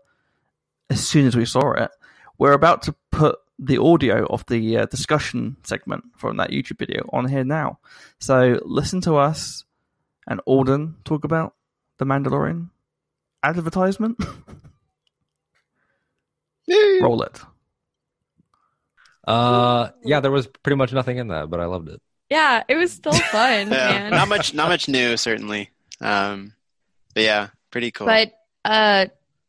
as 0.91 1.07
soon 1.07 1.27
as 1.27 1.37
we 1.37 1.45
saw 1.45 1.73
it, 1.73 1.91
we're 2.39 2.53
about 2.53 2.83
to 2.83 2.95
put 3.11 3.39
the 3.59 3.81
audio 3.81 4.27
of 4.27 4.45
the 4.47 4.79
uh, 4.79 4.87
discussion 4.87 5.57
segment 5.63 6.05
from 6.17 6.37
that 6.37 6.51
YouTube 6.51 6.79
video 6.79 7.09
on 7.13 7.29
here 7.29 7.45
now. 7.45 7.79
So 8.19 8.61
listen 8.65 9.01
to 9.03 9.17
us 9.17 9.65
and 10.27 10.41
Alden 10.47 10.97
talk 11.05 11.25
about 11.25 11.55
the 11.99 12.05
Mandalorian 12.05 12.71
advertisement. 13.43 14.19
Roll 17.01 17.23
it. 17.23 17.41
Uh, 19.27 19.91
yeah, 20.05 20.21
there 20.21 20.31
was 20.31 20.47
pretty 20.47 20.77
much 20.77 20.93
nothing 20.93 21.19
in 21.19 21.29
that, 21.29 21.49
but 21.51 21.61
I 21.61 21.65
loved 21.67 21.89
it. 21.89 22.01
yeah, 22.31 22.63
it 22.69 22.77
was 22.77 22.93
still 22.93 23.13
fun, 23.33 23.71
yeah, 23.71 23.99
man. 23.99 24.11
not 24.11 24.29
much, 24.29 24.55
not 24.55 24.69
much 24.69 24.89
new, 24.89 25.17
certainly. 25.17 25.71
Um, 26.01 26.53
but 27.15 27.23
yeah, 27.23 27.49
pretty 27.71 27.91
cool. 27.91 28.07
But 28.07 28.33
uh 28.65 29.07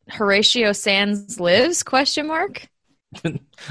Horatio 0.08 0.72
Sanz 0.72 1.40
lives? 1.40 1.82
Question 1.82 2.28
mark. 2.28 2.68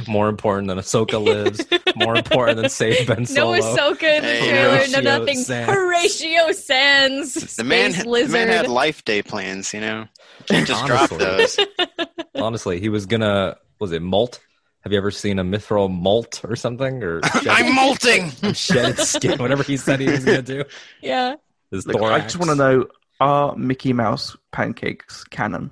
More 0.08 0.30
important 0.30 0.68
than 0.68 0.78
Ahsoka 0.78 1.24
lives. 1.24 1.66
more 1.96 2.16
important 2.16 2.58
than 2.62 2.70
Save 2.70 3.08
Ben 3.08 3.20
No 3.20 3.26
Solo. 3.26 3.60
Ahsoka 3.60 4.04
in 4.18 4.24
the 4.24 4.38
trailer. 4.40 4.78
Horatio 4.78 5.02
no 5.02 5.18
nothing. 5.20 5.38
Sands. 5.38 5.74
Horatio 5.74 6.52
Sanz. 6.52 7.56
the 7.56 7.64
man, 7.64 7.92
space 7.94 8.04
the 8.28 8.28
man 8.32 8.48
had 8.48 8.68
life 8.68 9.04
day 9.06 9.22
plans. 9.22 9.74
You 9.74 9.82
know, 9.82 10.08
can't 10.48 10.68
just 10.68 10.86
drop 10.86 11.12
Honestly. 11.12 11.66
those. 11.78 12.08
Honestly, 12.36 12.80
he 12.80 12.90
was 12.90 13.06
gonna. 13.06 13.58
Was 13.80 13.92
it 13.92 14.02
molt? 14.02 14.40
Have 14.82 14.92
you 14.92 14.98
ever 15.00 15.10
seen 15.12 15.40
a 15.40 15.44
Mythrol 15.44 15.90
molt 15.90 16.42
or 16.44 16.56
something? 16.56 17.02
Or 17.04 17.20
shed, 17.42 17.48
I'm 17.48 17.74
molting. 17.74 18.30
shed 18.54 18.92
its 18.92 19.10
skin, 19.10 19.40
whatever 19.40 19.64
he 19.64 19.78
said 19.78 20.00
he 20.00 20.08
was 20.10 20.24
gonna 20.24 20.42
do. 20.42 20.64
yeah. 21.02 21.36
His 21.72 21.88
Look, 21.88 22.02
I 22.02 22.20
just 22.20 22.38
want 22.38 22.52
to 22.52 22.56
know: 22.56 22.88
Are 23.20 23.56
Mickey 23.56 23.94
Mouse 23.94 24.38
pancakes 24.52 25.24
canon? 25.26 25.72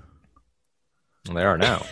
They 1.32 1.44
are 1.44 1.58
now. 1.58 1.86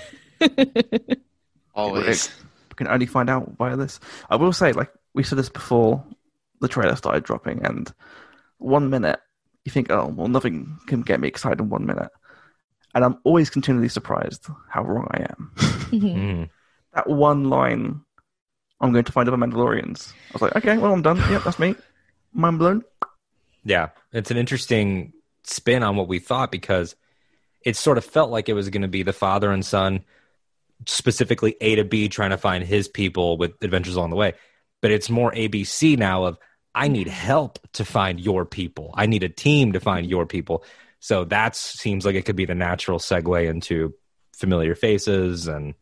Always. 1.76 2.30
We 2.70 2.76
can 2.76 2.88
only 2.88 3.06
find 3.06 3.30
out 3.30 3.52
via 3.58 3.76
this. 3.76 4.00
I 4.30 4.36
will 4.36 4.54
say, 4.54 4.72
like 4.74 4.92
we 5.14 5.24
said 5.24 5.38
this 5.38 5.50
before 5.50 6.04
the 6.62 6.68
trailer 6.68 6.96
started 6.96 7.24
dropping, 7.24 7.66
and 7.66 7.92
one 8.58 8.90
minute 8.90 9.20
you 9.66 9.72
think, 9.72 9.92
"Oh, 9.92 10.08
well, 10.08 10.28
nothing 10.28 10.78
can 10.88 11.02
get 11.02 11.20
me 11.20 11.28
excited 11.28 11.60
in 11.60 11.70
one 11.70 11.86
minute," 11.86 12.10
and 12.96 13.04
I'm 13.04 13.18
always 13.24 13.50
continually 13.50 13.90
surprised 13.90 14.48
how 14.70 14.84
wrong 14.84 15.08
I 15.12 15.22
am. 15.30 15.52
Mhm. 15.92 16.50
that 16.94 17.10
one 17.10 17.46
line, 17.50 18.02
"I'm 18.80 18.92
going 18.92 19.06
to 19.06 19.12
find 19.12 19.28
other 19.28 19.38
Mandalorians." 19.38 20.12
I 20.12 20.34
was 20.34 20.42
like, 20.42 20.56
"Okay, 20.56 20.78
well, 20.78 20.94
I'm 20.94 21.02
done. 21.02 21.18
Yep, 21.32 21.44
that's 21.44 21.60
me. 21.60 21.76
Mind 22.34 22.60
blown." 22.60 22.84
Yeah, 23.64 23.90
it's 24.12 24.32
an 24.32 24.38
interesting 24.38 25.14
spin 25.44 25.84
on 25.84 25.96
what 25.96 26.08
we 26.08 26.20
thought 26.20 26.52
because 26.52 26.96
it 27.64 27.76
sort 27.76 27.98
of 27.98 28.06
felt 28.06 28.32
like 28.32 28.50
it 28.50 28.54
was 28.54 28.70
going 28.70 28.82
to 28.82 28.88
be 28.88 29.04
the 29.04 29.14
father 29.14 29.52
and 29.52 29.66
son, 29.66 30.04
specifically 30.86 31.56
A 31.62 31.76
to 31.76 31.84
B, 31.84 32.10
trying 32.10 32.32
to 32.32 32.38
find 32.38 32.64
his 32.64 32.88
people 32.88 33.38
with 33.38 33.54
adventures 33.62 33.96
along 33.96 34.10
the 34.10 34.16
way. 34.16 34.34
But 34.82 34.92
it's 34.92 35.10
more 35.10 35.32
ABC 35.32 35.98
now 35.98 36.26
of 36.26 36.38
I 36.74 36.88
need 36.88 37.08
mm-hmm. 37.08 37.16
help 37.16 37.60
to 37.74 37.86
find 37.86 38.20
your 38.20 38.46
people. 38.46 38.92
I 38.96 39.06
need 39.06 39.24
a 39.24 39.30
team 39.30 39.74
to 39.74 39.80
find 39.80 40.08
your 40.08 40.26
people. 40.26 40.64
So 41.00 41.26
that 41.26 41.56
seems 41.56 42.06
like 42.06 42.16
it 42.16 42.26
could 42.26 42.36
be 42.36 42.46
the 42.46 42.56
natural 42.56 43.00
segue 43.00 43.50
into 43.50 43.94
familiar 44.34 44.76
faces 44.76 45.48
and 45.48 45.74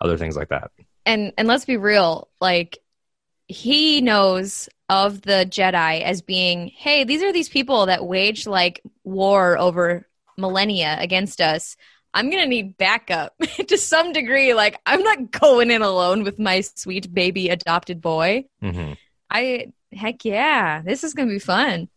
other 0.00 0.16
things 0.16 0.36
like 0.36 0.48
that. 0.48 0.70
and 1.06 1.32
and 1.36 1.48
let's 1.48 1.64
be 1.64 1.76
real, 1.76 2.28
like 2.40 2.78
he 3.46 4.00
knows 4.00 4.68
of 4.88 5.22
the 5.22 5.46
Jedi 5.48 6.02
as 6.02 6.22
being, 6.22 6.68
hey, 6.68 7.04
these 7.04 7.22
are 7.22 7.32
these 7.32 7.48
people 7.48 7.86
that 7.86 8.06
waged 8.06 8.46
like 8.46 8.82
war 9.02 9.58
over 9.58 10.06
millennia 10.36 10.96
against 10.98 11.40
us. 11.40 11.76
I'm 12.14 12.30
gonna 12.30 12.46
need 12.46 12.76
backup 12.78 13.34
to 13.68 13.76
some 13.76 14.12
degree. 14.12 14.54
Like 14.54 14.78
I'm 14.86 15.02
not 15.02 15.30
going 15.32 15.70
in 15.70 15.82
alone 15.82 16.22
with 16.22 16.38
my 16.38 16.60
sweet 16.62 17.12
baby 17.12 17.48
adopted 17.50 18.00
boy. 18.00 18.44
hmm 18.62 18.92
I 19.30 19.72
heck 19.92 20.24
yeah, 20.24 20.80
this 20.82 21.02
is 21.04 21.12
gonna 21.14 21.30
be 21.30 21.38
fun. 21.40 21.88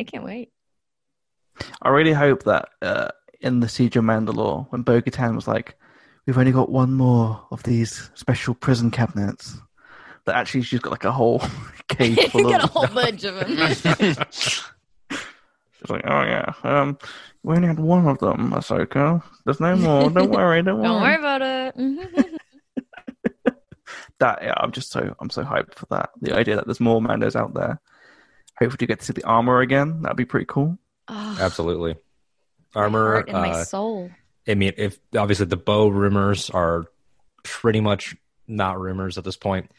I 0.00 0.04
can't 0.04 0.24
wait. 0.24 0.50
I 1.82 1.90
really 1.90 2.12
hope 2.12 2.42
that 2.44 2.68
uh, 2.80 3.08
in 3.40 3.60
the 3.60 3.68
Siege 3.68 3.96
of 3.96 4.04
Mandalore, 4.04 4.66
when 4.70 4.82
Bo 4.82 5.00
Katan 5.00 5.34
was 5.36 5.46
like, 5.46 5.76
"We've 6.26 6.38
only 6.38 6.50
got 6.52 6.70
one 6.70 6.92
more 6.94 7.46
of 7.52 7.62
these 7.62 8.10
special 8.14 8.54
prison 8.54 8.90
cabinets," 8.90 9.56
that 10.24 10.34
actually 10.34 10.62
she's 10.62 10.80
got 10.80 10.90
like 10.90 11.04
a 11.04 11.12
whole 11.12 11.40
cage 11.88 12.18
full 12.30 12.50
Got 12.50 12.62
a 12.62 12.64
of. 12.64 12.70
whole 12.70 12.86
bunch 12.88 13.22
of 13.24 13.34
them. 13.36 13.56
She's 14.30 15.90
like, 15.90 16.02
"Oh 16.06 16.22
yeah, 16.22 16.52
um, 16.64 16.98
we 17.42 17.56
only 17.56 17.68
had 17.68 17.80
one 17.80 18.06
of 18.06 18.18
them, 18.18 18.52
Ahsoka. 18.52 19.22
There's 19.44 19.60
no 19.60 19.76
more. 19.76 20.10
Don't 20.10 20.30
worry. 20.38 20.62
Don't 20.62 20.78
worry." 20.78 20.88
Don't 20.88 21.02
worry 21.02 21.14
about 21.16 21.42
it. 21.42 22.38
That 24.18 24.38
yeah, 24.40 24.54
I'm 24.56 24.70
just 24.70 24.92
so 24.92 25.16
I'm 25.18 25.30
so 25.30 25.42
hyped 25.42 25.74
for 25.74 25.86
that. 25.90 26.10
The 26.20 26.36
idea 26.36 26.54
that 26.54 26.64
there's 26.66 26.78
more 26.78 27.00
Mandos 27.00 27.34
out 27.34 27.54
there. 27.54 27.80
Hopefully, 28.56 28.78
you 28.82 28.86
get 28.86 29.00
to 29.00 29.04
see 29.06 29.12
the 29.14 29.24
armor 29.24 29.60
again. 29.60 30.02
That'd 30.02 30.16
be 30.16 30.24
pretty 30.24 30.46
cool. 30.46 30.78
Oh, 31.08 31.38
Absolutely. 31.40 31.96
Armor. 32.72 33.14
heart 33.14 33.28
and 33.28 33.38
my 33.38 33.50
uh, 33.50 33.64
soul. 33.64 34.10
I 34.46 34.54
mean, 34.54 34.74
if 34.76 34.96
obviously 35.16 35.46
the 35.46 35.56
Bo 35.56 35.88
rumors 35.88 36.50
are 36.50 36.84
pretty 37.42 37.80
much 37.80 38.14
not 38.46 38.78
rumors 38.80 39.18
at 39.18 39.24
this 39.24 39.36
point. 39.36 39.72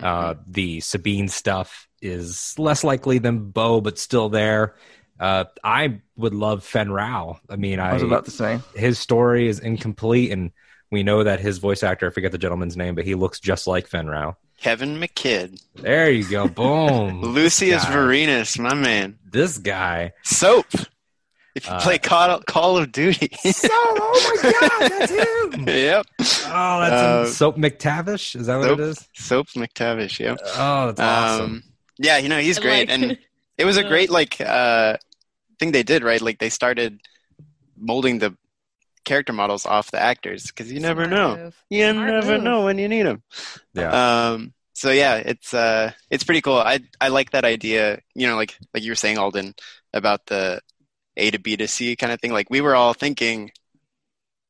Uh, 0.00 0.34
the 0.46 0.80
Sabine 0.80 1.28
stuff 1.28 1.86
is 2.00 2.54
less 2.56 2.82
likely 2.82 3.18
than 3.18 3.50
Bo, 3.50 3.82
but 3.82 3.98
still 3.98 4.30
there. 4.30 4.76
Uh, 5.20 5.44
I 5.62 6.00
would 6.16 6.34
love 6.34 6.64
Fenn 6.64 6.90
Rau. 6.90 7.38
I 7.48 7.56
mean, 7.56 7.78
I 7.78 7.90
I, 7.90 7.92
was 7.94 8.02
about 8.02 8.24
to 8.24 8.30
say. 8.30 8.58
his 8.74 8.98
story 8.98 9.46
is 9.48 9.60
incomplete, 9.60 10.32
and 10.32 10.50
we 10.90 11.02
know 11.02 11.22
that 11.24 11.38
his 11.40 11.58
voice 11.58 11.82
actor, 11.82 12.06
I 12.06 12.10
forget 12.10 12.32
the 12.32 12.38
gentleman's 12.38 12.76
name, 12.76 12.94
but 12.94 13.04
he 13.04 13.14
looks 13.14 13.38
just 13.38 13.66
like 13.66 13.86
Fenn 13.86 14.06
Rau. 14.08 14.36
Kevin 14.58 14.98
McKidd. 14.98 15.62
There 15.76 16.10
you 16.10 16.28
go. 16.28 16.48
Boom. 16.48 17.20
Lucius 17.34 17.84
guy. 17.84 17.90
Vorenus, 17.94 18.58
my 18.58 18.74
man. 18.74 19.18
This 19.30 19.58
guy. 19.58 20.12
Soap. 20.24 20.66
If 21.54 21.66
you 21.66 21.72
Uh, 21.72 21.80
play 21.80 21.98
Call, 21.98 22.40
Call 22.42 22.78
of 22.78 22.92
Duty. 22.92 23.28
So, 23.42 23.68
oh 23.72 24.40
my 24.42 24.52
God, 24.52 24.90
that's 24.90 25.12
him. 25.54 25.68
yep. 25.68 26.06
Oh, 26.18 26.80
that's 26.80 26.92
Uh, 27.02 27.22
him. 27.22 27.32
Soap 27.32 27.56
McTavish. 27.56 28.36
Is 28.36 28.46
that 28.46 28.58
what 28.58 28.70
it 28.70 28.80
is? 28.80 29.08
Soap 29.14 29.48
McTavish, 29.56 30.18
yep. 30.20 30.38
Oh, 30.56 30.86
that's 30.86 31.00
awesome. 31.00 31.44
Um, 31.44 31.62
yeah, 31.98 32.18
you 32.18 32.28
know, 32.28 32.38
he's 32.38 32.58
great. 32.58 32.88
like- 32.88 32.98
and 32.98 33.18
it 33.58 33.64
was 33.64 33.76
a 33.76 33.82
great, 33.84 34.10
like, 34.10 34.40
uh, 34.40 34.96
thing 35.60 35.72
they 35.72 35.84
did, 35.84 36.04
right? 36.04 36.22
Like, 36.22 36.40
they 36.40 36.50
started 36.50 37.00
molding 37.78 38.18
the 38.20 38.36
character 39.04 39.32
models 39.32 39.66
off 39.66 39.90
the 39.92 40.00
actors 40.00 40.46
because 40.48 40.72
you 40.72 40.80
never 40.80 41.06
Smart 41.06 41.10
know. 41.10 41.36
move. 41.36 41.56
You 41.70 41.92
Smart 41.92 42.14
never 42.14 42.38
move. 42.38 42.44
know 42.44 42.64
when 42.64 42.78
you 42.78 42.88
need 42.88 43.04
them. 43.04 43.22
yeah. 43.74 43.98
Um, 44.32 44.54
so 44.74 44.90
yeah, 44.90 45.16
it's 45.16 45.54
uh, 45.54 45.92
it's 46.10 46.24
pretty 46.24 46.42
cool. 46.42 46.58
I 46.58 46.80
I 47.00 47.08
like 47.08 47.32
that 47.32 47.44
idea. 47.44 48.00
You 48.14 48.26
know, 48.28 48.36
like 48.36 48.56
like 48.74 48.82
you 48.82 48.92
were 48.92 48.96
saying, 48.96 49.18
Alden, 49.18 49.54
about 49.92 50.26
the 50.26 50.60
A 51.16 51.30
to 51.32 51.38
B 51.40 51.56
to 51.58 51.68
C 51.68 51.96
kind 51.96 52.12
of 52.12 52.20
thing. 52.20 52.32
Like 52.32 52.50
we 52.50 52.62
were 52.62 52.76
all 52.76 52.94
thinking, 52.94 53.52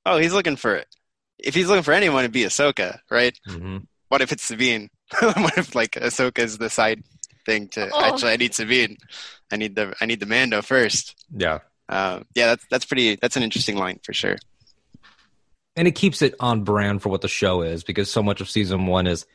oh, 0.07 0.19
he's 0.19 0.33
looking 0.33 0.57
for 0.57 0.75
it. 0.77 0.87
If 1.39 1.55
he's 1.55 1.69
looking 1.69 1.83
for 1.83 1.93
anyone, 1.93 2.21
it'd 2.21 2.33
be 2.33 2.45
Ahsoka, 2.45 3.01
right? 3.11 3.39
hmm 3.47 3.79
What 4.09 4.23
if 4.23 4.33
it's 4.33 4.45
Sabine? 4.45 4.91
what 5.21 5.59
if 5.59 5.75
like 5.75 5.93
Ahsoka 5.93 6.41
is 6.41 6.59
the 6.59 6.71
side 6.71 7.03
thing 7.47 7.69
to 7.69 7.91
Oh. 7.93 8.05
actually 8.05 8.33
I 8.33 8.37
need 8.37 8.55
Sabine. 8.55 8.97
I 9.53 9.57
need 9.57 9.75
the 9.75 9.95
I 10.01 10.07
need 10.07 10.21
the 10.21 10.27
Mando 10.27 10.63
first. 10.63 11.25
Yeah. 11.35 11.59
Uh, 11.89 12.21
yeah, 12.35 12.47
that's 12.47 12.65
that's 12.71 12.85
pretty. 12.85 13.17
That's 13.17 13.37
an 13.37 13.43
interesting 13.43 13.77
line 13.77 13.99
for 14.05 14.13
sure. 14.13 14.37
and 15.77 15.89
it 15.89 15.93
keeps 15.93 16.23
it 16.23 16.35
on 16.41 16.63
brand 16.63 17.03
for 17.03 17.09
what 17.09 17.21
the 17.21 17.29
show 17.29 17.63
is 17.63 17.83
because 17.85 18.11
so 18.11 18.23
much 18.23 18.41
of 18.41 18.49
season 18.51 18.87
one 18.87 19.07
is 19.07 19.27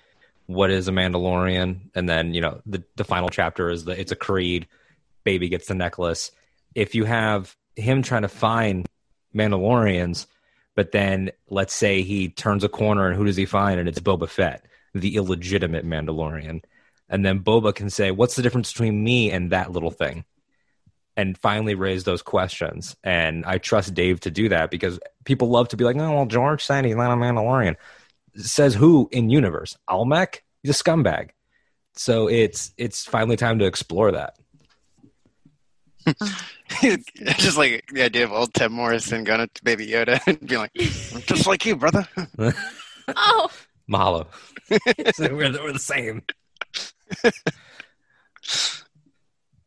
what 0.48 0.70
is 0.70 0.88
a 0.88 0.92
Mandalorian, 0.92 1.80
and 1.96 2.08
then 2.08 2.34
you 2.34 2.40
know 2.42 2.62
the 2.66 2.84
the 2.96 3.04
final 3.04 3.30
chapter 3.30 3.70
is 3.70 3.84
the 3.86 4.00
it's 4.00 4.12
a 4.12 4.16
creed. 4.16 4.68
Baby 5.26 5.50
gets 5.50 5.68
the 5.68 5.76
necklace. 5.76 6.32
If 6.76 6.94
you 6.96 7.04
have 7.06 7.56
him 7.76 8.02
trying 8.04 8.22
to 8.22 8.28
find 8.30 8.86
Mandalorians, 9.36 10.28
but 10.76 10.92
then 10.92 11.32
let's 11.50 11.74
say 11.74 12.04
he 12.04 12.30
turns 12.30 12.64
a 12.64 12.70
corner 12.70 13.08
and 13.08 13.18
who 13.18 13.26
does 13.26 13.36
he 13.36 13.46
find? 13.46 13.80
And 13.80 13.90
it's 13.90 14.00
Boba 14.00 14.30
Fett, 14.30 14.66
the 14.94 15.16
illegitimate 15.16 15.86
Mandalorian. 15.86 16.64
And 17.10 17.26
then 17.26 17.42
Boba 17.42 17.74
can 17.74 17.90
say, 17.90 18.12
"What's 18.12 18.36
the 18.36 18.42
difference 18.42 18.72
between 18.72 19.04
me 19.04 19.32
and 19.32 19.52
that 19.52 19.72
little 19.72 19.92
thing?" 19.92 20.26
And 21.18 21.38
finally 21.38 21.76
raise 21.76 22.04
those 22.04 22.22
questions. 22.22 22.96
And 23.04 23.46
I 23.46 23.58
trust 23.58 23.94
Dave 23.94 24.20
to 24.22 24.32
do 24.32 24.50
that 24.50 24.72
because 24.72 25.00
people 25.24 25.50
love 25.50 25.70
to 25.70 25.78
be 25.78 25.84
like, 25.84 25.96
"Oh, 25.98 26.12
well, 26.12 26.26
George 26.26 26.64
said 26.64 26.86
he's 26.86 26.96
not 26.96 27.12
a 27.12 27.16
Mandalorian." 27.16 27.76
Says 28.36 28.74
who 28.74 29.08
in 29.12 29.30
universe? 29.30 29.78
Almec? 29.88 30.44
He's 30.64 30.80
a 30.80 30.84
scumbag. 30.84 31.30
So 31.94 32.28
it's 32.28 32.74
it's 32.78 33.06
finally 33.06 33.38
time 33.38 33.60
to 33.60 33.66
explore 33.66 34.12
that. 34.12 34.38
just 37.38 37.58
like 37.58 37.86
the 37.92 38.04
idea 38.04 38.26
of 38.26 38.32
old 38.32 38.54
Tem 38.54 38.72
Morrison 38.72 39.24
going 39.24 39.42
up 39.42 39.54
to 39.54 39.64
Baby 39.64 39.88
Yoda 39.88 40.20
and 40.28 40.40
being 40.40 40.62
like, 40.62 40.72
"I'm 40.78 41.22
just 41.22 41.48
like 41.48 41.66
you, 41.66 41.76
brother." 41.76 42.08
Oh, 43.08 43.52
Mahalo. 43.88 44.26
so 45.14 45.36
we're, 45.36 45.52
we're 45.52 45.72
the 45.72 45.78
same. 45.78 46.24
I 47.24 47.32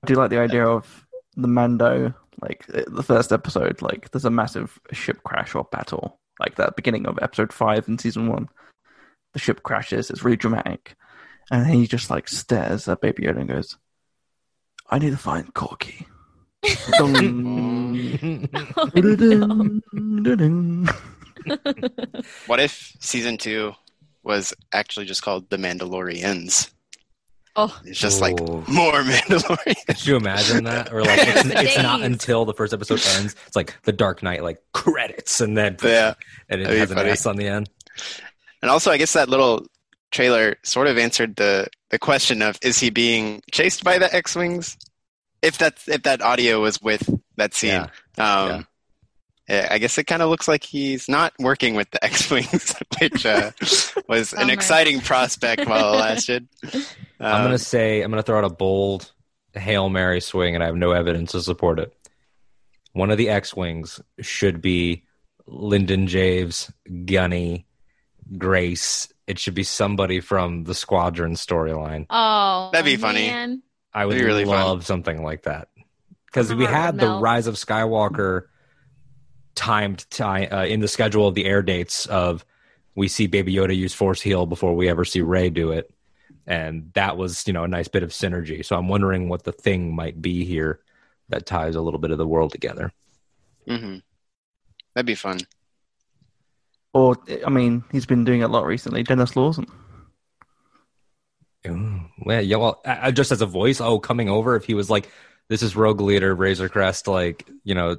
do 0.06 0.14
like 0.14 0.30
the 0.30 0.40
idea 0.40 0.66
of 0.66 1.06
the 1.36 1.48
Mando, 1.48 2.14
like 2.40 2.64
uh, 2.72 2.82
the 2.88 3.02
first 3.02 3.32
episode, 3.32 3.82
like 3.82 4.10
there's 4.10 4.24
a 4.24 4.30
massive 4.30 4.78
ship 4.92 5.22
crash 5.24 5.54
or 5.54 5.64
battle, 5.64 6.18
like 6.40 6.56
that 6.56 6.76
beginning 6.76 7.06
of 7.06 7.18
episode 7.22 7.52
five 7.52 7.88
in 7.88 7.98
season 7.98 8.28
one. 8.28 8.48
The 9.34 9.38
ship 9.38 9.62
crashes, 9.62 10.10
it's 10.10 10.24
really 10.24 10.36
dramatic. 10.36 10.96
And 11.50 11.64
then 11.64 11.74
he 11.74 11.86
just 11.86 12.10
like 12.10 12.28
stares 12.28 12.88
at 12.88 13.00
Baby 13.00 13.24
Yoda 13.24 13.40
and 13.40 13.48
goes, 13.48 13.76
I 14.90 14.98
need 14.98 15.10
to 15.10 15.16
find 15.16 15.52
Corky. 15.54 16.06
Dun, 16.92 18.48
oh. 18.54 18.88
What 22.46 22.60
if 22.60 22.96
season 23.00 23.38
two 23.38 23.72
was 24.22 24.54
actually 24.72 25.06
just 25.06 25.22
called 25.22 25.48
The 25.50 25.56
Mandalorians? 25.56 26.70
Oh, 27.60 27.80
It's 27.84 27.98
just 27.98 28.20
like 28.20 28.40
Ooh. 28.40 28.62
more 28.68 28.92
Mandalorian. 29.02 29.86
Could 29.86 30.06
you 30.06 30.14
imagine 30.16 30.62
that? 30.64 30.92
Or 30.92 31.02
like 31.02 31.18
it's, 31.22 31.44
it's 31.46 31.78
not 31.82 32.02
until 32.02 32.44
the 32.44 32.54
first 32.54 32.72
episode 32.72 33.02
ends. 33.16 33.34
It's 33.48 33.56
like 33.56 33.74
the 33.82 33.92
Dark 33.92 34.22
Knight, 34.22 34.44
like 34.44 34.62
credits, 34.72 35.40
and 35.40 35.56
then 35.58 35.76
Yeah. 35.82 36.14
and 36.48 36.60
it 36.60 36.64
That'd 36.64 36.78
has 36.78 36.90
an. 36.92 36.98
S 36.98 37.26
on 37.26 37.36
the 37.36 37.48
end. 37.48 37.68
And 38.62 38.70
also, 38.70 38.90
I 38.92 38.96
guess 38.96 39.12
that 39.14 39.28
little 39.28 39.66
trailer 40.12 40.56
sort 40.62 40.86
of 40.86 40.98
answered 40.98 41.34
the 41.36 41.66
the 41.90 41.98
question 41.98 42.42
of 42.42 42.58
is 42.62 42.78
he 42.78 42.90
being 42.90 43.42
chased 43.50 43.82
by 43.82 43.98
the 43.98 44.14
X 44.14 44.36
wings? 44.36 44.76
If 45.42 45.58
that 45.58 45.78
if 45.88 46.04
that 46.04 46.22
audio 46.22 46.60
was 46.60 46.80
with 46.80 47.08
that 47.36 47.54
scene, 47.54 47.86
um, 48.18 48.66
yeah, 49.48 49.68
I 49.70 49.78
guess 49.78 49.96
it 49.98 50.04
kind 50.04 50.20
of 50.22 50.28
looks 50.30 50.46
like 50.48 50.62
he's 50.62 51.08
not 51.08 51.32
working 51.38 51.74
with 51.74 51.90
the 51.90 52.04
X 52.04 52.30
wings, 52.30 52.74
which 53.00 53.26
uh, 53.26 53.50
was 54.08 54.32
an 54.32 54.48
exciting 54.50 55.00
prospect 55.00 55.66
while 55.66 55.94
it 55.94 55.96
lasted. 55.96 56.48
I'm 57.20 57.36
Um, 57.36 57.42
gonna 57.44 57.58
say 57.58 58.02
I'm 58.02 58.10
gonna 58.10 58.22
throw 58.22 58.38
out 58.38 58.44
a 58.44 58.50
bold 58.50 59.12
hail 59.54 59.88
mary 59.88 60.20
swing, 60.20 60.54
and 60.54 60.62
I 60.62 60.66
have 60.66 60.76
no 60.76 60.92
evidence 60.92 61.32
to 61.32 61.40
support 61.42 61.78
it. 61.80 61.92
One 62.92 63.10
of 63.10 63.18
the 63.18 63.28
X-wings 63.28 64.00
should 64.20 64.60
be 64.62 65.04
Lindon 65.46 66.06
Javes, 66.06 66.70
Gunny, 67.06 67.66
Grace. 68.36 69.12
It 69.26 69.38
should 69.38 69.54
be 69.54 69.62
somebody 69.62 70.20
from 70.20 70.64
the 70.64 70.74
Squadron 70.74 71.34
storyline. 71.34 72.06
oh, 72.10 72.70
That'd 72.72 72.84
be 72.86 72.96
funny. 72.96 73.28
man. 73.28 73.62
I 73.92 74.04
would 74.06 74.12
That'd 74.14 74.22
be 74.22 74.26
really 74.26 74.44
fun. 74.44 74.64
love 74.64 74.86
something 74.86 75.22
like 75.22 75.42
that 75.42 75.68
because 76.26 76.54
we 76.54 76.64
had 76.64 76.96
the 76.98 77.06
melt. 77.06 77.22
Rise 77.22 77.46
of 77.46 77.54
Skywalker 77.56 78.42
timed 79.54 80.08
ti 80.10 80.22
uh, 80.22 80.64
in 80.64 80.80
the 80.80 80.88
schedule 80.88 81.26
of 81.26 81.34
the 81.34 81.46
air 81.46 81.62
dates 81.62 82.06
of 82.06 82.44
we 82.94 83.08
see 83.08 83.26
Baby 83.26 83.54
Yoda 83.54 83.74
use 83.76 83.94
Force 83.94 84.20
Heal 84.20 84.46
before 84.46 84.74
we 84.74 84.88
ever 84.88 85.04
see 85.04 85.20
Rey 85.20 85.50
do 85.50 85.72
it, 85.72 85.92
and 86.48 86.90
that 86.94 87.16
was 87.16 87.46
you 87.46 87.52
know 87.52 87.62
a 87.62 87.68
nice 87.68 87.86
bit 87.86 88.02
of 88.02 88.10
synergy. 88.10 88.64
So 88.64 88.74
I'm 88.76 88.88
wondering 88.88 89.28
what 89.28 89.44
the 89.44 89.52
thing 89.52 89.94
might 89.94 90.20
be 90.20 90.44
here 90.44 90.80
that 91.28 91.46
ties 91.46 91.76
a 91.76 91.80
little 91.80 92.00
bit 92.00 92.10
of 92.10 92.18
the 92.18 92.26
world 92.26 92.50
together. 92.50 92.90
mhm. 93.68 94.02
That'd 94.94 95.06
be 95.06 95.14
fun. 95.14 95.38
Or, 96.94 97.16
I 97.46 97.50
mean, 97.50 97.84
he's 97.92 98.06
been 98.06 98.24
doing 98.24 98.40
it 98.40 98.44
a 98.44 98.48
lot 98.48 98.64
recently. 98.66 99.02
Denis 99.04 99.36
Lawson. 99.36 99.66
Ooh, 101.66 102.00
well, 102.24 102.40
yeah, 102.42 102.56
well, 102.56 102.80
I, 102.84 103.08
I- 103.08 103.10
just 103.10 103.30
as 103.30 103.42
a 103.42 103.46
voice, 103.46 103.80
oh, 103.80 103.98
coming 103.98 104.28
over 104.28 104.56
if 104.56 104.64
he 104.64 104.74
was 104.74 104.88
like, 104.88 105.10
"This 105.48 105.62
is 105.62 105.76
Rogue 105.76 106.00
Leader, 106.00 106.34
Razor 106.34 106.68
Crest," 106.68 107.06
like 107.08 107.46
you 107.64 107.74
know, 107.74 107.96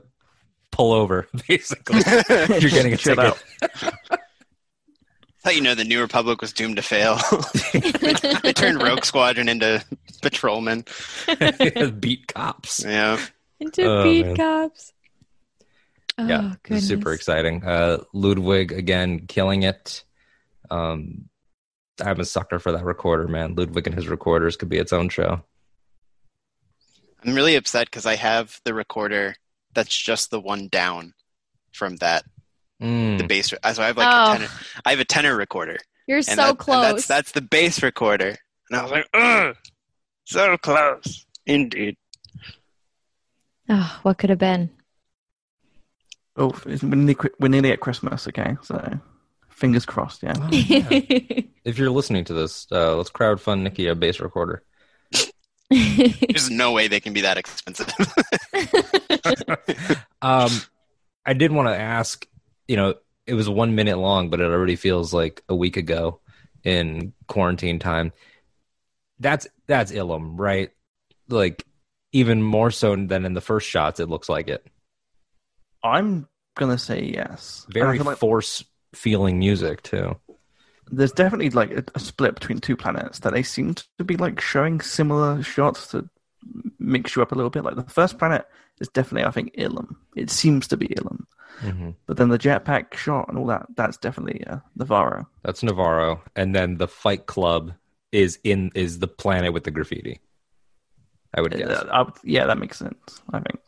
pull 0.71 0.91
over, 0.93 1.27
basically. 1.47 2.01
You're 2.29 2.71
getting 2.71 2.93
a 2.93 2.97
Chill 2.97 3.15
ticket. 3.15 3.43
out. 5.49 5.53
how 5.53 5.55
you 5.55 5.61
know 5.61 5.75
the 5.75 5.83
New 5.83 6.01
Republic 6.01 6.41
was 6.41 6.53
doomed 6.53 6.75
to 6.77 6.81
fail. 6.81 7.17
they 8.43 8.53
turned 8.53 8.81
Rogue 8.81 9.03
Squadron 9.03 9.49
into 9.49 9.83
patrolmen. 10.21 10.85
beat 11.99 12.27
cops. 12.27 12.83
Yeah. 12.83 13.19
Into 13.59 13.83
Oh, 13.83 14.03
beat 14.03 14.25
man. 14.25 14.35
cops. 14.35 14.93
Oh, 16.17 16.27
yeah, 16.27 16.53
it 16.69 16.81
super 16.81 17.13
exciting. 17.13 17.63
Uh, 17.63 17.99
Ludwig 18.13 18.73
again 18.73 19.25
killing 19.27 19.63
it. 19.63 20.03
Um, 20.69 21.29
I'm 22.03 22.19
a 22.19 22.25
sucker 22.25 22.59
for 22.59 22.73
that 22.73 22.83
recorder, 22.83 23.27
man. 23.27 23.55
Ludwig 23.55 23.87
and 23.87 23.95
his 23.95 24.07
recorders 24.09 24.57
could 24.57 24.67
be 24.69 24.77
its 24.77 24.91
own 24.91 25.07
show. 25.09 25.41
I'm 27.23 27.33
really 27.33 27.55
upset 27.55 27.87
because 27.87 28.05
I 28.05 28.15
have 28.15 28.59
the 28.65 28.73
recorder 28.73 29.35
that's 29.73 29.95
just 29.95 30.29
the 30.29 30.39
one 30.41 30.67
down 30.67 31.13
from 31.71 31.97
that 31.97 32.23
Mm. 32.81 33.17
the 33.17 33.23
bass. 33.25 33.49
So 33.49 33.57
I 33.63 33.71
have 33.87 33.97
like 33.97 34.07
Oh. 34.09 34.33
a 34.33 34.37
tenor. 34.37 34.51
I 34.85 34.89
have 34.91 34.99
a 34.99 35.05
tenor 35.05 35.35
recorder, 35.35 35.77
You're 36.07 36.17
and, 36.19 36.25
so 36.25 36.35
that- 36.35 36.49
and 36.49 36.57
close. 36.57 36.85
that's 36.85 37.07
that's 37.07 37.31
the 37.33 37.41
bass 37.41 37.83
recorder, 37.83 38.37
and 38.69 38.79
I 38.79 38.83
was 38.83 38.91
like, 38.91 39.07
ugh, 39.13 39.55
so 40.25 40.57
close, 40.57 41.25
indeed. 41.45 41.97
oh, 43.69 43.99
what 44.03 44.17
could 44.17 44.29
have 44.29 44.39
been? 44.39 44.69
Oh, 46.37 46.49
it's- 46.65 46.81
we're 46.83 46.95
nearly, 46.95 47.17
we're 47.39 47.49
nearly 47.49 47.71
at 47.71 47.81
Christmas, 47.81 48.27
okay? 48.29 48.55
So, 48.63 48.99
fingers 49.49 49.85
crossed, 49.85 50.23
yeah. 50.23 50.33
Oh, 50.37 50.47
yeah. 50.51 50.87
if 51.65 51.77
you're 51.77 51.89
listening 51.89 52.23
to 52.25 52.33
this, 52.33 52.65
uh, 52.71 52.95
let's 52.95 53.09
crowdfund 53.09 53.61
Nicky 53.63 53.87
a 53.87 53.95
bass 53.95 54.21
recorder. 54.21 54.63
There's 55.69 56.49
no 56.49 56.71
way 56.71 56.87
they 56.87 56.99
can 57.01 57.11
be 57.13 57.21
that 57.21 57.37
expensive. 57.37 57.87
Um, 60.21 60.49
I 61.25 61.31
did 61.33 61.51
want 61.51 61.67
to 61.69 61.75
ask. 61.77 62.25
You 62.69 62.77
know, 62.77 62.93
it 63.25 63.33
was 63.33 63.49
one 63.49 63.73
minute 63.73 63.97
long, 63.97 64.29
but 64.29 64.39
it 64.39 64.45
already 64.45 64.75
feels 64.75 65.13
like 65.13 65.43
a 65.49 65.55
week 65.55 65.75
ago 65.75 66.19
in 66.63 67.13
quarantine 67.27 67.79
time. 67.79 68.13
That's 69.19 69.47
that's 69.67 69.91
Ilum, 69.91 70.35
right? 70.37 70.69
Like 71.27 71.65
even 72.11 72.43
more 72.43 72.69
so 72.69 72.95
than 72.95 73.25
in 73.25 73.33
the 73.33 73.41
first 73.41 73.67
shots. 73.67 73.99
It 73.99 74.07
looks 74.07 74.29
like 74.29 74.47
it. 74.49 74.65
I'm 75.83 76.27
going 76.55 76.71
to 76.71 76.77
say 76.77 77.03
yes. 77.03 77.65
Very 77.69 77.97
like- 77.99 78.17
force 78.17 78.63
feeling 78.93 79.39
music 79.39 79.81
too. 79.83 80.15
there's 80.91 81.11
definitely 81.11 81.49
like 81.51 81.71
a, 81.71 81.83
a 81.95 81.99
split 81.99 82.33
between 82.35 82.59
two 82.59 82.75
planets 82.75 83.19
that 83.19 83.33
they 83.33 83.43
seem 83.43 83.75
to 83.97 84.03
be 84.03 84.17
like 84.17 84.41
showing 84.41 84.81
similar 84.81 85.43
shots 85.43 85.87
to 85.87 86.09
mix 86.79 87.15
you 87.15 87.21
up 87.21 87.31
a 87.31 87.35
little 87.35 87.49
bit. 87.49 87.63
Like 87.63 87.75
the 87.75 87.83
first 87.83 88.17
planet 88.17 88.45
is 88.79 88.87
definitely, 88.89 89.27
I 89.27 89.31
think, 89.31 89.53
Ilum. 89.55 89.95
It 90.15 90.29
seems 90.29 90.67
to 90.69 90.77
be 90.77 90.87
Ilum, 90.87 91.25
Mhm. 91.61 91.95
but 92.05 92.17
then 92.17 92.29
the 92.29 92.39
jetpack 92.39 92.93
shot 92.95 93.27
and 93.29 93.37
all 93.37 93.47
that, 93.47 93.65
that's 93.75 93.97
definitely 93.97 94.45
uh, 94.47 94.59
Nevarro. 94.77 95.25
That's 95.43 95.61
Nevarro, 95.61 96.21
and 96.35 96.55
then 96.55 96.77
the 96.77 96.87
Fight 96.87 97.25
Club 97.25 97.73
is 98.11 98.39
in 98.43 98.71
is 98.75 98.99
the 98.99 99.07
planet 99.07 99.53
with 99.53 99.63
the 99.65 99.71
graffiti. 99.71 100.19
I 101.35 101.41
would 101.41 101.55
guess. 101.55 101.69
Uh, 101.69 101.87
I 101.91 102.01
would- 102.03 102.13
yeah, 102.23 102.45
that 102.47 102.57
makes 102.57 102.79
sense. 102.79 103.21
I 103.31 103.39
think. 103.39 103.59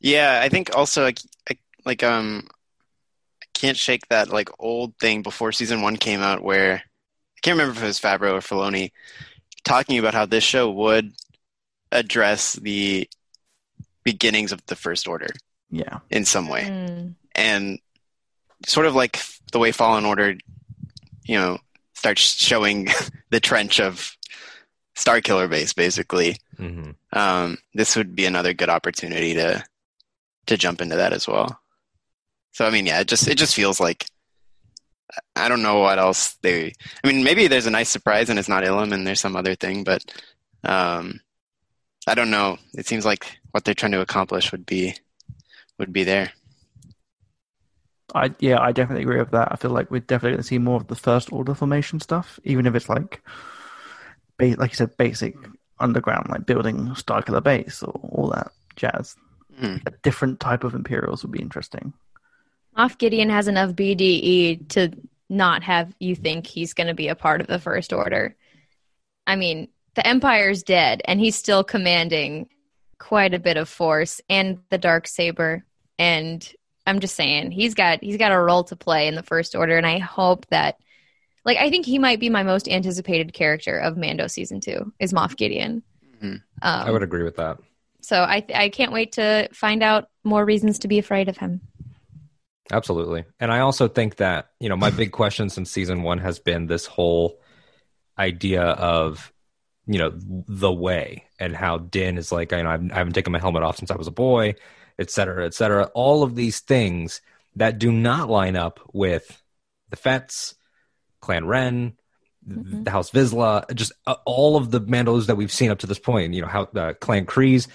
Yeah, 0.00 0.40
I 0.42 0.48
think 0.48 0.74
also 0.76 1.02
like 1.02 1.18
I, 1.50 1.58
like 1.84 2.02
um 2.02 2.46
I 3.42 3.46
can't 3.54 3.76
shake 3.76 4.06
that 4.08 4.28
like 4.30 4.48
old 4.58 4.96
thing 4.98 5.22
before 5.22 5.52
season 5.52 5.82
one 5.82 5.96
came 5.96 6.20
out 6.20 6.42
where 6.42 6.74
I 6.76 7.38
can't 7.42 7.58
remember 7.58 7.76
if 7.78 7.82
it 7.82 7.86
was 7.86 8.00
Favreau 8.00 8.32
or 8.34 8.40
Filoni 8.40 8.92
talking 9.64 9.98
about 9.98 10.14
how 10.14 10.24
this 10.26 10.44
show 10.44 10.70
would 10.70 11.12
address 11.92 12.54
the 12.54 13.08
beginnings 14.04 14.52
of 14.52 14.64
the 14.66 14.76
First 14.76 15.06
Order 15.08 15.28
Yeah, 15.70 15.98
in 16.10 16.24
some 16.24 16.48
way, 16.48 16.62
Mm. 16.64 17.14
and 17.34 17.78
sort 18.66 18.86
of 18.86 18.94
like 18.94 19.20
the 19.52 19.58
way 19.58 19.72
Fallen 19.72 20.04
Order, 20.04 20.36
you 21.24 21.36
know, 21.38 21.58
starts 21.94 22.20
showing 22.22 22.88
the 23.30 23.40
trench 23.40 23.80
of 23.80 24.16
Starkiller 24.96 25.48
Base, 25.48 25.72
basically. 25.72 26.36
hmm 26.56 26.90
um, 27.12 27.58
this 27.74 27.96
would 27.96 28.14
be 28.14 28.24
another 28.26 28.52
good 28.54 28.68
opportunity 28.70 29.34
to 29.34 29.64
to 30.46 30.56
jump 30.56 30.80
into 30.80 30.96
that 30.96 31.12
as 31.12 31.26
well. 31.28 31.60
So 32.52 32.64
I 32.66 32.70
mean, 32.70 32.86
yeah, 32.86 33.00
it 33.00 33.08
just 33.08 33.26
it 33.28 33.36
just 33.38 33.54
feels 33.54 33.80
like 33.80 34.06
I 35.34 35.48
don't 35.48 35.62
know 35.62 35.80
what 35.80 35.98
else 35.98 36.36
they. 36.42 36.72
I 37.02 37.06
mean, 37.06 37.24
maybe 37.24 37.48
there's 37.48 37.66
a 37.66 37.70
nice 37.70 37.88
surprise 37.88 38.28
and 38.30 38.38
it's 38.38 38.48
not 38.48 38.62
Ilum 38.62 38.92
and 38.92 39.06
there's 39.06 39.20
some 39.20 39.34
other 39.36 39.54
thing, 39.56 39.82
but 39.84 40.04
um, 40.64 41.20
I 42.06 42.14
don't 42.14 42.30
know. 42.30 42.58
It 42.74 42.86
seems 42.86 43.04
like 43.04 43.38
what 43.50 43.64
they're 43.64 43.74
trying 43.74 43.92
to 43.92 44.00
accomplish 44.00 44.52
would 44.52 44.66
be 44.66 44.94
would 45.78 45.92
be 45.92 46.04
there. 46.04 46.32
I 48.14 48.34
yeah, 48.38 48.60
I 48.60 48.72
definitely 48.72 49.02
agree 49.02 49.18
with 49.18 49.30
that. 49.32 49.48
I 49.52 49.56
feel 49.56 49.70
like 49.70 49.90
we're 49.90 50.00
definitely 50.00 50.32
going 50.32 50.42
to 50.42 50.48
see 50.48 50.58
more 50.58 50.76
of 50.76 50.88
the 50.88 50.96
first 50.96 51.32
order 51.32 51.54
formation 51.54 52.00
stuff, 52.00 52.40
even 52.44 52.66
if 52.66 52.74
it's 52.74 52.88
like, 52.88 53.22
ba- 54.38 54.56
like 54.58 54.72
you 54.72 54.76
said, 54.76 54.96
basic 54.96 55.36
underground, 55.78 56.28
like 56.28 56.46
building 56.46 56.88
Starkiller 56.88 57.42
base 57.42 57.82
or 57.82 57.92
all 58.10 58.30
that 58.30 58.52
jazz. 58.76 59.16
Hmm. 59.58 59.76
A 59.86 59.90
different 60.02 60.40
type 60.40 60.64
of 60.64 60.74
Imperials 60.74 61.22
would 61.22 61.32
be 61.32 61.42
interesting. 61.42 61.92
Moff 62.76 62.98
Gideon 62.98 63.30
has 63.30 63.48
enough 63.48 63.72
BDE 63.72 64.68
to 64.70 64.92
not 65.28 65.62
have 65.62 65.94
you 65.98 66.14
think 66.14 66.46
he's 66.46 66.74
going 66.74 66.86
to 66.86 66.94
be 66.94 67.08
a 67.08 67.14
part 67.14 67.40
of 67.40 67.46
the 67.46 67.58
First 67.58 67.92
Order. 67.92 68.36
I 69.26 69.36
mean, 69.36 69.68
the 70.00 70.06
Empire's 70.06 70.62
dead, 70.62 71.02
and 71.04 71.20
he's 71.20 71.36
still 71.36 71.62
commanding 71.62 72.48
quite 72.98 73.34
a 73.34 73.38
bit 73.38 73.58
of 73.58 73.68
force 73.68 74.18
and 74.30 74.58
the 74.70 74.78
dark 74.78 75.06
saber. 75.06 75.62
And 75.98 76.50
I'm 76.86 77.00
just 77.00 77.14
saying, 77.16 77.50
he's 77.50 77.74
got 77.74 78.02
he's 78.02 78.16
got 78.16 78.32
a 78.32 78.38
role 78.40 78.64
to 78.64 78.76
play 78.76 79.08
in 79.08 79.14
the 79.14 79.22
First 79.22 79.54
Order, 79.54 79.76
and 79.76 79.86
I 79.86 79.98
hope 79.98 80.46
that, 80.46 80.76
like, 81.44 81.58
I 81.58 81.68
think 81.68 81.84
he 81.84 81.98
might 81.98 82.18
be 82.18 82.30
my 82.30 82.42
most 82.42 82.66
anticipated 82.66 83.34
character 83.34 83.76
of 83.76 83.98
Mando 83.98 84.26
season 84.26 84.60
two 84.60 84.90
is 84.98 85.12
Moff 85.12 85.36
Gideon. 85.36 85.82
Mhm. 86.22 86.32
Um, 86.32 86.42
I 86.62 86.90
would 86.90 87.02
agree 87.02 87.22
with 87.22 87.36
that. 87.36 87.58
so 88.00 88.22
I 88.22 88.42
I 88.54 88.70
can't 88.70 88.92
wait 88.92 89.12
to 89.12 89.50
find 89.52 89.82
out 89.82 90.08
more 90.24 90.46
reasons 90.46 90.78
to 90.78 90.88
be 90.88 90.98
afraid 90.98 91.28
of 91.28 91.36
him. 91.36 91.60
Absolutely. 92.72 93.24
And 93.38 93.52
I 93.52 93.58
also 93.60 93.86
think 93.88 94.16
that, 94.16 94.50
you 94.60 94.70
know, 94.70 94.76
my 94.76 94.90
big 94.90 95.12
question 95.12 95.50
since 95.50 95.70
season 95.70 96.02
one 96.02 96.18
has 96.18 96.38
been 96.38 96.66
this 96.66 96.86
whole 96.86 97.40
idea 98.16 98.62
of, 98.62 99.32
you 99.86 99.98
know, 99.98 100.12
the 100.14 100.72
way 100.72 101.24
and 101.38 101.56
how 101.56 101.78
Din 101.78 102.18
is 102.18 102.30
like, 102.32 102.52
you 102.52 102.62
know, 102.62 102.70
I've, 102.70 102.92
I 102.92 102.96
haven't 102.96 103.14
taken 103.14 103.32
my 103.32 103.38
helmet 103.38 103.62
off 103.62 103.78
since 103.78 103.90
I 103.90 103.96
was 103.96 104.06
a 104.06 104.12
boy, 104.12 104.54
et 104.98 105.10
cetera, 105.10 105.46
et 105.46 105.54
cetera. 105.54 105.90
All 105.94 106.22
of 106.22 106.34
these 106.34 106.60
things 106.60 107.20
that 107.56 107.78
do 107.78 107.90
not 107.90 108.30
line 108.30 108.56
up 108.56 108.80
with 108.92 109.42
the 109.88 109.96
Fets, 109.96 110.54
Clan 111.20 111.46
Wren, 111.46 111.94
Mhm. 112.48 112.84
the 112.84 112.90
House 112.90 113.10
Vizsla, 113.10 113.70
just 113.74 113.92
uh, 114.06 114.16
all 114.24 114.56
of 114.56 114.70
the 114.70 114.80
Mandos 114.80 115.26
that 115.26 115.36
we've 115.36 115.52
seen 115.52 115.70
up 115.70 115.80
to 115.80 115.86
this 115.86 115.98
point, 115.98 116.32
you 116.32 116.40
know, 116.40 116.48
how 116.48 116.62
uh, 116.74 116.94
Clan 116.94 117.26
Kryze, 117.26 117.68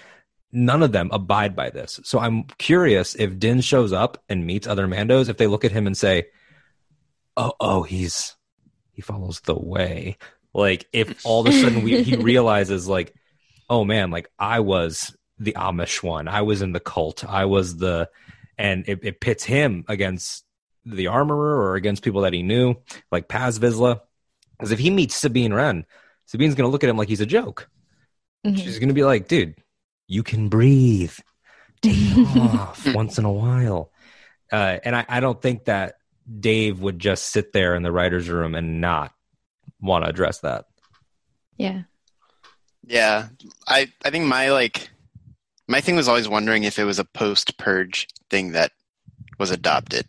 none 0.50 0.82
of 0.82 0.90
them 0.90 1.08
abide 1.12 1.54
by 1.54 1.70
this. 1.70 2.00
So 2.02 2.18
I'm 2.18 2.44
curious 2.58 3.14
if 3.14 3.38
Din 3.38 3.60
shows 3.60 3.92
up 3.92 4.22
and 4.28 4.44
meets 4.44 4.66
other 4.66 4.88
Mandos, 4.88 5.28
if 5.28 5.36
they 5.36 5.46
look 5.46 5.64
at 5.64 5.70
him 5.70 5.86
and 5.86 5.96
say, 5.96 6.26
"Oh, 7.36 7.52
oh, 7.60 7.82
he's 7.84 8.34
he 8.90 9.02
follows 9.02 9.40
the 9.40 9.54
way." 9.56 10.16
Like 10.56 10.88
if 10.90 11.24
all 11.26 11.46
of 11.46 11.54
a 11.54 11.60
sudden 11.60 11.82
we, 11.82 12.02
he 12.02 12.16
realizes, 12.32 12.88
like, 12.88 13.14
"Oh 13.68 13.84
man, 13.84 14.10
like 14.10 14.30
I 14.38 14.60
was 14.60 15.14
the 15.38 15.52
Amish 15.52 16.02
one, 16.02 16.28
I 16.28 16.42
was 16.42 16.62
in 16.62 16.72
the 16.72 16.80
cult, 16.80 17.26
I 17.28 17.44
was 17.44 17.76
the," 17.76 18.08
and 18.56 18.88
it, 18.88 19.00
it 19.02 19.20
pits 19.20 19.44
him 19.44 19.84
against 19.86 20.44
the 20.86 21.08
armorer 21.08 21.60
or 21.60 21.74
against 21.74 22.02
people 22.02 22.22
that 22.22 22.32
he 22.32 22.42
knew, 22.42 22.76
like 23.12 23.28
Paz 23.28 23.58
Vizsla. 23.58 24.00
Because 24.56 24.72
if 24.72 24.78
he 24.78 24.88
meets 24.88 25.14
Sabine 25.14 25.52
Wren, 25.52 25.84
Sabine's 26.24 26.54
gonna 26.54 26.70
look 26.70 26.82
at 26.82 26.88
him 26.88 26.96
like 26.96 27.08
he's 27.08 27.20
a 27.20 27.26
joke. 27.26 27.68
Mhm. 28.46 28.56
She's 28.56 28.78
gonna 28.78 28.94
be 28.94 29.04
like, 29.04 29.28
dude, 29.28 29.56
you 30.08 30.22
can 30.22 30.48
breathe. 30.48 31.12
Take 31.82 32.16
off 32.36 32.94
once 32.94 33.18
in 33.18 33.26
a 33.26 33.32
while. 33.32 33.92
Uh, 34.50 34.78
and 34.82 34.96
I, 34.96 35.04
I 35.06 35.20
don't 35.20 35.42
think 35.42 35.66
that 35.66 35.96
Dave 36.40 36.80
would 36.80 36.98
just 36.98 37.26
sit 37.26 37.52
there 37.52 37.74
in 37.74 37.82
the 37.82 37.92
writer's 37.92 38.30
room 38.30 38.54
and 38.54 38.80
not 38.80 39.12
want 39.80 40.04
to 40.04 40.10
address 40.10 40.40
that. 40.40 40.66
Yeah. 41.56 41.82
Yeah, 42.88 43.28
I 43.66 43.88
I 44.04 44.10
think 44.10 44.26
my 44.26 44.50
like 44.50 44.90
my 45.66 45.80
thing 45.80 45.96
was 45.96 46.06
always 46.06 46.28
wondering 46.28 46.62
if 46.64 46.78
it 46.78 46.84
was 46.84 47.00
a 47.00 47.04
post 47.04 47.58
purge 47.58 48.06
thing 48.30 48.52
that 48.52 48.70
was 49.38 49.50
adopted. 49.50 50.06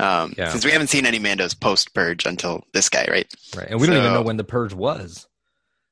Um, 0.00 0.34
Yeah. 0.36 0.50
Since 0.50 0.64
we 0.64 0.72
haven't 0.72 0.88
seen 0.88 1.06
any 1.06 1.20
Mandos 1.20 1.58
post 1.58 1.94
purge 1.94 2.26
until 2.26 2.64
this 2.72 2.88
guy, 2.88 3.06
right? 3.08 3.32
Right. 3.56 3.68
And 3.70 3.80
we 3.80 3.86
don't 3.86 3.96
even 3.96 4.12
know 4.12 4.22
when 4.22 4.36
the 4.36 4.42
purge 4.44 4.74
was. 4.74 5.28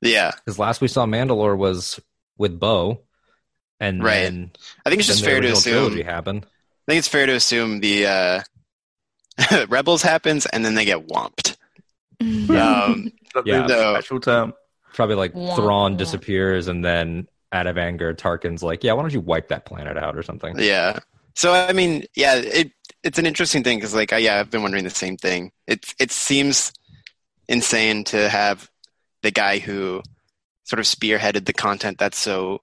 Yeah, 0.00 0.32
Because 0.44 0.58
last 0.58 0.80
we 0.80 0.88
saw 0.88 1.06
Mandalore 1.06 1.56
was 1.56 2.00
with 2.36 2.58
Bo. 2.58 3.02
And 3.78 4.02
Right. 4.02 4.22
then, 4.22 4.50
I 4.84 4.90
think 4.90 4.98
it's 4.98 5.06
just 5.08 5.22
fair 5.24 5.34
to 5.40 5.46
original 5.46 5.58
assume. 5.58 5.72
trilogy 5.74 6.02
happened. 6.02 6.44
I 6.44 6.90
think 6.92 6.98
it's 6.98 7.06
fair 7.08 7.26
to 7.26 7.34
assume 7.34 7.78
the 7.78 8.06
uh, 8.08 9.66
Rebels 9.68 10.02
happens 10.02 10.46
and 10.46 10.64
then 10.64 10.74
they 10.74 10.84
get 10.84 11.06
whomped. 11.06 11.51
Um, 12.50 13.12
Yeah. 13.44 13.66
the 13.66 13.68
So- 13.68 13.96
actual 13.96 14.20
term. 14.20 14.54
Probably 14.94 15.16
like 15.16 15.34
Wah, 15.34 15.56
Thrawn 15.56 15.96
disappears 15.96 16.68
and 16.68 16.84
then 16.84 17.26
out 17.50 17.66
of 17.66 17.78
anger, 17.78 18.12
Tarkin's 18.12 18.62
like, 18.62 18.84
yeah, 18.84 18.92
why 18.92 19.00
don't 19.02 19.12
you 19.12 19.20
wipe 19.22 19.48
that 19.48 19.64
planet 19.64 19.96
out 19.96 20.16
or 20.18 20.22
something? 20.22 20.54
yeah. 20.58 20.98
So 21.34 21.54
I 21.54 21.72
mean, 21.72 22.04
yeah, 22.14 22.34
it 22.36 22.72
it's 23.02 23.18
an 23.18 23.24
interesting 23.24 23.64
thing 23.64 23.78
because 23.78 23.94
like, 23.94 24.12
I, 24.12 24.18
yeah, 24.18 24.38
I've 24.38 24.50
been 24.50 24.60
wondering 24.62 24.84
the 24.84 24.90
same 24.90 25.16
thing. 25.16 25.50
It 25.66 25.94
it 25.98 26.10
seems 26.12 26.72
insane 27.48 28.04
to 28.04 28.28
have 28.28 28.70
the 29.22 29.30
guy 29.30 29.58
who 29.58 30.02
sort 30.64 30.78
of 30.78 30.84
spearheaded 30.86 31.46
the 31.46 31.52
content 31.54 31.96
that's 31.98 32.18
so 32.18 32.60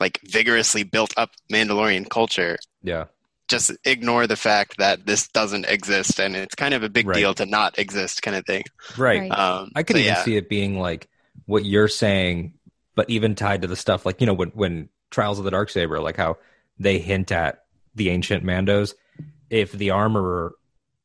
like 0.00 0.18
vigorously 0.24 0.82
built 0.82 1.14
up 1.16 1.30
Mandalorian 1.52 2.08
culture 2.10 2.58
Yeah. 2.82 3.04
Just 3.50 3.72
ignore 3.84 4.26
the 4.26 4.36
fact 4.36 4.78
that 4.78 5.04
this 5.06 5.28
doesn't 5.28 5.66
exist 5.66 6.18
and 6.20 6.34
it's 6.36 6.54
kind 6.54 6.72
of 6.72 6.82
a 6.82 6.88
big 6.88 7.06
Right. 7.06 7.16
deal 7.16 7.34
to 7.34 7.44
not 7.44 7.78
exist 7.78 8.22
kind 8.22 8.36
of 8.36 8.46
thing. 8.46 8.62
Right. 8.96 9.20
Right. 9.20 9.30
Um, 9.30 9.70
I 9.74 9.82
could 9.82 9.96
so 9.96 10.00
even 10.00 10.14
yeah. 10.14 10.22
see 10.22 10.36
it 10.36 10.48
being 10.48 10.78
like 10.78 11.08
what 11.46 11.64
you're 11.64 11.88
saying, 11.88 12.54
but 12.94 13.10
even 13.10 13.34
tied 13.34 13.62
to 13.62 13.68
the 13.68 13.76
stuff 13.76 14.06
like 14.06 14.20
you 14.20 14.26
know 14.26 14.34
when 14.34 14.50
when 14.50 14.88
Trials 15.10 15.38
of 15.38 15.44
the 15.44 15.50
Dark 15.50 15.68
Saber, 15.70 16.00
like 16.00 16.16
how 16.16 16.36
they 16.78 16.98
hint 16.98 17.32
at 17.32 17.64
the 17.94 18.08
ancient 18.10 18.44
Mandos. 18.44 18.94
If 19.50 19.72
the 19.72 19.90
armorer 19.90 20.54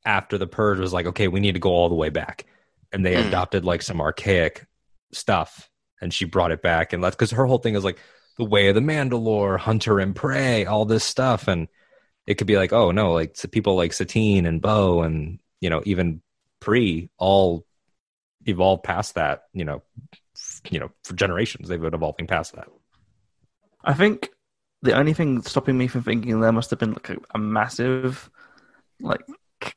after 0.06 0.38
the 0.38 0.46
purge 0.48 0.78
was 0.80 0.94
like, 0.94 1.08
okay, 1.08 1.28
we 1.28 1.40
need 1.40 1.54
to 1.54 1.60
go 1.60 1.72
all 1.72 1.90
the 1.90 1.96
way 1.96 2.10
back, 2.10 2.46
and 2.94 3.04
they 3.04 3.16
Mm. 3.16 3.28
adopted 3.28 3.66
like 3.66 3.82
some 3.82 4.00
archaic 4.00 4.68
stuff, 5.12 5.68
and 6.00 6.14
she 6.14 6.26
brought 6.26 6.52
it 6.52 6.62
back, 6.62 6.94
and 6.94 7.04
that's 7.04 7.16
because 7.16 7.32
her 7.32 7.46
whole 7.46 7.58
thing 7.58 7.74
is 7.76 7.84
like 7.84 7.98
the 8.38 8.46
way 8.46 8.68
of 8.68 8.76
the 8.76 8.82
Mandalore, 8.82 9.58
hunter 9.58 10.00
and 10.00 10.16
prey, 10.16 10.66
all 10.66 10.86
this 10.86 11.04
stuff, 11.04 11.48
and 11.48 11.68
it 12.28 12.36
could 12.36 12.48
be 12.48 12.58
like, 12.58 12.74
oh 12.74 12.92
no, 12.92 13.14
like 13.14 13.38
people 13.52 13.76
like 13.76 13.94
Satine 13.94 14.46
and 14.46 14.62
Bo, 14.62 15.02
and 15.02 15.40
you 15.62 15.70
know 15.70 15.82
even 15.86 16.22
Pre 16.60 17.10
all 17.18 17.66
evolved 18.46 18.84
past 18.84 19.16
that, 19.16 19.44
you 19.54 19.66
know, 19.66 19.84
you 20.70 20.80
know, 20.80 20.92
for 21.04 21.14
generations 21.14 21.68
they've 21.68 21.82
been 21.82 21.94
evolving 21.94 22.28
past 22.28 22.54
that. 22.56 22.68
I 23.84 23.94
think 23.94 24.30
the 24.82 24.98
only 24.98 25.14
thing 25.14 25.42
stopping 25.44 25.78
me 25.78 25.88
from 25.88 26.04
thinking 26.04 26.40
there 26.40 26.52
must 26.52 26.70
have 26.70 26.80
been 26.80 26.94
like 26.94 27.10
a, 27.10 27.18
a 27.34 27.38
massive, 27.38 28.30
like 29.00 29.22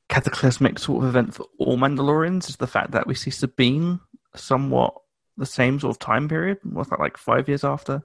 cataclysmic 0.09 0.79
sort 0.79 1.03
of 1.03 1.09
event 1.11 1.35
for 1.35 1.47
all 1.59 1.77
Mandalorians 1.77 2.49
is 2.49 2.57
the 2.57 2.67
fact 2.67 2.93
that 2.93 3.07
we 3.07 3.15
see 3.15 3.31
Sabine 3.31 4.01
somewhat 4.35 4.95
the 5.37 5.47
same 5.47 5.81
sort 5.81 5.95
of 5.95 5.99
time 5.99 6.29
period. 6.29 6.59
Was 6.65 6.89
that 6.89 7.01
like 7.01 7.17
five 7.17 7.49
years 7.49 7.65
after 7.65 8.03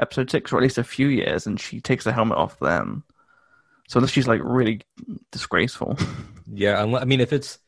Episode 0.00 0.30
Six, 0.30 0.52
or 0.52 0.56
at 0.56 0.62
least 0.62 0.78
a 0.78 0.84
few 0.84 1.08
years, 1.08 1.46
and 1.46 1.60
she 1.60 1.80
takes 1.80 2.04
the 2.04 2.12
helmet 2.12 2.38
off 2.38 2.58
then. 2.58 3.02
So 3.88 3.98
unless 3.98 4.12
she's 4.12 4.26
like 4.28 4.40
really 4.42 4.80
disgraceful, 5.30 5.96
Yeah, 6.46 6.82
unless, 6.82 7.02
I 7.02 7.04
mean, 7.04 7.20
if 7.20 7.32
it's 7.32 7.58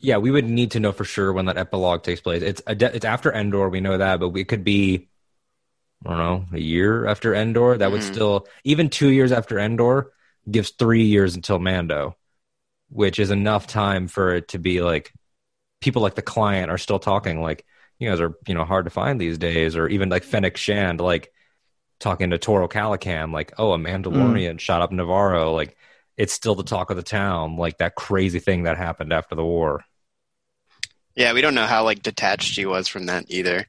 yeah, 0.00 0.18
we 0.18 0.30
would 0.30 0.46
need 0.46 0.72
to 0.72 0.80
know 0.80 0.92
for 0.92 1.04
sure 1.04 1.32
when 1.32 1.46
that 1.46 1.58
epilogue 1.58 2.02
takes 2.04 2.20
place. 2.20 2.42
It's 2.42 2.62
a 2.66 2.74
de- 2.74 2.94
it's 2.94 3.04
after 3.04 3.32
Endor, 3.32 3.68
we 3.70 3.80
know 3.80 3.98
that, 3.98 4.20
but 4.20 4.30
we 4.30 4.44
could 4.44 4.64
be 4.64 5.08
I 6.06 6.10
don't 6.10 6.18
know, 6.18 6.46
a 6.52 6.60
year 6.60 7.06
after 7.06 7.34
Endor. 7.34 7.78
That 7.78 7.90
would 7.90 8.02
Mhm. 8.02 8.04
still 8.04 8.48
even 8.64 8.88
2 8.90 9.08
years 9.10 9.32
after 9.32 9.58
Endor 9.58 10.12
gives 10.50 10.70
3 10.70 11.04
years 11.04 11.34
until 11.36 11.58
Mando, 11.58 12.16
which 12.90 13.18
is 13.18 13.30
enough 13.30 13.66
time 13.66 14.08
for 14.08 14.34
it 14.34 14.48
to 14.48 14.58
be 14.58 14.82
like 14.82 15.12
people 15.80 16.02
like 16.02 16.14
the 16.16 16.22
client 16.22 16.70
are 16.70 16.78
still 16.78 16.98
talking 16.98 17.42
like 17.42 17.64
you 17.98 18.08
guys 18.10 18.20
are, 18.20 18.34
you 18.46 18.54
know, 18.54 18.64
hard 18.64 18.86
to 18.86 18.90
find 18.90 19.20
these 19.20 19.38
days 19.38 19.76
or 19.76 19.88
even 19.88 20.08
like 20.10 20.24
Fennec 20.24 20.56
Shand 20.56 21.00
like 21.00 21.32
talking 22.00 22.30
to 22.30 22.38
Toro 22.38 22.68
Calican 22.68 23.32
like, 23.32 23.52
"Oh, 23.58 23.72
a 23.72 23.78
Mandalorian 23.78 24.60
shot 24.60 24.82
up 24.82 24.90
Nevarro." 24.90 25.54
Like 25.54 25.76
it's 26.16 26.32
still 26.32 26.54
the 26.54 26.62
talk 26.64 26.90
of 26.90 26.96
the 26.96 27.02
town, 27.02 27.56
like 27.56 27.78
that 27.78 27.94
crazy 27.94 28.38
thing 28.40 28.64
that 28.64 28.76
happened 28.76 29.12
after 29.12 29.34
the 29.34 29.44
war. 29.44 29.84
Yeah, 31.14 31.32
we 31.32 31.40
don't 31.40 31.54
know 31.54 31.66
how 31.66 31.84
like 31.84 32.02
detached 32.02 32.52
she 32.52 32.64
was 32.66 32.88
from 32.88 33.06
that 33.06 33.24
either. 33.28 33.66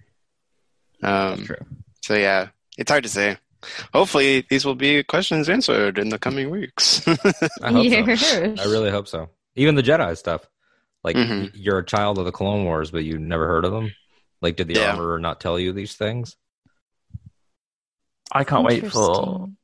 Um, 1.02 1.46
true. 1.46 1.56
so 2.04 2.16
yeah, 2.16 2.50
it's 2.78 2.92
hard 2.92 3.04
to 3.04 3.10
say. 3.10 3.38
Hopefully, 3.94 4.46
these 4.50 4.64
will 4.66 4.76
be 4.76 5.04
questions 5.04 5.50
answered 5.50 5.98
in 5.98 6.10
the 6.10 6.20
coming 6.20 6.50
weeks. 6.50 7.06
I 7.62 7.72
hope 7.72 7.86
Yes. 7.86 8.26
so. 8.30 8.56
I 8.58 8.64
really 8.66 8.90
hope 8.92 9.08
so. 9.08 9.30
Even 9.56 9.76
the 9.76 9.84
Jedi 9.84 10.18
stuff. 10.18 10.48
Like 11.04 11.16
Mhm. 11.16 11.52
you're 11.54 11.80
a 11.80 11.86
child 11.86 12.18
of 12.20 12.26
the 12.26 12.32
Clone 12.32 12.64
Wars, 12.66 12.92
but 12.92 13.04
you 13.04 13.18
never 13.18 13.48
heard 13.48 13.66
of 13.66 13.72
them. 13.72 13.92
Like, 14.42 14.56
did 14.56 14.68
the 14.68 14.76
Yeah. 14.76 14.92
armorer 14.92 15.20
not 15.20 15.42
tell 15.42 15.60
you 15.60 15.74
these 15.74 15.96
things? 15.96 16.36
I 18.32 18.44
can't 18.44 18.64
wait 18.66 18.82
for 18.82 18.86
Interesting. 18.86 19.58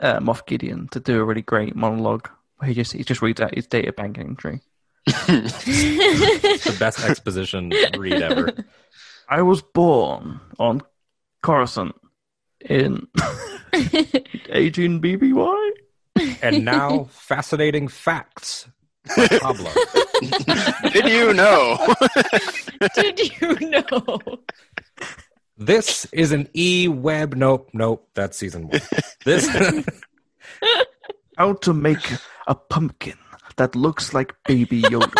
uh, 0.00 0.18
Moff 0.20 0.46
Gideon 0.46 0.88
to 0.88 1.00
do 1.00 1.20
a 1.20 1.24
really 1.24 1.42
great 1.42 1.76
monologue 1.76 2.28
where 2.58 2.68
he 2.68 2.74
just 2.74 2.92
he 2.92 3.04
just 3.04 3.22
reads 3.22 3.40
out 3.40 3.54
his 3.54 3.66
data 3.66 3.92
bank 3.92 4.18
entry. 4.18 4.60
The 5.26 6.76
best 6.80 7.04
exposition 7.04 7.70
read 7.96 8.22
ever. 8.22 8.52
I 9.28 9.42
was 9.42 9.60
born 9.62 10.40
on 10.58 10.82
Coruscant 11.42 11.94
in 12.60 13.06
18 13.72 15.00
BBY. 15.02 15.70
And 16.42 16.64
now, 16.64 17.04
fascinating 17.10 17.88
facts. 17.88 18.68
by 19.16 19.28
Pablo. 19.28 19.70
Did 20.92 21.06
you 21.08 21.34
know? 21.34 21.94
Did 22.94 23.40
you 23.40 23.58
know? 23.68 24.20
This 25.58 26.06
is 26.12 26.32
an 26.32 26.48
e-web. 26.54 27.34
Nope, 27.34 27.70
nope. 27.72 28.08
That's 28.14 28.36
season 28.36 28.68
one. 28.68 28.80
This. 29.24 29.48
How 31.38 31.52
to 31.54 31.72
make 31.74 32.12
a 32.46 32.54
pumpkin 32.54 33.18
that 33.56 33.74
looks 33.74 34.14
like 34.14 34.34
Baby 34.46 34.82
Yoda. 34.82 35.12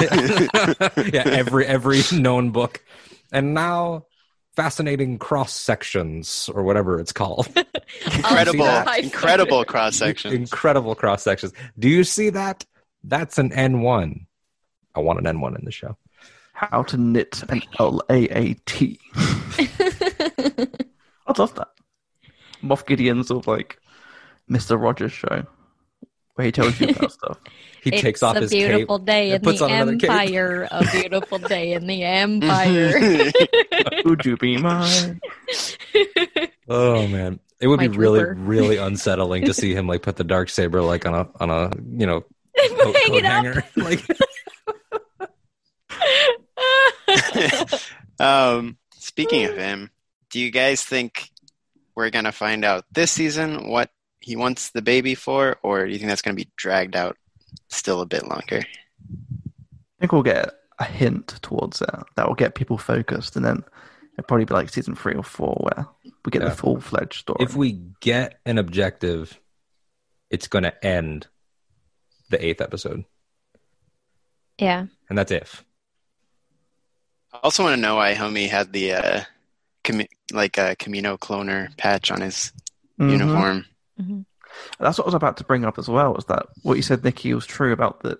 yeah, 1.12 1.22
every 1.24 1.66
every 1.66 2.02
known 2.12 2.50
book, 2.50 2.82
and 3.32 3.54
now 3.54 4.06
fascinating 4.56 5.18
cross 5.18 5.52
sections 5.52 6.50
or 6.54 6.62
whatever 6.62 6.98
it's 6.98 7.12
called. 7.12 7.48
incredible, 8.06 8.66
incredible 8.98 9.64
cross 9.64 9.96
sections. 9.96 10.34
Incredible 10.34 10.94
cross 10.94 11.22
sections. 11.22 11.52
Do 11.78 11.88
you 11.88 12.04
see 12.04 12.30
that? 12.30 12.64
That's 13.04 13.38
an 13.38 13.52
N 13.52 13.82
one. 13.82 14.26
I 14.94 15.00
want 15.00 15.18
an 15.18 15.26
N 15.26 15.40
one 15.40 15.56
in 15.56 15.64
the 15.64 15.72
show. 15.72 15.96
How 16.52 16.82
to 16.84 16.96
knit 16.96 17.42
an 17.48 17.62
LAAT. 17.78 18.98
I 21.26 21.32
love 21.38 21.54
that. 21.56 21.68
Moff 22.62 22.86
Gideon's 22.86 23.28
sort 23.28 23.44
of 23.44 23.46
like 23.48 23.78
Mr. 24.50 24.80
Rogers 24.80 25.12
show 25.12 25.44
where 26.34 26.44
he 26.46 26.52
tells 26.52 26.80
you 26.80 26.88
about 26.88 27.12
stuff. 27.12 27.38
He 27.82 27.90
it's 27.90 28.00
takes 28.00 28.22
off 28.22 28.36
a 28.36 28.40
his 28.40 28.50
beautiful 28.50 28.98
day 28.98 29.32
and 29.32 29.36
in 29.36 29.42
puts 29.42 29.58
the 29.58 29.64
on 29.66 29.70
another 29.72 29.92
empire. 29.92 30.68
a 30.70 30.84
beautiful 30.92 31.38
day 31.38 31.72
in 31.72 31.86
the 31.86 32.04
empire. 32.04 32.92
Mm-hmm. 32.92 34.08
Would 34.08 34.24
you 34.24 34.36
be 34.36 34.56
mine? 34.62 35.20
Oh 36.68 37.06
man, 37.08 37.40
it 37.60 37.66
would 37.66 37.80
My 37.80 37.88
be 37.88 37.96
really, 37.96 38.20
trooper. 38.20 38.34
really 38.40 38.76
unsettling 38.76 39.44
to 39.46 39.52
see 39.54 39.74
him 39.74 39.86
like 39.88 40.02
put 40.02 40.16
the 40.16 40.24
dark 40.24 40.48
saber 40.48 40.80
like 40.80 41.04
on 41.06 41.14
a 41.14 41.28
on 41.40 41.50
a 41.50 41.70
you 41.98 42.06
know 42.06 42.20
coat, 42.20 42.26
Hang 42.96 43.08
coat 43.08 43.16
it 43.16 43.24
up. 43.24 43.32
hanger. 43.44 43.64
like 43.76 44.00
um, 48.20 48.76
speaking 48.94 49.44
of 49.46 49.56
him, 49.56 49.90
do 50.30 50.40
you 50.40 50.50
guys 50.50 50.82
think 50.82 51.30
we're 51.94 52.10
gonna 52.10 52.32
find 52.32 52.64
out 52.64 52.84
this 52.92 53.10
season 53.12 53.68
what 53.68 53.90
he 54.20 54.36
wants 54.36 54.70
the 54.70 54.82
baby 54.82 55.14
for, 55.14 55.56
or 55.62 55.84
do 55.86 55.92
you 55.92 55.98
think 55.98 56.08
that's 56.08 56.22
gonna 56.22 56.34
be 56.36 56.50
dragged 56.56 56.96
out 56.96 57.16
still 57.68 58.00
a 58.00 58.06
bit 58.06 58.26
longer? 58.28 58.62
I 58.62 60.00
think 60.00 60.12
we'll 60.12 60.22
get 60.22 60.50
a 60.78 60.84
hint 60.84 61.28
towards 61.42 61.78
that. 61.80 62.04
That 62.16 62.26
will 62.28 62.34
get 62.34 62.54
people 62.54 62.78
focused, 62.78 63.36
and 63.36 63.44
then 63.44 63.62
it'll 64.14 64.26
probably 64.26 64.44
be 64.46 64.54
like 64.54 64.68
season 64.70 64.94
three 64.94 65.14
or 65.14 65.22
four 65.22 65.54
where 65.60 65.86
we 66.24 66.30
get 66.30 66.42
Yeah. 66.42 66.48
the 66.48 66.54
full 66.56 66.80
fledged 66.80 67.20
story. 67.20 67.38
if 67.40 67.54
we 67.56 67.80
get 68.00 68.40
an 68.46 68.58
objective, 68.58 69.38
it's 70.30 70.48
going 70.48 70.64
to 70.64 70.84
end 70.84 71.26
the 72.30 72.44
eighth 72.44 72.60
episode, 72.60 73.04
yeah. 74.58 74.86
and 75.08 75.18
that's 75.18 75.30
if. 75.32 75.64
I 77.32 77.38
also 77.42 77.62
want 77.62 77.74
to 77.76 77.80
know 77.80 77.96
why 77.96 78.14
Homie 78.14 78.48
had 78.48 78.72
the 78.72 78.92
uh, 78.94 79.20
commi- 79.84 80.08
like 80.32 80.58
a 80.58 80.76
Kamino 80.76 81.18
cloner 81.18 81.74
patch 81.76 82.10
on 82.10 82.20
his 82.20 82.52
Mhm. 82.98 83.10
uniform. 83.10 83.64
That's 84.78 84.98
what 84.98 85.04
I 85.04 85.08
was 85.08 85.14
about 85.14 85.38
to 85.38 85.44
bring 85.44 85.64
up 85.64 85.78
as 85.78 85.88
well. 85.88 86.12
Was 86.12 86.26
that 86.26 86.46
what 86.62 86.76
you 86.76 86.82
said, 86.82 87.02
Nicky, 87.04 87.32
was 87.32 87.46
true 87.46 87.72
about 87.72 88.00
that 88.02 88.18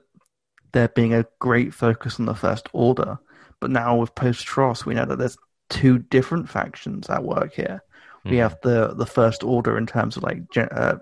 there 0.72 0.88
being 0.88 1.12
a 1.12 1.26
great 1.40 1.74
focus 1.74 2.18
on 2.18 2.24
the 2.24 2.34
First 2.34 2.68
Order, 2.72 3.18
but 3.60 3.70
now 3.70 3.96
with 3.96 4.14
post 4.14 4.46
TROS, 4.46 4.86
we 4.86 4.94
know 4.94 5.04
that 5.04 5.18
there's 5.18 5.36
two 5.68 5.98
different 5.98 6.48
factions 6.48 7.10
at 7.10 7.22
work 7.24 7.52
here. 7.52 7.82
We 8.24 8.32
Mhm. 8.32 8.38
have 8.38 8.56
the 8.62 8.94
the 8.94 9.04
First 9.06 9.44
Order 9.44 9.76
in 9.76 9.86
terms 9.86 10.16
of 10.16 10.22
like 10.22 10.48
gen- 10.50 10.68
uh, 10.72 10.96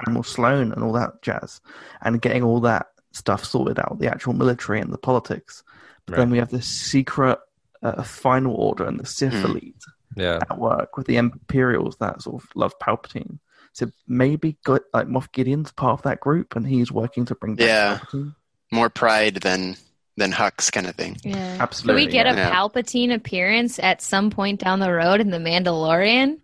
Admiral 0.00 0.24
Sloane 0.24 0.72
and 0.72 0.82
all 0.82 0.92
that 0.92 1.22
jazz, 1.22 1.60
and 2.02 2.20
getting 2.20 2.42
all 2.42 2.60
that 2.62 2.88
stuff 3.12 3.44
sorted 3.44 3.78
out, 3.78 3.98
the 4.00 4.08
actual 4.10 4.32
military 4.32 4.80
and 4.80 4.92
the 4.92 4.98
politics. 4.98 5.62
But 6.06 6.12
Right. 6.12 6.18
then 6.18 6.30
we 6.30 6.38
have 6.38 6.50
the 6.50 6.62
secret 6.62 7.38
uh, 7.82 8.02
Final 8.02 8.54
Order 8.54 8.86
and 8.86 8.98
the 8.98 9.06
Sith 9.06 9.32
Hmm. 9.34 9.44
elite 9.44 9.84
Yeah, 10.16 10.38
at 10.50 10.58
work 10.58 10.96
with 10.96 11.06
the 11.06 11.16
Imperials 11.18 11.96
that 11.98 12.22
sort 12.22 12.42
of 12.42 12.48
love 12.54 12.72
Palpatine. 12.78 13.38
So 13.74 13.90
maybe 14.08 14.56
got, 14.64 14.80
like 14.94 15.08
Moff 15.08 15.30
Gideon's 15.32 15.72
part 15.72 15.92
of 15.92 16.02
that 16.04 16.20
group, 16.20 16.56
and 16.56 16.66
he's 16.66 16.90
working 16.90 17.26
to 17.26 17.34
bring 17.34 17.54
back 17.56 17.66
Yeah. 17.66 17.98
Palpatine. 17.98 18.34
More 18.72 18.88
Pryde 18.88 19.36
than 19.36 19.76
than 20.16 20.32
Hux 20.32 20.72
kind 20.72 20.86
of 20.86 20.94
thing. 20.94 21.18
Yeah. 21.22 21.58
Absolutely, 21.60 22.04
Can 22.04 22.06
we 22.08 22.12
get 22.12 22.26
a. 22.26 22.50
Palpatine 22.50 23.12
appearance 23.14 23.78
at 23.78 24.00
some 24.00 24.30
point 24.30 24.60
down 24.60 24.80
the 24.80 24.90
road 24.90 25.20
in 25.20 25.28
The 25.30 25.36
Mandalorian? 25.38 26.38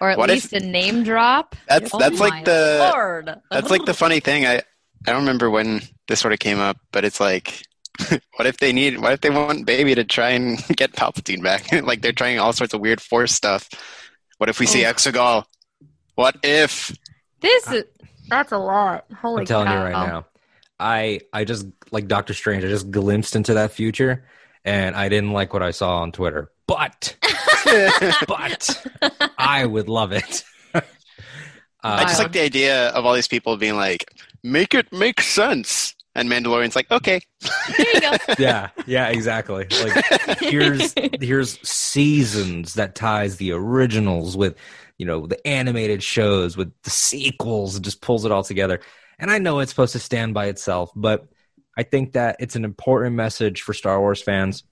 Or 0.00 0.10
at 0.10 0.18
What 0.18 0.30
if- 0.30 0.52
least 0.52 0.52
a 0.52 0.60
name 0.60 1.02
drop? 1.02 1.56
That's 1.68 1.92
Oh 1.92 1.98
that's 1.98 2.20
my 2.20 2.28
like 2.28 2.44
the 2.44 2.90
Lord. 2.94 3.34
That's 3.50 3.70
like 3.70 3.84
the 3.84 3.94
funny 3.94 4.20
thing. 4.20 4.46
I 4.46 4.56
I 5.06 5.10
don't 5.12 5.20
remember 5.22 5.50
when 5.50 5.82
this 6.06 6.20
sort 6.20 6.32
of 6.32 6.38
came 6.38 6.60
up, 6.60 6.78
but 6.92 7.04
it's 7.04 7.18
like, 7.18 7.62
what 8.36 8.46
if 8.46 8.58
they 8.58 8.72
need? 8.72 8.98
What 9.00 9.12
if 9.12 9.20
they 9.20 9.30
want 9.30 9.66
Baby 9.66 9.94
to 9.94 10.04
try 10.04 10.30
and 10.30 10.58
get 10.76 10.92
Palpatine 10.92 11.42
back? 11.42 11.70
like 11.84 12.02
they're 12.02 12.12
trying 12.12 12.38
all 12.38 12.52
sorts 12.52 12.74
of 12.74 12.80
weird 12.80 13.00
Force 13.00 13.32
stuff. 13.32 13.68
What 14.38 14.48
if 14.48 14.60
we 14.60 14.66
see 14.66 14.84
Oh. 14.84 14.92
Exegol? 14.92 15.44
What 16.14 16.36
if? 16.42 16.96
This 17.40 17.70
is 17.70 17.84
that's 18.28 18.52
a 18.52 18.58
lot. 18.58 19.04
Holy 19.20 19.40
I'm 19.40 19.46
telling 19.46 19.70
you 19.70 19.78
right 19.78 19.92
now. 19.92 20.26
I 20.78 21.20
I 21.32 21.44
just 21.44 21.66
like 21.90 22.08
Doctor 22.08 22.34
Strange. 22.34 22.64
I 22.64 22.68
just 22.68 22.90
glimpsed 22.90 23.36
into 23.36 23.54
that 23.54 23.72
future, 23.72 24.24
and 24.64 24.94
I 24.94 25.08
didn't 25.08 25.32
like 25.32 25.52
what 25.52 25.62
I 25.62 25.70
saw 25.70 25.98
on 25.98 26.12
Twitter. 26.12 26.50
But 26.66 27.16
but 28.26 28.86
I 29.38 29.64
would 29.64 29.88
love 29.88 30.12
it. 30.12 30.44
uh, 30.74 30.80
I 31.82 32.04
just 32.04 32.18
like 32.18 32.32
the 32.32 32.40
idea 32.42 32.88
of 32.90 33.06
all 33.06 33.14
these 33.14 33.28
people 33.28 33.56
being 33.56 33.76
like, 33.76 34.12
make 34.42 34.74
it 34.74 34.92
make 34.92 35.20
sense. 35.20 35.94
And 36.16 36.30
Mandalorian's 36.30 36.74
like, 36.74 36.90
okay. 36.90 37.20
There 37.76 37.86
you 37.94 38.00
go. 38.00 38.16
yeah, 38.38 38.70
yeah, 38.86 39.08
exactly. 39.08 39.66
Like 39.82 40.38
here's 40.40 40.94
here's 41.20 41.68
seasons 41.68 42.74
that 42.74 42.94
ties 42.94 43.36
the 43.36 43.52
originals 43.52 44.34
with 44.36 44.56
you 44.96 45.04
know 45.04 45.26
the 45.26 45.46
animated 45.46 46.02
shows 46.02 46.56
with 46.56 46.72
the 46.84 46.90
sequels 46.90 47.76
and 47.76 47.84
just 47.84 48.00
pulls 48.00 48.24
it 48.24 48.32
all 48.32 48.42
together. 48.42 48.80
And 49.18 49.30
I 49.30 49.38
know 49.38 49.60
it's 49.60 49.70
supposed 49.70 49.92
to 49.92 49.98
stand 49.98 50.32
by 50.32 50.46
itself, 50.46 50.90
but 50.96 51.28
I 51.76 51.82
think 51.82 52.12
that 52.12 52.36
it's 52.40 52.56
an 52.56 52.64
important 52.64 53.14
message 53.14 53.60
for 53.60 53.74
Star 53.74 54.00
Wars 54.00 54.22
fans. 54.22 54.64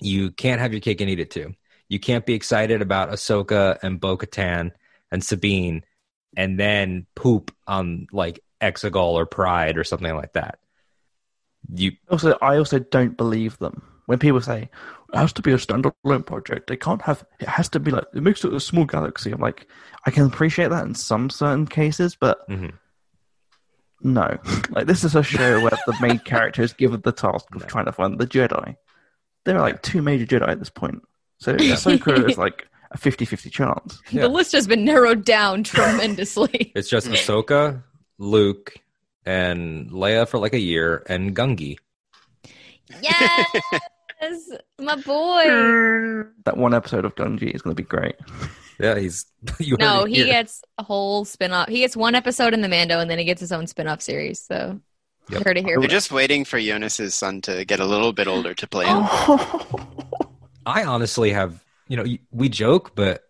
You 0.00 0.30
can't 0.30 0.60
have 0.60 0.72
your 0.72 0.80
cake 0.80 1.02
and 1.02 1.10
eat 1.10 1.20
it 1.20 1.30
too. 1.30 1.54
You 1.88 2.00
can't 2.00 2.24
be 2.24 2.34
excited 2.34 2.80
about 2.80 3.10
Ahsoka 3.10 3.78
and 3.82 4.00
Bo 4.00 4.16
Katan 4.16 4.70
and 5.12 5.22
Sabine 5.22 5.84
and 6.36 6.58
then 6.58 7.06
poop 7.14 7.54
on 7.66 8.06
like 8.12 8.40
Exegol 8.62 9.12
or 9.12 9.26
Pryde 9.26 9.76
or 9.76 9.84
something 9.84 10.14
like 10.14 10.32
that. 10.34 10.58
You 11.74 11.92
Also, 12.10 12.36
I 12.42 12.56
also 12.56 12.78
don't 12.78 13.16
believe 13.16 13.58
them 13.58 13.82
when 14.06 14.18
people 14.18 14.40
say 14.40 14.68
it 15.12 15.16
has 15.16 15.32
to 15.34 15.42
be 15.42 15.52
a 15.52 15.56
standalone 15.56 16.24
project. 16.26 16.66
They 16.68 16.76
can't 16.76 17.02
have 17.02 17.24
it 17.40 17.48
has 17.48 17.68
to 17.70 17.80
be 17.80 17.90
like 17.90 18.04
it 18.14 18.22
makes 18.22 18.44
it 18.44 18.52
a 18.52 18.60
small 18.60 18.84
galaxy. 18.84 19.30
I'm 19.32 19.40
like, 19.40 19.66
I 20.06 20.10
can 20.10 20.26
appreciate 20.26 20.70
that 20.70 20.86
in 20.86 20.94
some 20.94 21.30
certain 21.30 21.66
cases, 21.66 22.16
but 22.16 22.48
Mhm. 22.48 22.72
No, 24.02 24.38
like 24.70 24.86
this 24.86 25.04
is 25.04 25.14
a 25.14 25.22
show 25.22 25.60
where 25.60 25.70
the 25.86 25.94
main 26.00 26.18
character 26.24 26.62
is 26.62 26.72
given 26.72 27.00
the 27.02 27.12
task 27.12 27.46
of 27.54 27.60
No. 27.62 27.66
trying 27.66 27.84
to 27.86 27.92
find 27.92 28.18
the 28.18 28.26
Jedi. 28.26 28.76
There 29.44 29.56
are 29.56 29.60
like 29.60 29.82
two 29.82 30.02
major 30.02 30.26
Jedi 30.26 30.48
at 30.48 30.58
this 30.58 30.70
point, 30.70 31.02
so 31.38 31.54
Ahsoka 31.56 32.28
is 32.28 32.38
like 32.38 32.66
a 32.92 32.98
50-50 32.98 33.52
chance. 33.52 34.00
Yeah. 34.10 34.22
The 34.22 34.28
list 34.28 34.52
has 34.52 34.66
been 34.66 34.84
narrowed 34.84 35.24
down 35.24 35.62
tremendously. 35.62 36.72
It's 36.74 36.88
just 36.88 37.06
Ahsoka, 37.08 37.82
Luke, 38.18 38.74
and 39.26 39.90
Leia 39.90 40.26
for 40.28 40.38
like 40.38 40.54
a 40.54 40.58
year, 40.60 41.02
and 41.06 41.34
Gungi. 41.34 41.78
yes, 43.02 43.46
my 44.80 44.96
boy. 44.96 46.24
That 46.44 46.56
one 46.56 46.72
episode 46.74 47.04
of 47.04 47.14
Gungi 47.16 47.54
is 47.54 47.62
going 47.62 47.76
to 47.76 47.82
be 47.82 47.86
great. 47.86 48.16
Yeah, 48.80 48.98
he's 48.98 49.26
you 49.58 49.72
heard 49.72 49.80
No, 49.80 50.04
he 50.06 50.14
here. 50.14 50.24
gets 50.24 50.62
a 50.78 50.82
whole 50.82 51.26
spin 51.26 51.52
off. 51.52 51.68
He 51.68 51.80
gets 51.80 51.94
one 51.94 52.14
episode 52.14 52.54
in 52.54 52.62
the 52.62 52.68
Mando, 52.68 52.98
and 52.98 53.10
then 53.10 53.18
he 53.18 53.26
gets 53.26 53.38
his 53.38 53.52
own 53.52 53.66
spin 53.66 53.86
off 53.86 54.00
series. 54.00 54.40
So 54.40 54.80
you 55.28 55.36
Yep. 55.36 55.44
heard 55.46 55.58
it 55.58 55.66
here. 55.66 55.78
We're 55.78 55.86
just 55.86 56.10
waiting 56.10 56.46
for 56.46 56.58
Jonas's 56.58 57.14
son 57.14 57.42
to 57.42 57.66
get 57.66 57.78
a 57.78 57.84
little 57.84 58.14
bit 58.14 58.26
older 58.26 58.54
to 58.54 58.66
play 58.66 58.86
him. 58.86 59.02
I 60.64 60.84
honestly 60.84 61.30
have, 61.32 61.62
you 61.88 61.98
know, 61.98 62.06
we 62.30 62.48
joke, 62.48 62.92
but 62.94 63.24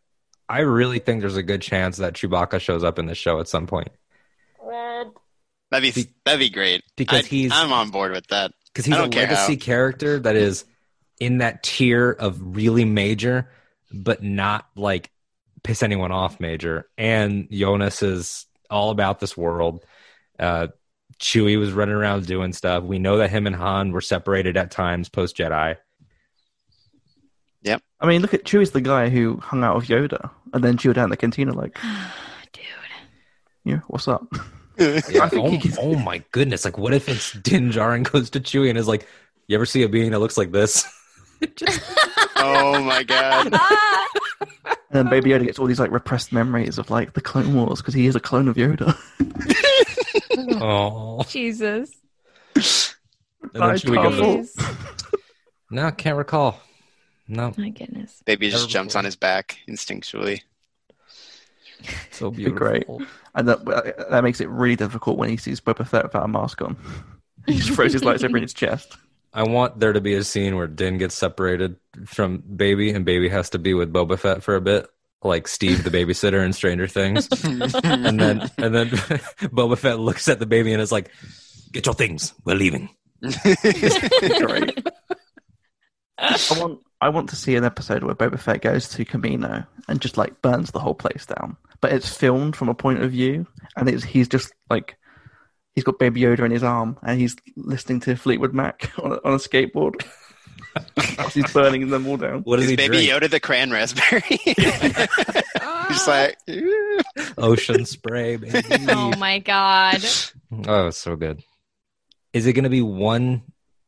I 0.48 0.60
really 0.60 1.00
think 1.00 1.20
there's 1.20 1.36
a 1.36 1.42
good 1.42 1.62
chance 1.62 1.96
that 1.96 2.14
Chewbacca 2.14 2.60
shows 2.60 2.84
up 2.84 3.00
in 3.00 3.06
the 3.06 3.16
show 3.16 3.40
at 3.40 3.48
some 3.48 3.66
point 3.66 3.88
That'd 5.70 5.94
be 5.94 6.02
Be- 6.02 6.10
that'd 6.24 6.40
be 6.40 6.50
great. 6.50 6.82
because 6.96 7.24
I- 7.24 7.28
he's 7.28 7.52
I'm 7.52 7.72
on 7.72 7.90
board 7.90 8.12
with 8.12 8.26
that. 8.28 8.52
because 8.66 8.84
he's 8.86 8.96
a 8.96 9.06
legacy 9.06 9.54
how. 9.54 9.60
character 9.60 10.18
that 10.20 10.36
is 10.36 10.64
in 11.20 11.38
that 11.38 11.62
tier 11.62 12.10
of 12.10 12.38
really 12.56 12.84
major, 12.84 13.50
but 13.92 14.22
not 14.22 14.66
like 14.76 15.10
piss 15.62 15.82
anyone 15.82 16.10
off 16.12 16.40
major. 16.40 16.88
And 16.98 17.48
Jonas 17.50 18.02
is 18.02 18.46
all 18.70 18.90
about 18.90 19.20
this 19.20 19.36
world. 19.36 19.84
Uh, 20.38 20.68
Chewie 21.20 21.58
was 21.58 21.72
running 21.72 21.94
around 21.94 22.26
doing 22.26 22.52
stuff. 22.54 22.82
We 22.82 22.98
know 22.98 23.18
that 23.18 23.28
him 23.30 23.46
and 23.46 23.54
Han 23.54 23.92
were 23.92 24.00
separated 24.00 24.56
at 24.56 24.70
times 24.70 25.08
post 25.10 25.36
Jedi. 25.36 25.76
Yep. 27.62 27.82
I 28.00 28.06
mean, 28.06 28.22
look 28.22 28.32
at 28.32 28.44
Chewie's 28.44 28.70
the 28.70 28.80
guy 28.80 29.10
who 29.10 29.36
hung 29.36 29.62
out 29.62 29.76
with 29.76 29.86
Yoda 29.88 30.30
and 30.54 30.64
then 30.64 30.78
chewed 30.78 30.94
down 30.94 31.04
in 31.04 31.10
the 31.10 31.16
cantina 31.18 31.52
like, 31.52 31.78
Dude. 32.52 32.64
yeah, 33.64 33.80
what's 33.88 34.08
up? 34.08 34.26
Yeah. 35.10 35.24
I 35.24 35.28
think 35.28 35.44
oh, 35.44 35.58
can- 35.60 35.76
oh 35.78 35.94
my 35.96 36.22
goodness! 36.32 36.64
Like, 36.64 36.78
what 36.78 36.94
if 36.94 37.08
it's 37.08 37.32
Din 37.34 37.70
Djarin 37.70 38.10
goes 38.10 38.30
to 38.30 38.40
Chewie 38.40 38.70
and 38.70 38.78
is 38.78 38.88
like, 38.88 39.06
"You 39.46 39.56
ever 39.56 39.66
see 39.66 39.82
a 39.82 39.88
being 39.88 40.10
that 40.12 40.18
looks 40.20 40.38
like 40.38 40.50
this?" 40.52 40.84
oh 42.36 42.82
my 42.82 43.02
god. 43.02 43.52
And 44.66 44.78
then 44.92 45.08
Baby 45.08 45.30
Yoda 45.30 45.44
gets 45.46 45.58
all 45.58 45.66
these 45.66 45.80
like 45.80 45.90
repressed 45.90 46.32
memories 46.32 46.78
of 46.78 46.90
like 46.90 47.12
the 47.14 47.20
Clone 47.20 47.54
Wars 47.54 47.80
because 47.80 47.94
he 47.94 48.06
is 48.06 48.16
a 48.16 48.20
clone 48.20 48.48
of 48.48 48.56
Yoda. 48.56 48.94
oh, 50.60 51.22
Jesus. 51.28 51.90
and 52.54 52.64
then 53.54 53.62
Chewie 53.76 53.94
can't. 54.02 54.18
goes, 54.18 54.56
"No, 55.70 55.90
can't 55.92 56.16
recall." 56.16 56.60
No, 57.28 57.54
My 57.56 57.68
goodness. 57.68 58.22
Baby 58.26 58.50
just 58.50 58.64
Never 58.64 58.70
jumps 58.72 58.92
before. 58.94 58.98
on 58.98 59.04
his 59.04 59.14
back 59.16 59.58
instinctually. 59.68 60.40
so 62.10 62.30
Be 62.32 62.38
beautiful. 62.44 62.58
great. 62.98 63.08
And 63.34 63.48
that, 63.48 63.66
uh, 63.68 64.10
that 64.10 64.24
makes 64.24 64.40
it 64.40 64.48
really 64.48 64.76
difficult 64.76 65.16
when 65.18 65.28
he 65.28 65.36
sees 65.36 65.60
Boba 65.60 65.86
Fett 65.86 66.04
without 66.04 66.24
a 66.24 66.28
mask 66.28 66.60
on. 66.62 66.76
He 67.46 67.54
just 67.54 67.70
throws 67.70 67.92
his 67.92 68.02
lightsaber 68.02 68.36
in 68.36 68.42
his 68.42 68.54
chest. 68.54 68.96
I 69.32 69.44
want 69.44 69.78
there 69.78 69.92
to 69.92 70.00
be 70.00 70.14
a 70.14 70.24
scene 70.24 70.56
where 70.56 70.66
Din 70.66 70.98
gets 70.98 71.14
separated 71.14 71.76
from 72.06 72.38
Baby, 72.38 72.90
and 72.90 73.04
Baby 73.04 73.28
has 73.28 73.50
to 73.50 73.58
be 73.58 73.74
with 73.74 73.92
Boba 73.92 74.18
Fett 74.18 74.42
for 74.42 74.56
a 74.56 74.60
bit, 74.60 74.88
like 75.22 75.46
Steve 75.46 75.84
the 75.84 75.90
babysitter 75.90 76.44
in 76.44 76.52
Stranger 76.52 76.88
Things. 76.88 77.28
and 77.44 78.18
then 78.18 78.50
and 78.58 78.74
then 78.74 78.88
Boba 78.90 79.78
Fett 79.78 80.00
looks 80.00 80.28
at 80.28 80.40
the 80.40 80.46
baby 80.46 80.72
and 80.72 80.82
is 80.82 80.90
like, 80.90 81.10
"Get 81.70 81.86
your 81.86 81.94
things. 81.94 82.34
We're 82.44 82.56
leaving." 82.56 82.88
Great. 83.22 84.86
I 86.20 86.58
want 86.58 86.80
I 87.00 87.08
want 87.08 87.30
to 87.30 87.36
see 87.36 87.56
an 87.56 87.64
episode 87.64 88.04
where 88.04 88.14
Boba 88.14 88.38
Fett 88.38 88.62
goes 88.62 88.88
to 88.90 89.04
Kamino 89.04 89.66
and 89.88 90.00
just 90.00 90.16
like 90.16 90.42
burns 90.42 90.70
the 90.70 90.80
whole 90.80 90.94
place 90.94 91.26
down. 91.26 91.56
But 91.80 91.92
it's 91.92 92.14
filmed 92.14 92.56
from 92.56 92.68
a 92.68 92.74
point 92.74 93.02
of 93.02 93.10
view, 93.10 93.46
and 93.76 93.88
it's 93.88 94.04
he's 94.04 94.28
just 94.28 94.52
like 94.68 94.96
he's 95.74 95.84
got 95.84 95.98
Baby 95.98 96.20
Yoda 96.20 96.40
in 96.40 96.50
his 96.50 96.62
arm, 96.62 96.98
and 97.02 97.18
he's 97.18 97.36
listening 97.56 98.00
to 98.00 98.16
Fleetwood 98.16 98.52
Mac 98.52 98.92
on 99.02 99.12
a, 99.12 99.14
on 99.24 99.32
a 99.32 99.38
skateboard. 99.38 100.04
As 101.18 101.34
he's 101.34 101.52
burning 101.52 101.88
them 101.88 102.06
all 102.06 102.16
down. 102.16 102.42
What 102.42 102.58
is, 102.60 102.66
does 102.66 102.66
Is 102.66 102.70
he 102.70 102.76
Baby 102.76 103.06
drink? 103.06 103.24
Yoda 103.24 103.30
the 103.30 103.40
cran-raspberry? 103.40 104.22
He's 105.88 106.06
like, 106.06 106.38
Ocean 107.36 107.84
spray, 107.84 108.36
baby. 108.36 108.62
Oh 108.88 109.12
my 109.18 109.40
god. 109.40 110.04
Oh, 110.68 110.86
it's 110.86 110.98
so 110.98 111.16
good. 111.16 111.42
Is 112.32 112.46
it 112.46 112.52
going 112.52 112.64
to 112.64 112.70
be 112.70 112.82
one 112.82 113.42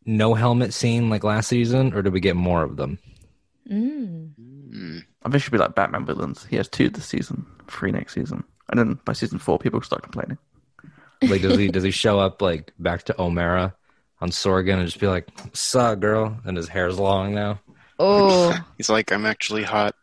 no 0.04 0.34
helmet 0.34 0.74
scene 0.74 1.10
like 1.10 1.24
last 1.24 1.48
season, 1.48 1.92
or 1.94 2.02
do 2.02 2.10
we 2.10 2.20
get 2.20 2.36
more 2.36 2.62
of 2.62 2.76
them? 2.76 2.98
Mm. 3.70 5.02
I 5.24 5.24
think 5.24 5.36
it 5.36 5.38
should 5.40 5.52
be 5.52 5.58
like 5.58 5.74
Batman 5.74 6.04
villains. 6.04 6.44
He 6.46 6.56
has 6.56 6.68
two 6.68 6.88
this 6.88 7.06
season, 7.06 7.46
three 7.68 7.92
next 7.92 8.14
season, 8.14 8.44
and 8.70 8.78
then 8.78 8.98
by 9.04 9.12
season 9.12 9.38
four, 9.38 9.58
people 9.58 9.80
start 9.82 10.02
complaining. 10.02 10.38
Like, 11.22 11.42
does 11.42 11.58
he 11.58 11.68
does 11.72 11.84
he 11.84 11.90
show 11.90 12.18
up 12.18 12.42
like 12.42 12.72
back 12.78 13.04
to 13.04 13.14
Omera 13.14 13.74
on 14.20 14.30
Sorgan 14.30 14.78
and 14.78 14.86
just 14.86 15.00
be 15.00 15.06
like, 15.06 15.28
"Sup, 15.52 16.00
girl," 16.00 16.36
and 16.44 16.56
his 16.56 16.68
hair's 16.68 16.98
long 16.98 17.34
now? 17.34 17.60
Oh. 17.98 18.58
he's 18.76 18.88
like, 18.88 19.12
I'm 19.12 19.26
actually 19.26 19.62
hot. 19.62 19.94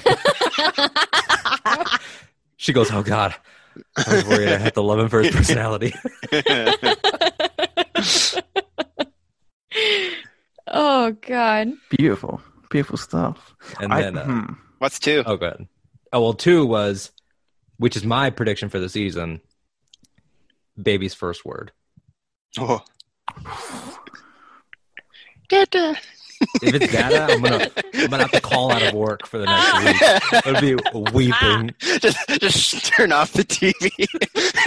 She 2.58 2.72
goes, 2.72 2.90
"Oh 2.90 3.02
God, 3.02 3.34
I 3.96 4.16
was 4.16 4.24
worried 4.24 4.48
I 4.48 4.56
had 4.56 4.74
to 4.74 4.80
love 4.80 4.98
him 4.98 5.08
for 5.08 5.22
his 5.22 5.34
personality." 5.34 5.94
oh 10.68 11.16
god. 11.20 11.72
Beautiful, 11.90 12.40
beautiful 12.70 12.98
stuff. 12.98 13.54
And 13.80 13.92
I- 13.92 14.02
then, 14.02 14.18
uh, 14.18 14.24
hmm. 14.24 14.52
What's 14.78 14.98
two? 14.98 15.22
oh 15.26 15.36
good. 15.36 15.66
Oh 16.12 16.20
well, 16.22 16.34
two 16.34 16.66
was, 16.66 17.10
which 17.78 17.96
is 17.96 18.04
my 18.04 18.30
prediction 18.30 18.68
for 18.68 18.78
the 18.78 18.88
season. 18.88 19.40
Baby's 20.80 21.14
first 21.14 21.44
word. 21.44 21.72
Oh. 22.58 22.82
If 26.62 26.74
it's 26.74 26.92
data, 26.92 27.26
I'm 27.30 27.42
gonna 27.42 27.70
I'm 27.94 28.10
gonna 28.10 28.22
have 28.24 28.32
to 28.32 28.40
call 28.40 28.70
out 28.70 28.82
of 28.82 28.94
work 28.94 29.26
for 29.26 29.38
the 29.38 29.46
next 29.46 29.84
week. 29.84 30.46
I'd 30.46 30.60
be 30.60 31.10
weeping. 31.12 31.74
just 32.00 32.18
just 32.40 32.84
turn 32.86 33.12
off 33.12 33.32
the 33.32 33.44
TV. 33.44 33.90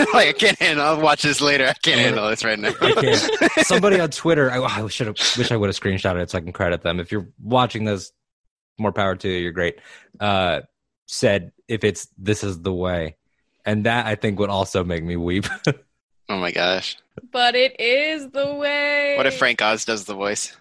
like 0.13 0.27
I 0.27 0.33
can't 0.33 0.57
handle. 0.59 0.85
I'll 0.85 1.01
watch 1.01 1.23
this 1.23 1.41
later. 1.41 1.67
I 1.67 1.73
can't 1.73 1.99
handle 1.99 2.29
this 2.29 2.43
right 2.43 2.57
now. 2.57 2.73
I 2.81 2.91
can't. 2.93 3.51
Somebody 3.65 3.99
on 3.99 4.09
Twitter, 4.09 4.51
I, 4.51 4.61
I 4.61 4.87
should 4.87 5.07
have 5.07 5.17
wish 5.37 5.51
I 5.51 5.57
would 5.57 5.67
have 5.67 5.79
screenshotted 5.79 6.21
it 6.21 6.31
so 6.31 6.37
I 6.37 6.41
can 6.41 6.53
credit 6.53 6.81
them. 6.81 6.99
If 6.99 7.11
you're 7.11 7.27
watching 7.41 7.85
this, 7.85 8.11
more 8.77 8.91
power 8.91 9.15
to 9.15 9.29
you. 9.29 9.37
You're 9.37 9.51
great. 9.51 9.79
Uh, 10.19 10.61
said 11.07 11.51
if 11.67 11.83
it's 11.83 12.07
this 12.17 12.43
is 12.43 12.61
the 12.61 12.73
way, 12.73 13.17
and 13.65 13.85
that 13.85 14.05
I 14.05 14.15
think 14.15 14.39
would 14.39 14.49
also 14.49 14.83
make 14.83 15.03
me 15.03 15.15
weep. 15.15 15.45
Oh 16.29 16.37
my 16.37 16.51
gosh! 16.51 16.95
But 17.31 17.55
it 17.55 17.79
is 17.79 18.29
the 18.29 18.53
way. 18.53 19.15
What 19.17 19.25
if 19.25 19.37
Frank 19.37 19.61
Oz 19.61 19.85
does 19.85 20.05
the 20.05 20.13
voice? 20.13 20.55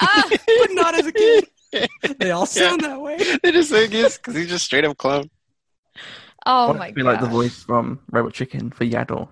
Ah! 0.00 0.24
but 0.30 0.70
not 0.72 0.94
as 0.94 1.06
a 1.06 1.12
kid. 1.12 1.48
They 2.18 2.30
all 2.30 2.44
sound 2.44 2.82
that 2.82 3.00
way. 3.00 3.16
They 3.42 3.50
just 3.50 3.70
think 3.70 3.92
he's 3.94 4.18
because 4.18 4.34
he's 4.34 4.48
just 4.50 4.64
straight 4.66 4.84
up 4.84 4.98
clown. 4.98 5.30
Oh 6.44 6.68
Why 6.68 6.72
my 6.76 6.86
don't 6.88 6.94
be 6.96 7.02
god. 7.02 7.12
like 7.12 7.20
the 7.20 7.28
voice 7.28 7.62
from 7.62 8.00
Robot 8.10 8.34
Chicken 8.34 8.70
for 8.70 8.84
Yaddle. 8.84 9.28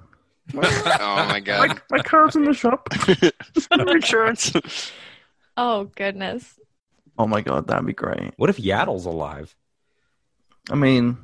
Oh 0.55 1.27
my 1.29 1.39
god! 1.41 1.81
my 1.91 1.99
car's 1.99 2.35
in 2.37 2.45
the 2.45 2.55
shop. 2.55 2.89
Insurance. 3.89 4.53
Oh 5.57 5.85
goodness. 5.97 6.59
Oh 7.19 7.27
my 7.27 7.43
god, 7.43 7.67
that'd 7.69 7.87
be 7.87 7.93
great. 7.93 8.33
What 8.37 8.49
if 8.51 8.57
Yaddle's 8.57 9.05
alive? 9.05 9.55
I 10.71 10.77
mean, 10.77 11.19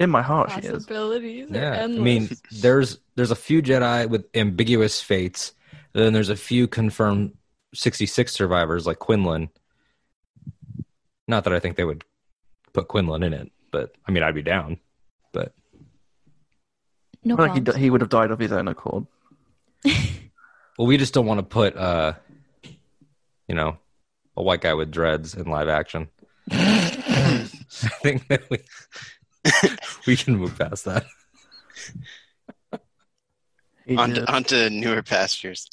in 0.00 0.08
my 0.10 0.22
heart, 0.22 0.50
she 0.52 0.60
is. 0.60 0.86
Possibilities 0.86 1.50
are 1.50 1.54
Yeah, 1.54 1.84
I 1.84 1.86
mean, 1.88 2.30
there's 2.50 2.98
there's 3.16 3.30
a 3.30 3.36
few 3.36 3.60
Jedi 3.60 4.08
with 4.08 4.24
ambiguous 4.34 5.02
fates. 5.02 5.52
Then 5.92 6.12
there's 6.12 6.30
a 6.30 6.36
few 6.36 6.66
confirmed 6.68 7.34
66 7.74 8.32
survivors 8.32 8.86
like 8.86 8.98
Quinlan. 8.98 9.50
Not 11.26 11.44
that 11.44 11.52
I 11.52 11.60
think 11.60 11.76
they 11.76 11.84
would 11.84 12.04
put 12.72 12.88
Quinlan 12.88 13.22
in 13.22 13.32
it, 13.32 13.50
but 13.70 13.94
I 14.06 14.12
mean, 14.12 14.22
I'd 14.22 14.34
be 14.34 14.42
down. 14.42 14.78
But 15.32 15.52
no 17.24 17.36
I 17.38 17.54
feel 17.54 17.74
he, 17.74 17.80
he 17.82 17.90
would 17.90 18.00
have 18.00 18.10
died 18.10 18.30
of 18.30 18.38
his 18.38 18.52
own 18.52 18.68
accord. 18.68 19.06
well, 19.84 20.86
we 20.86 20.96
just 20.96 21.12
don't 21.14 21.26
want 21.26 21.38
to 21.38 21.42
put, 21.44 21.76
uh, 21.76 22.14
you 23.46 23.54
know, 23.54 23.78
a 24.36 24.42
white 24.42 24.60
guy 24.60 24.74
with 24.74 24.90
dreads 24.90 25.34
in 25.34 25.46
live 25.46 25.68
action. 25.68 26.08
I 26.50 27.46
think 28.02 28.26
that 28.28 28.48
we 28.48 28.58
we 30.06 30.16
can 30.16 30.36
move 30.36 30.58
past 30.58 30.86
that. 30.86 31.04
He, 33.86 33.96
On 33.96 34.12
did- 34.12 34.28
onto 34.28 34.70
newer 34.70 35.02
pastures. 35.02 35.68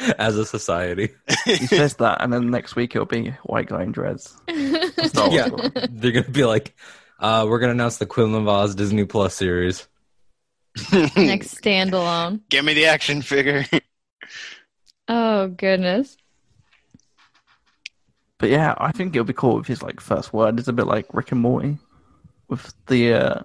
As 0.18 0.36
a 0.36 0.44
society, 0.46 1.10
he 1.44 1.66
says 1.66 1.94
that, 1.96 2.22
and 2.22 2.32
then 2.32 2.50
next 2.50 2.76
week 2.76 2.94
it'll 2.94 3.06
be 3.06 3.30
white 3.44 3.68
guy 3.68 3.82
in 3.82 3.92
dreads. 3.92 4.36
Yeah. 4.48 5.48
one. 5.48 5.72
they're 5.90 6.12
gonna 6.12 6.28
be 6.28 6.44
like, 6.44 6.76
uh, 7.18 7.46
"We're 7.48 7.58
gonna 7.58 7.72
announce 7.72 7.98
the 7.98 8.06
Quinlan 8.06 8.44
Vos 8.44 8.74
Disney 8.74 9.04
Plus 9.04 9.34
series." 9.34 9.88
Next 10.92 11.60
standalone. 11.60 12.40
Give 12.48 12.64
me 12.64 12.74
the 12.74 12.86
action 12.86 13.22
figure. 13.22 13.64
Oh 15.08 15.48
goodness. 15.48 16.16
But 18.38 18.50
yeah, 18.50 18.74
I 18.78 18.92
think 18.92 19.14
it'll 19.16 19.24
be 19.24 19.32
cool 19.32 19.58
if 19.60 19.66
his 19.66 19.82
like 19.82 20.00
first 20.00 20.32
word 20.32 20.60
is 20.60 20.68
a 20.68 20.72
bit 20.72 20.86
like 20.86 21.12
Rick 21.12 21.32
and 21.32 21.40
Morty, 21.40 21.78
with 22.48 22.72
the 22.86 23.14
uh, 23.14 23.40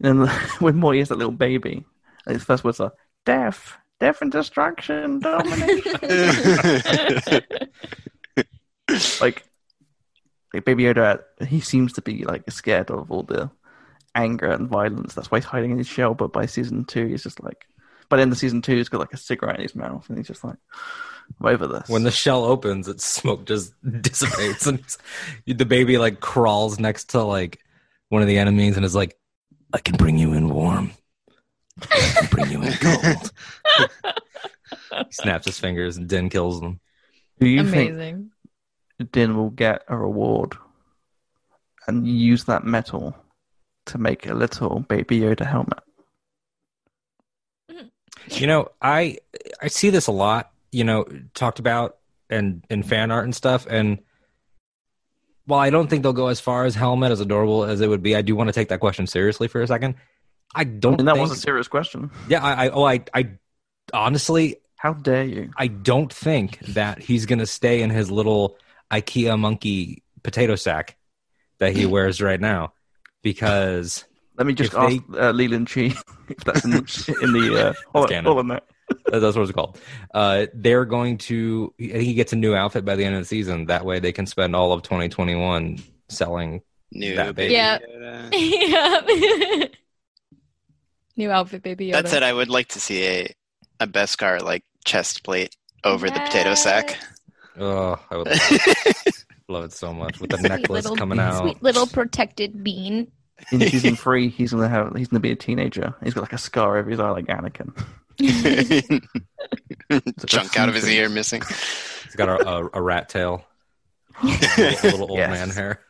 you 0.00 0.12
know, 0.12 0.26
when 0.58 0.76
Morty 0.76 1.00
is 1.00 1.10
a 1.10 1.14
little 1.16 1.32
baby, 1.32 1.86
and 2.26 2.34
his 2.34 2.44
first 2.44 2.62
words 2.64 2.80
are 2.80 2.92
death, 3.24 3.76
death 4.00 4.22
and 4.22 4.32
destruction, 4.32 5.20
domination. 5.20 5.92
like, 9.20 9.44
like 10.54 10.64
Baby 10.64 10.84
Yoda, 10.84 11.22
he 11.46 11.60
seems 11.60 11.92
to 11.94 12.02
be 12.02 12.24
like 12.24 12.50
scared 12.50 12.90
of 12.90 13.10
all 13.10 13.22
the 13.22 13.50
anger 14.14 14.50
and 14.50 14.68
violence. 14.68 15.14
That's 15.14 15.30
why 15.30 15.38
he's 15.38 15.46
hiding 15.46 15.72
in 15.72 15.78
his 15.78 15.86
shell. 15.86 16.14
But 16.14 16.32
by 16.32 16.46
season 16.46 16.84
two, 16.84 17.06
he's 17.06 17.22
just 17.22 17.42
like, 17.42 17.66
by 18.08 18.16
the 18.16 18.22
end 18.22 18.32
of 18.32 18.38
season 18.38 18.62
two, 18.62 18.76
he's 18.76 18.88
got 18.88 19.00
like 19.00 19.12
a 19.12 19.18
cigarette 19.18 19.56
in 19.56 19.62
his 19.62 19.74
mouth, 19.74 20.08
and 20.08 20.16
he's 20.16 20.28
just 20.28 20.44
like, 20.44 20.56
I'm 21.40 21.46
over 21.46 21.66
this. 21.66 21.88
When 21.88 22.04
the 22.04 22.10
shell 22.10 22.44
opens, 22.44 22.88
its 22.88 23.04
smoke 23.04 23.46
just 23.46 23.72
dissipates, 24.02 24.66
and 24.66 24.82
the 25.46 25.66
baby 25.66 25.98
like 25.98 26.20
crawls 26.20 26.78
next 26.78 27.10
to 27.10 27.22
like 27.22 27.60
one 28.08 28.22
of 28.22 28.28
the 28.28 28.38
enemies 28.38 28.76
and 28.76 28.84
is 28.84 28.94
like, 28.94 29.18
"I 29.72 29.78
can 29.78 29.96
bring 29.96 30.18
you 30.18 30.32
in 30.32 30.48
warm. 30.48 30.92
I 31.82 32.12
can 32.20 32.28
bring 32.30 32.50
you 32.50 32.62
in 32.62 32.72
cold." 32.74 33.32
he 35.06 35.10
snaps 35.12 35.46
his 35.46 35.58
fingers, 35.58 35.96
and 35.96 36.08
Din 36.08 36.28
kills 36.28 36.60
them. 36.60 36.80
Do 37.40 37.48
you 37.48 37.68
think 37.68 37.92
Amazing. 37.92 38.30
Din 39.12 39.36
will 39.36 39.50
get 39.50 39.84
a 39.88 39.96
reward 39.96 40.54
and 41.86 42.06
use 42.06 42.44
that 42.44 42.64
metal 42.64 43.16
to 43.86 43.98
make 43.98 44.26
a 44.26 44.34
little 44.34 44.80
Baby 44.80 45.20
Yoda 45.20 45.46
helmet? 45.46 45.78
You 48.30 48.46
know, 48.46 48.68
I 48.82 49.18
I 49.62 49.68
see 49.68 49.90
this 49.90 50.06
a 50.06 50.12
lot. 50.12 50.50
You 50.72 50.84
know, 50.84 51.06
talked 51.34 51.58
about 51.58 51.98
and 52.30 52.64
in 52.68 52.82
fan 52.82 53.10
art 53.10 53.24
and 53.24 53.34
stuff. 53.34 53.66
And 53.68 53.98
while 55.46 55.60
I 55.60 55.70
don't 55.70 55.88
think 55.88 56.02
they'll 56.02 56.12
go 56.12 56.28
as 56.28 56.40
far 56.40 56.64
as 56.64 56.74
helmet, 56.74 57.10
as 57.10 57.20
adorable 57.20 57.64
as 57.64 57.80
it 57.80 57.88
would 57.88 58.02
be, 58.02 58.14
I 58.14 58.22
do 58.22 58.36
want 58.36 58.48
to 58.48 58.52
take 58.52 58.68
that 58.68 58.80
question 58.80 59.06
seriously 59.06 59.48
for 59.48 59.62
a 59.62 59.66
second. 59.66 59.94
I 60.54 60.64
don't. 60.64 60.98
And 60.98 61.08
that 61.08 61.14
think, 61.14 61.28
was 61.28 61.38
a 61.38 61.40
serious 61.40 61.68
question. 61.68 62.10
yeah. 62.28 62.42
I, 62.42 62.66
I 62.66 62.70
oh 62.70 62.84
I 62.84 63.04
I 63.14 63.30
honestly 63.92 64.56
How 64.76 64.92
dare 64.94 65.24
you? 65.24 65.50
I 65.56 65.66
don't 65.68 66.12
think 66.12 66.58
that 66.60 67.00
he's 67.00 67.26
gonna 67.26 67.46
stay 67.46 67.82
in 67.82 67.90
his 67.90 68.10
little 68.10 68.56
IKEA 68.90 69.38
monkey 69.38 70.02
potato 70.22 70.56
sack 70.56 70.96
that 71.58 71.74
he 71.74 71.86
wears 71.86 72.20
right 72.22 72.40
now 72.40 72.72
because 73.22 74.04
Let 74.36 74.46
me 74.46 74.54
just 74.54 74.72
If 74.72 74.78
ask 74.78 75.02
uh, 75.14 75.30
Leland 75.32 75.68
Chee 75.68 75.94
if 76.28 76.44
that's 76.44 76.64
in 76.64 76.70
the, 76.70 77.18
in 77.22 77.32
the 77.32 77.68
uh, 77.68 77.72
hold, 77.92 78.08
canon. 78.08 78.24
hold 78.24 78.38
on 78.38 78.48
there. 78.48 78.60
that's 79.06 79.36
what 79.36 79.42
it's 79.42 79.52
called. 79.52 79.78
Uh, 80.14 80.46
they're 80.54 80.86
going 80.86 81.18
to. 81.18 81.74
I 81.78 81.88
think 81.88 82.02
he 82.04 82.14
gets 82.14 82.32
a 82.32 82.36
new 82.36 82.54
outfit 82.54 82.84
by 82.84 82.96
the 82.96 83.04
end 83.04 83.16
of 83.16 83.20
the 83.20 83.26
season. 83.26 83.66
That 83.66 83.84
way, 83.84 83.98
they 83.98 84.12
can 84.12 84.26
spend 84.26 84.56
all 84.56 84.72
of 84.72 84.82
2021 84.82 85.78
selling. 86.08 86.62
New 86.92 87.16
That 87.16 87.34
baby. 87.34 87.52
Yeah. 87.54 87.78
Yeah. 88.32 89.66
New 91.18 91.30
outfit, 91.30 91.62
baby. 91.62 91.88
Yoda. 91.88 91.92
That 91.92 92.08
said, 92.08 92.22
I 92.22 92.32
would 92.32 92.48
like 92.48 92.68
to 92.68 92.80
see 92.80 93.04
a 93.06 93.34
a 93.80 93.86
Beskar 93.86 94.40
like 94.40 94.64
chest 94.86 95.22
plate 95.24 95.54
over 95.84 96.08
the 96.08 96.18
potato 96.20 96.54
sack. 96.54 96.96
Oh, 97.58 97.98
I 98.10 98.16
would 98.16 98.28
love 98.28 98.36
it, 98.40 99.24
love 99.48 99.64
it 99.64 99.72
so 99.72 99.92
much 99.92 100.20
with 100.20 100.30
the 100.30 100.38
Sweet 100.38 100.48
necklace 100.48 100.84
little- 100.84 100.96
coming 100.96 101.18
out. 101.18 101.42
Sweet 101.42 101.62
little 101.62 101.86
protected 101.88 102.62
bean. 102.64 103.10
In 103.52 103.60
season 103.68 103.94
three, 103.96 104.28
he's 104.30 104.52
gonna 104.52 104.68
have 104.68 104.94
he's 104.96 105.08
gonna 105.08 105.20
be 105.20 105.30
a 105.32 105.36
teenager. 105.36 105.94
He's 106.02 106.14
got 106.14 106.22
like 106.22 106.32
a 106.32 106.38
scar 106.38 106.78
over 106.78 106.88
his 106.90 106.98
eye, 107.00 107.10
like 107.10 107.26
Anakin. 107.26 107.72
Chunk 110.26 110.58
out 110.58 110.68
of 110.68 110.74
his 110.74 110.88
ear 110.88 111.08
missing. 111.08 111.42
He's 112.04 112.16
got 112.16 112.28
a, 112.28 112.48
a, 112.48 112.70
a 112.74 112.82
rat 112.82 113.08
tail, 113.08 113.44
a 114.22 114.26
little, 114.26 114.90
little 114.90 115.10
old 115.10 115.18
Yes. 115.18 115.30
man 115.30 115.50
hair. 115.50 115.80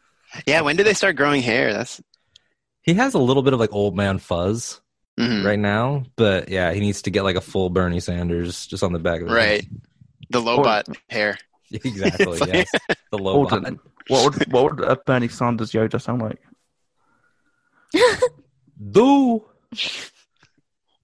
Yeah, 0.47 0.61
when 0.61 0.77
do 0.77 0.85
they 0.85 0.95
start 0.95 1.17
growing 1.17 1.41
hair? 1.43 1.73
That's 1.73 2.01
He 2.83 2.95
has 2.95 3.15
a 3.15 3.19
little 3.19 3.43
bit 3.43 3.53
of 3.55 3.61
like 3.61 3.73
old 3.73 3.97
man 3.97 4.19
fuzz 4.19 4.81
mhm. 5.19 5.45
right 5.45 5.59
now, 5.59 6.05
but 6.17 6.49
yeah, 6.49 6.73
he 6.73 6.81
needs 6.81 7.03
to 7.03 7.11
get 7.11 7.23
like 7.23 7.37
a 7.37 7.41
full 7.41 7.71
Bernie 7.71 8.01
Sanders 8.01 8.67
just 8.67 8.83
on 8.83 8.93
the 8.93 8.99
back 8.99 9.21
of 9.21 9.29
his 9.29 9.37
right. 9.37 9.67
The 10.31 10.41
Lobot 10.41 10.95
hair. 11.09 11.39
Exactly. 11.71 12.39
Like- 12.39 12.55
yes. 12.55 12.71
The 13.13 13.19
low 13.19 13.45
Alden, 13.45 13.79
what 14.09 14.25
would 14.25 14.53
what 14.53 14.65
would 14.65 14.85
uh, 14.85 14.97
Bernie 15.05 15.29
Sanders 15.29 15.73
Yoda 15.73 16.01
sound 16.01 16.23
like? 16.23 16.41
Do 18.91 19.45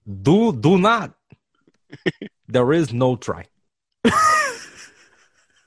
do 0.05 0.53
do 0.53 0.77
not. 0.77 1.13
There 2.47 2.73
is 2.73 2.93
no 2.93 3.15
try. 3.15 3.45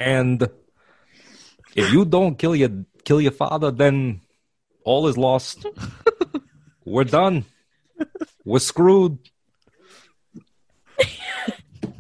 and 0.01 0.43
if 1.77 1.93
you 1.93 2.05
don't 2.05 2.37
kill 2.37 2.57
your 2.57 2.71
kill 3.05 3.21
your 3.21 3.33
father, 3.33 3.71
then 3.71 4.21
all 4.85 5.07
is 5.07 5.19
lost. 5.19 5.67
We're 6.85 7.05
done. 7.05 7.45
We're 8.45 8.59
screwed. 8.61 9.19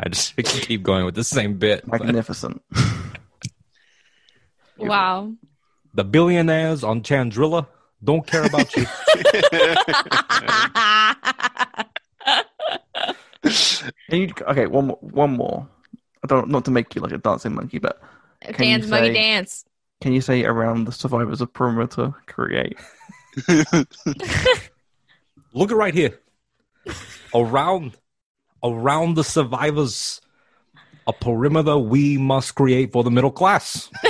I 0.00 0.08
just 0.08 0.34
I 0.38 0.42
can 0.42 0.60
keep 0.60 0.82
going 0.82 1.04
with 1.04 1.14
the 1.14 1.24
same 1.24 1.58
bit. 1.58 1.86
Magnificent. 1.86 2.62
Wow. 4.80 5.32
the 5.92 6.04
billionaires 6.04 6.84
on 6.84 7.02
Chandrila 7.02 7.66
don't 8.04 8.24
care 8.24 8.44
about 8.44 8.76
you. 8.76 8.86
Can 13.42 13.92
you, 14.20 14.28
okay, 14.42 14.66
one 14.66 14.86
more, 14.88 14.98
one 15.00 15.30
more. 15.36 15.66
I 16.22 16.26
don't 16.28 16.48
not 16.48 16.64
to 16.66 16.70
make 16.70 16.94
you 16.94 17.00
like 17.00 17.12
a 17.12 17.18
dancing 17.18 17.54
monkey, 17.54 17.78
but 17.78 18.00
Can 18.42 18.66
you 18.68 18.76
dance, 18.78 18.86
monkey, 18.88 19.08
say- 19.08 19.14
dance. 19.14 19.64
can 20.00 20.12
you 20.12 20.20
say 20.20 20.44
around 20.44 20.84
the 20.84 20.92
survivors 20.92 21.40
of 21.40 21.52
perimeter 21.52 22.14
create? 22.26 22.78
Look 25.52 25.70
right 25.72 25.94
here. 25.94 26.20
Around 27.34 27.96
around 28.64 29.14
the 29.14 29.24
survivors 29.24 30.20
a 31.06 31.12
perimeter 31.12 31.78
we 31.78 32.18
must 32.18 32.54
create 32.54 32.92
for 32.92 33.04
the 33.04 33.10
middle 33.10 33.30
class. 33.30 33.88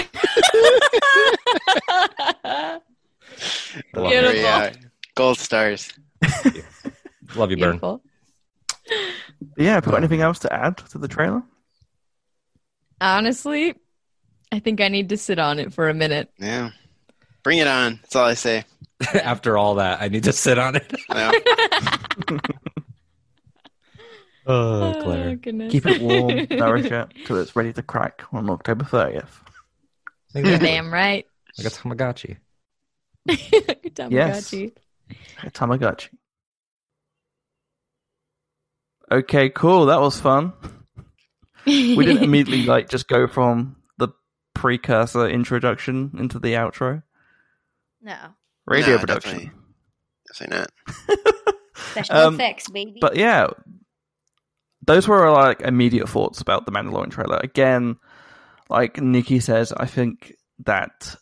Love 3.95 3.95
There 3.95 4.05
you, 4.05 4.11
Beautiful. 4.11 4.33
we 4.33 4.45
are. 4.47 4.73
Gold 5.15 5.39
stars. 5.39 5.93
Love 7.35 7.51
you 7.51 7.57
Burn. 7.57 7.79
Beautiful. 7.79 8.03
Yeah, 9.57 9.75
have 9.75 9.87
you 9.87 9.93
got 9.93 9.99
anything 9.99 10.23
else 10.23 10.39
to 10.41 10.53
add 10.53 10.79
to 10.79 10.99
the 10.99 11.09
trailer? 11.09 11.43
Honestly, 13.01 13.75
I 14.51 14.59
think 14.59 14.81
I 14.81 14.89
need 14.89 15.09
to 15.11 15.17
sit 15.17 15.39
on 15.39 15.59
it 15.59 15.73
for 15.73 15.89
a 15.89 15.95
minute. 15.95 16.31
Yeah. 16.39 16.71
Bring 17.43 17.59
it 17.59 17.67
on. 17.69 17.99
That's 18.03 18.17
all 18.17 18.25
I 18.25 18.35
say. 18.35 18.65
After 19.15 19.57
all 19.57 19.77
that, 19.77 20.01
I 20.03 20.09
need 20.09 20.25
to 20.25 20.33
sit 20.33 20.59
on 20.59 20.77
it. 20.77 20.93
I 21.11 21.41
Oh, 24.47 24.95
Oh, 24.97 25.03
Clare. 25.03 25.37
goodness. 25.37 25.71
Keep 25.73 25.87
it 25.87 26.01
warm, 26.01 26.47
nourish 26.51 26.91
it 26.91 27.09
till 27.27 27.39
it's 27.41 27.55
ready 27.55 27.73
to 27.75 27.83
crack 27.83 28.23
on 28.33 28.49
October 28.49 28.85
30th. 28.85 29.29
Exactly. 30.35 30.69
Damn 30.69 30.93
right. 30.93 31.27
Like 31.59 31.67
a 31.67 31.71
Tamagotchi. 31.71 32.37
Tamagotchi. 33.29 34.73
Tamagotchi. 35.47 36.09
Okay, 39.11 39.49
cool. 39.51 39.87
That 39.87 40.01
was 40.01 40.21
fun. 40.21 40.53
We 41.67 41.97
didn't 42.05 42.23
immediately 42.25 42.63
like 42.65 42.89
just 42.89 43.09
go 43.09 43.27
from 43.27 43.77
the 43.99 44.09
precursor 44.55 45.27
introduction 45.29 46.13
into 46.19 46.39
the 46.39 46.55
outro. 46.55 47.03
No. 48.03 48.17
Radio 48.69 48.95
No, 48.95 48.99
production. 49.01 49.33
definitely. 49.33 49.53
Definitely 50.33 50.59
not. 50.59 51.55
Special 51.93 52.17
Um, 52.17 52.35
effects, 52.35 52.69
baby. 52.69 52.99
But 53.01 53.17
yeah, 53.17 53.49
those 54.87 55.09
were 55.09 55.31
like 55.31 55.61
immediate 55.63 56.09
thoughts 56.09 56.41
about 56.41 56.67
the 56.67 56.73
Mandalorian 56.73 57.11
trailer. 57.11 57.39
Again, 57.43 57.97
like 58.69 59.01
Nicky 59.01 59.41
says, 59.41 59.73
I 59.73 59.87
think 59.87 60.35
that 60.65 61.17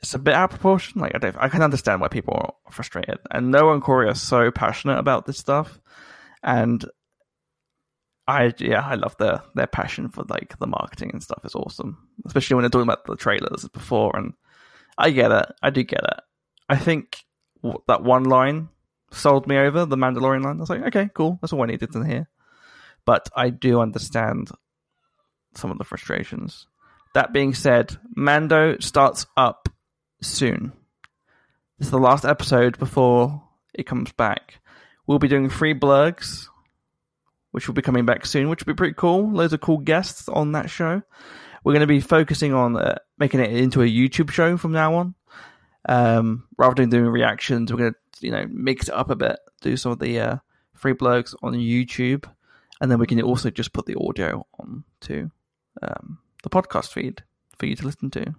it's 0.00 0.14
a 0.14 0.18
bit 0.18 0.34
out 0.34 0.44
of 0.44 0.50
proportion. 0.50 1.00
Like 1.00 1.14
I 1.14 1.18
don't, 1.18 1.36
I 1.38 1.48
can 1.48 1.62
understand 1.62 2.00
why 2.00 2.08
people 2.08 2.34
are 2.34 2.72
frustrated, 2.72 3.18
and 3.30 3.50
Noah 3.50 3.74
and 3.74 3.82
Corey 3.82 4.08
are 4.08 4.14
so 4.14 4.50
passionate 4.50 4.98
about 4.98 5.24
this 5.26 5.38
stuff, 5.38 5.80
and 6.42 6.84
I 8.26 8.52
yeah, 8.58 8.80
I 8.86 8.94
love 8.96 9.16
their 9.18 9.42
their 9.54 9.66
passion 9.66 10.08
for 10.08 10.24
like 10.28 10.58
the 10.58 10.66
marketing 10.66 11.10
and 11.12 11.22
stuff. 11.22 11.44
is 11.44 11.54
awesome, 11.54 11.96
especially 12.26 12.54
when 12.56 12.62
they're 12.62 12.70
talking 12.70 12.88
about 12.88 13.04
the 13.06 13.16
trailers 13.16 13.68
before. 13.68 14.16
And 14.16 14.32
I 14.96 15.10
get 15.10 15.32
it, 15.32 15.46
I 15.62 15.70
do 15.70 15.82
get 15.82 16.04
it. 16.04 16.20
I 16.68 16.76
think 16.76 17.18
that 17.88 18.02
one 18.02 18.24
line 18.24 18.68
sold 19.10 19.46
me 19.46 19.56
over 19.56 19.84
the 19.84 19.96
Mandalorian 19.96 20.44
line. 20.44 20.56
I 20.56 20.60
was 20.60 20.70
like, 20.70 20.82
okay, 20.82 21.08
cool, 21.14 21.38
that's 21.40 21.52
all 21.52 21.62
I 21.62 21.66
needed 21.66 21.92
to 21.92 22.02
hear. 22.02 22.28
But 23.04 23.28
I 23.36 23.50
do 23.50 23.80
understand 23.80 24.50
some 25.54 25.70
of 25.70 25.78
the 25.78 25.84
frustrations. 25.84 26.66
That 27.14 27.32
being 27.32 27.54
said, 27.54 27.96
Mando 28.16 28.78
starts 28.80 29.26
up 29.36 29.68
soon. 30.20 30.72
This 31.78 31.88
is 31.88 31.92
the 31.92 31.98
last 31.98 32.24
episode 32.24 32.78
before 32.78 33.42
it 33.72 33.86
comes 33.86 34.12
back. 34.12 34.60
We'll 35.06 35.18
be 35.18 35.28
doing 35.28 35.48
free 35.48 35.74
blurgs, 35.74 36.48
which 37.50 37.68
will 37.68 37.74
be 37.74 37.82
coming 37.82 38.04
back 38.06 38.26
soon, 38.26 38.48
which 38.48 38.64
will 38.64 38.72
be 38.72 38.76
pretty 38.76 38.94
cool. 38.94 39.30
Loads 39.30 39.52
of 39.52 39.60
cool 39.60 39.78
guests 39.78 40.28
on 40.28 40.52
that 40.52 40.70
show. 40.70 41.02
We're 41.64 41.72
going 41.72 41.80
to 41.80 41.86
be 41.86 42.00
focusing 42.00 42.52
on 42.54 42.76
uh, 42.76 42.96
making 43.18 43.40
it 43.40 43.50
into 43.50 43.80
a 43.82 43.86
YouTube 43.86 44.30
show 44.30 44.56
from 44.56 44.72
now 44.72 44.94
on. 44.94 45.14
Um, 45.88 46.46
rather 46.56 46.74
than 46.76 46.90
doing 46.90 47.06
reactions, 47.06 47.72
we're 47.72 47.78
going 47.78 47.92
to 47.92 47.98
you 48.20 48.30
know 48.30 48.46
mix 48.48 48.88
it 48.88 48.94
up 48.94 49.10
a 49.10 49.16
bit, 49.16 49.36
do 49.62 49.76
some 49.76 49.92
of 49.92 49.98
the 49.98 50.20
uh, 50.20 50.36
free 50.74 50.92
blogs 50.94 51.34
on 51.42 51.54
YouTube, 51.54 52.24
and 52.80 52.90
then 52.90 52.98
we 52.98 53.06
can 53.06 53.20
also 53.22 53.50
just 53.50 53.72
put 53.72 53.86
the 53.86 53.96
audio 53.98 54.46
on 54.60 54.84
to 55.02 55.30
um, 55.82 56.18
the 56.42 56.50
podcast 56.50 56.92
feed 56.92 57.22
for 57.58 57.66
you 57.66 57.76
to 57.76 57.84
listen 57.86 58.10
to, 58.10 58.20
in 58.22 58.34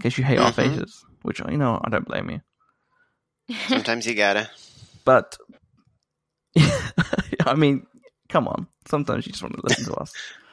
case 0.00 0.18
you 0.18 0.24
hate 0.24 0.38
our 0.38 0.50
Mhm. 0.52 0.54
faces, 0.56 1.04
which 1.22 1.40
you 1.40 1.56
know 1.56 1.80
I 1.84 1.88
don't 1.90 2.06
blame 2.06 2.30
you. 2.30 2.40
Sometimes 3.68 4.06
you 4.06 4.14
gotta. 4.14 4.50
But 5.04 5.36
I 7.46 7.54
mean, 7.54 7.86
come 8.28 8.48
on. 8.48 8.66
Sometimes 8.86 9.26
you 9.26 9.32
just 9.32 9.42
want 9.42 9.54
to 9.56 9.62
listen 9.64 9.84
to 9.86 9.94
us 9.94 10.12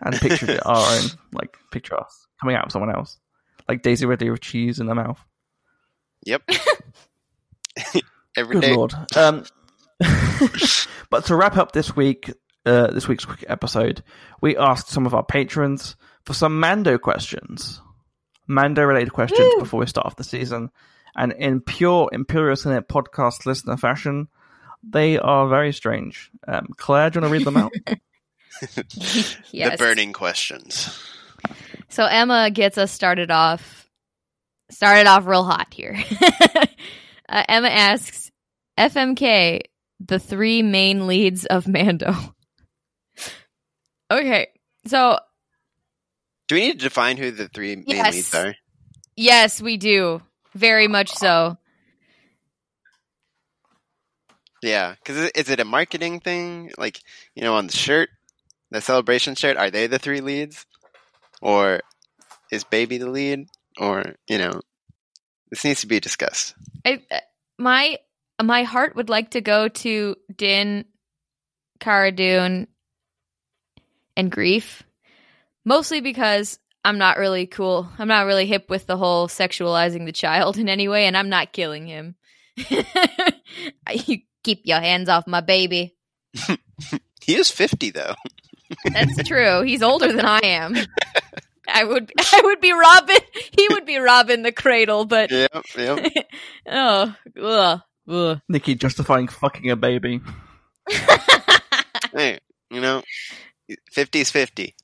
and 0.00 0.14
picture 0.14 0.58
our 0.64 0.96
own, 0.96 1.04
like 1.32 1.56
picture 1.70 1.98
us 1.98 2.26
coming 2.40 2.56
out 2.56 2.66
of 2.66 2.72
someone 2.72 2.94
else, 2.94 3.18
like 3.68 3.82
Daisy 3.82 4.06
Ridley 4.06 4.30
with 4.30 4.40
cheese 4.40 4.80
in 4.80 4.88
her 4.88 4.94
mouth. 4.94 5.18
Yep. 6.24 6.42
Every 8.36 8.54
Good 8.54 8.62
day. 8.62 8.74
lord. 8.74 8.94
Um, 9.16 9.44
but 11.10 11.26
to 11.26 11.36
wrap 11.36 11.56
up 11.56 11.72
this 11.72 11.96
week, 11.96 12.32
uh, 12.64 12.88
this 12.88 13.08
week's 13.08 13.24
quick 13.24 13.44
episode, 13.48 14.02
we 14.40 14.56
asked 14.56 14.88
some 14.88 15.06
of 15.06 15.14
our 15.14 15.24
patrons 15.24 15.96
for 16.24 16.34
some 16.34 16.60
Mando 16.60 16.98
questions, 16.98 17.80
Mando 18.46 18.82
related 18.82 19.12
questions 19.12 19.48
Woo! 19.54 19.60
before 19.60 19.80
we 19.80 19.86
start 19.86 20.06
off 20.06 20.16
the 20.16 20.24
season. 20.24 20.70
And 21.16 21.32
in 21.32 21.60
pure 21.60 22.10
Imperial 22.12 22.54
Senate 22.54 22.88
podcast 22.88 23.44
listener 23.46 23.76
fashion, 23.76 24.28
they 24.82 25.18
are 25.18 25.48
very 25.48 25.72
strange. 25.72 26.30
Um, 26.46 26.68
Clare, 26.76 27.10
do 27.10 27.18
you 27.18 27.22
want 27.22 27.32
to 27.32 27.38
read 27.38 27.46
them 27.46 27.56
out? 27.56 27.72
Yes. 29.50 29.72
The 29.72 29.76
burning 29.78 30.12
questions. 30.12 30.98
So 31.88 32.04
Emma 32.04 32.50
gets 32.50 32.78
us 32.78 32.92
started 32.92 33.30
off 33.30 33.88
started 34.70 35.06
off 35.06 35.26
real 35.26 35.44
hot 35.44 35.72
here. 35.72 35.96
uh, 37.28 37.44
Emma 37.48 37.68
asks 37.68 38.30
FMK 38.78 39.60
the 40.00 40.18
three 40.18 40.62
main 40.62 41.06
leads 41.06 41.46
of 41.46 41.66
Mando. 41.66 42.14
okay. 44.10 44.48
So 44.86 45.18
Do 46.48 46.54
we 46.54 46.60
need 46.62 46.72
to 46.80 46.84
define 46.84 47.16
who 47.16 47.30
the 47.30 47.48
three 47.48 47.76
main 47.76 47.84
Yes. 47.86 48.14
leads 48.14 48.34
are? 48.34 48.54
yes, 49.16 49.60
we 49.62 49.76
do. 49.76 50.22
Very 50.54 50.88
much 50.88 51.10
so. 51.12 51.56
Yeah, 54.62 54.94
because 54.96 55.30
is 55.36 55.50
it 55.50 55.60
a 55.60 55.64
marketing 55.64 56.20
thing? 56.20 56.72
Like, 56.76 57.00
you 57.34 57.42
know, 57.42 57.54
on 57.54 57.66
the 57.68 57.72
shirt, 57.72 58.08
the 58.70 58.80
celebration 58.80 59.34
shirt, 59.34 59.56
are 59.56 59.70
they 59.70 59.86
the 59.86 59.98
three 59.98 60.20
leads? 60.20 60.66
Or 61.40 61.80
is 62.50 62.64
Baby 62.64 62.98
the 62.98 63.10
lead? 63.10 63.46
Or, 63.78 64.02
you 64.28 64.38
know, 64.38 64.60
this 65.50 65.64
needs 65.64 65.80
to 65.82 65.86
be 65.86 66.00
discussed. 66.00 66.54
I 66.84 67.02
my 67.58 67.98
my 68.42 68.64
heart 68.64 68.96
would 68.96 69.08
like 69.08 69.32
to 69.32 69.40
go 69.40 69.68
to 69.68 70.16
Din, 70.34 70.84
Cara 71.80 72.12
Dune, 72.12 72.68
and 74.16 74.30
Greef, 74.32 74.82
mostly 75.64 76.00
because 76.00 76.58
I'm 76.84 76.98
not 76.98 77.18
really 77.18 77.46
cool. 77.46 77.88
I'm 77.98 78.08
not 78.08 78.26
really 78.26 78.46
hip 78.46 78.68
with 78.68 78.86
the 78.86 78.96
whole 78.96 79.28
sexualizing 79.28 80.04
the 80.06 80.12
child 80.12 80.58
in 80.58 80.68
any 80.68 80.88
way, 80.88 81.06
and 81.06 81.16
I'm 81.16 81.28
not 81.28 81.52
killing 81.52 81.86
him. 81.86 82.16
you 82.56 84.18
keep 84.42 84.62
your 84.64 84.80
hands 84.80 85.08
off 85.08 85.26
my 85.26 85.40
baby. 85.40 85.96
He 87.28 87.36
is 87.36 87.50
50, 87.50 87.90
though. 87.90 88.14
That's 88.92 89.28
true. 89.28 89.62
He's 89.62 89.82
older 89.82 90.12
than 90.12 90.24
I 90.26 90.40
am. 90.42 90.74
I 91.68 91.84
would 91.84 92.12
I 92.18 92.40
would 92.44 92.60
be 92.60 92.72
Robin. 92.72 93.16
He 93.56 93.68
would 93.70 93.84
be 93.84 93.98
Robin 93.98 94.42
the 94.42 94.52
Cradle, 94.52 95.04
but 95.04 95.30
Yep, 95.30 95.64
yep. 95.76 96.12
oh, 96.70 97.14
ugh, 97.40 97.80
ugh. 98.08 98.40
Nicky 98.48 98.74
justifying 98.74 99.28
fucking 99.28 99.70
a 99.70 99.76
baby. 99.76 100.20
hey, 102.14 102.38
you 102.70 102.80
know, 102.80 103.02
50 103.92 104.20
is 104.20 104.30
50. 104.30 104.74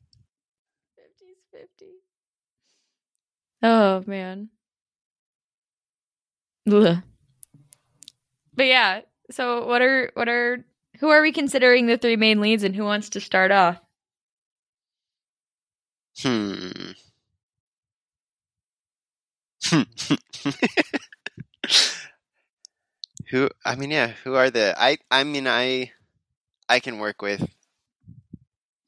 50s 0.98 1.58
50. 1.60 1.86
Oh 3.62 4.04
man. 4.06 4.50
Ugh. 6.70 7.02
But 8.54 8.66
yeah, 8.66 9.00
so 9.30 9.66
what 9.66 9.82
are 9.82 10.10
what 10.14 10.28
are 10.28 10.64
who 11.00 11.08
are 11.08 11.22
we 11.22 11.32
considering 11.32 11.86
the 11.86 11.98
three 11.98 12.16
main 12.16 12.40
leads 12.40 12.62
and 12.64 12.74
who 12.74 12.84
wants 12.84 13.10
to 13.10 13.20
start 13.20 13.50
off? 13.50 13.80
Hmm. 16.22 16.92
who 23.30 23.48
I 23.64 23.74
mean 23.76 23.90
yeah, 23.90 24.08
who 24.22 24.34
are 24.34 24.50
the 24.50 24.74
I 24.78 24.98
I 25.10 25.24
mean 25.24 25.46
I 25.48 25.92
I 26.68 26.80
can 26.80 26.98
work 26.98 27.22
with 27.22 27.48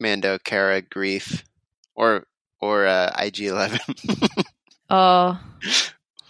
Mando, 0.00 0.38
Cara, 0.38 0.82
Greef 0.82 1.42
or 1.94 2.26
or 2.60 2.86
uh, 2.86 3.10
IG11 3.18 4.44
Oh. 4.90 5.38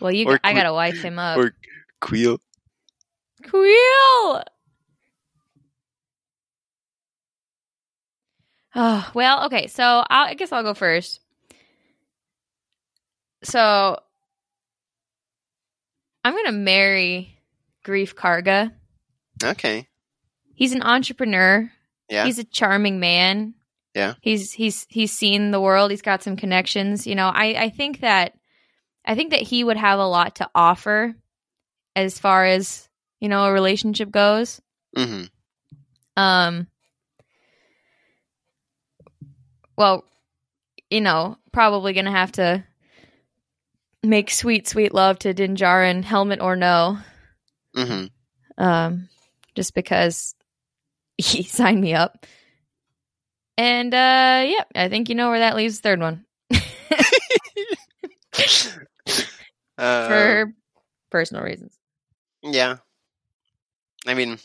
Well, 0.00 0.12
you 0.12 0.26
Or 0.26 0.40
I 0.42 0.54
got 0.54 0.62
to 0.64 0.72
wife 0.72 1.02
him 1.02 1.18
up. 1.18 1.36
or 1.36 1.52
Queel. 2.00 2.38
Quill. 3.48 4.42
Oh, 8.76 9.10
well, 9.14 9.46
okay. 9.46 9.66
So 9.66 9.82
I'll, 9.82 10.28
I 10.28 10.34
guess 10.34 10.52
I'll 10.52 10.62
go 10.62 10.74
first. 10.74 11.20
So 13.42 13.98
I'm 16.24 16.32
going 16.32 16.46
to 16.46 16.52
marry 16.52 17.38
Greef 17.84 18.14
Karga. 18.14 18.72
Okay. 19.42 19.88
He's 20.54 20.72
an 20.72 20.82
entrepreneur. 20.82 21.70
Yeah. 22.08 22.24
He's 22.24 22.38
a 22.38 22.44
charming 22.44 23.00
man. 23.00 23.54
Yeah. 23.94 24.14
He's 24.20 24.52
he's 24.52 24.86
he's 24.88 25.12
seen 25.12 25.50
the 25.50 25.60
world. 25.60 25.90
He's 25.90 26.02
got 26.02 26.22
some 26.22 26.36
connections. 26.36 27.06
You 27.06 27.14
know, 27.14 27.28
I 27.28 27.64
I 27.64 27.68
think 27.70 28.00
that 28.00 28.34
I 29.04 29.14
think 29.14 29.30
that 29.30 29.42
he 29.42 29.64
would 29.64 29.76
have 29.76 29.98
a 29.98 30.06
lot 30.06 30.36
to 30.36 30.50
offer 30.54 31.14
as 31.94 32.18
far 32.18 32.44
as, 32.44 32.88
you 33.20 33.28
know, 33.28 33.44
a 33.44 33.52
relationship 33.52 34.10
goes. 34.10 34.60
Mhm. 34.96 35.30
Um 36.16 36.66
well, 39.76 40.04
you 40.90 41.00
know, 41.00 41.36
probably 41.52 41.92
going 41.92 42.04
to 42.06 42.10
have 42.10 42.32
to 42.32 42.64
make 44.02 44.30
sweet 44.30 44.68
sweet 44.68 44.94
love 44.94 45.18
to 45.20 45.34
Din 45.34 45.56
Djarin, 45.56 46.04
helmet 46.04 46.40
or 46.40 46.54
no. 46.56 46.98
Mhm. 47.76 48.10
Um 48.58 49.08
just 49.54 49.74
because 49.74 50.34
he 51.18 51.42
signed 51.42 51.80
me 51.80 51.94
up. 51.94 52.26
And 53.58 53.92
uh 53.92 54.44
yeah, 54.46 54.64
I 54.74 54.88
think 54.88 55.08
you 55.08 55.14
know 55.14 55.30
where 55.30 55.40
that 55.40 55.56
leaves 55.56 55.80
the 55.80 55.82
third 55.82 56.00
one. 56.00 56.24
Uh, 59.78 60.06
For 60.08 60.52
personal 61.10 61.42
reasons. 61.42 61.76
yeah. 62.42 62.76
I 64.06 64.14
mean 64.14 64.38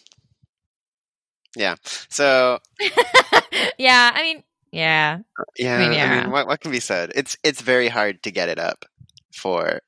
yeah. 1.55 1.75
So, 2.09 2.59
yeah, 3.77 4.11
I 4.13 4.21
mean, 4.23 4.43
yeah. 4.71 5.19
yeah, 5.57 5.75
I 5.75 5.87
mean, 5.87 6.23
mean, 6.23 6.31
what 6.31 6.47
what 6.47 6.59
can 6.61 6.71
be 6.71 6.79
said? 6.79 7.11
It's 7.15 7.37
it's 7.43 7.61
very 7.61 7.89
hard 7.89 8.23
to 8.23 8.31
get 8.31 8.49
it 8.49 8.59
up 8.59 8.85
for 9.33 9.81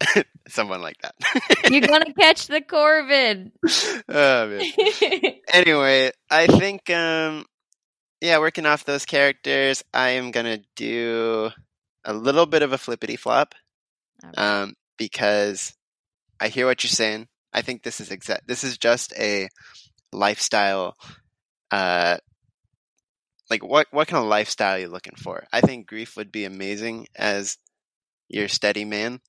someone 0.48 0.82
like 0.82 0.96
that. 1.02 1.14
You're 1.70 1.82
gonna 1.82 2.12
catch 2.18 2.46
the 2.46 2.60
Corvid. 2.60 3.52
oh, 4.08 4.46
man. 4.48 5.34
Anyway, 5.52 6.12
I 6.30 6.46
think 6.46 6.88
um 6.90 7.44
yeah, 8.20 8.38
working 8.38 8.66
off 8.66 8.84
those 8.84 9.06
characters, 9.06 9.82
I 9.92 10.10
am 10.10 10.30
gonna 10.30 10.60
do 10.76 11.50
a 12.04 12.12
little 12.12 12.46
bit 12.46 12.62
of 12.62 12.72
a 12.72 12.78
flippity 12.78 13.16
flop. 13.16 13.54
Um, 14.36 14.74
because 14.98 15.72
I 16.40 16.48
hear 16.48 16.66
what 16.66 16.84
you're 16.84 16.90
saying. 16.90 17.26
I 17.52 17.62
think 17.62 17.82
this 17.82 18.00
is 18.00 18.10
exact 18.10 18.46
this 18.46 18.62
is 18.64 18.78
just 18.78 19.12
a 19.18 19.48
lifestyle 20.12 20.94
uh 21.70 22.18
like 23.50 23.64
what 23.64 23.88
what 23.90 24.08
kind 24.08 24.22
of 24.22 24.28
lifestyle 24.28 24.76
are 24.76 24.78
you 24.78 24.88
looking 24.88 25.16
for? 25.16 25.46
I 25.52 25.60
think 25.60 25.90
Greef 25.90 26.16
would 26.16 26.32
be 26.32 26.44
amazing 26.44 27.08
as 27.16 27.58
your 28.28 28.48
steady 28.48 28.84
man. 28.84 29.20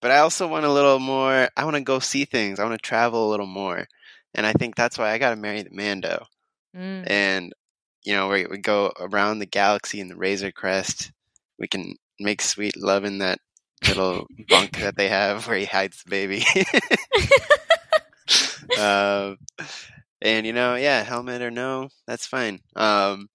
But 0.00 0.12
I 0.12 0.18
also 0.18 0.48
want 0.48 0.64
a 0.64 0.72
little 0.72 1.00
more 1.00 1.48
I 1.56 1.64
want 1.64 1.76
to 1.76 1.82
go 1.82 1.98
see 1.98 2.24
things. 2.24 2.58
I 2.58 2.64
want 2.64 2.80
to 2.80 2.88
travel 2.88 3.28
a 3.28 3.30
little 3.30 3.46
more. 3.46 3.86
And 4.34 4.46
I 4.46 4.52
think 4.52 4.76
that's 4.76 4.96
why 4.96 5.10
I 5.10 5.18
got 5.18 5.30
to 5.30 5.36
marry 5.36 5.62
the 5.62 5.70
Mando. 5.72 6.26
Mm. 6.74 7.10
And 7.10 7.52
you 8.04 8.14
know, 8.14 8.28
we 8.28 8.46
we 8.46 8.58
go 8.58 8.92
around 8.98 9.40
the 9.40 9.46
galaxy 9.46 10.00
in 10.00 10.08
the 10.08 10.16
Razor 10.16 10.52
Crest. 10.52 11.10
We 11.58 11.66
can 11.66 11.96
make 12.18 12.40
sweet 12.40 12.80
love 12.80 13.04
in 13.04 13.18
that 13.18 13.40
little 13.86 14.26
bunk 14.48 14.78
that 14.78 14.96
they 14.96 15.08
have 15.08 15.46
where 15.46 15.58
he 15.58 15.64
hides 15.64 16.04
the 16.04 16.10
baby. 16.10 16.44
um, 18.78 19.38
and 20.22 20.46
you 20.46 20.52
know, 20.52 20.76
yeah, 20.76 21.02
helmet 21.02 21.42
or 21.42 21.50
no, 21.50 21.88
that's 22.06 22.26
fine. 22.26 22.60
Um, 22.76 23.28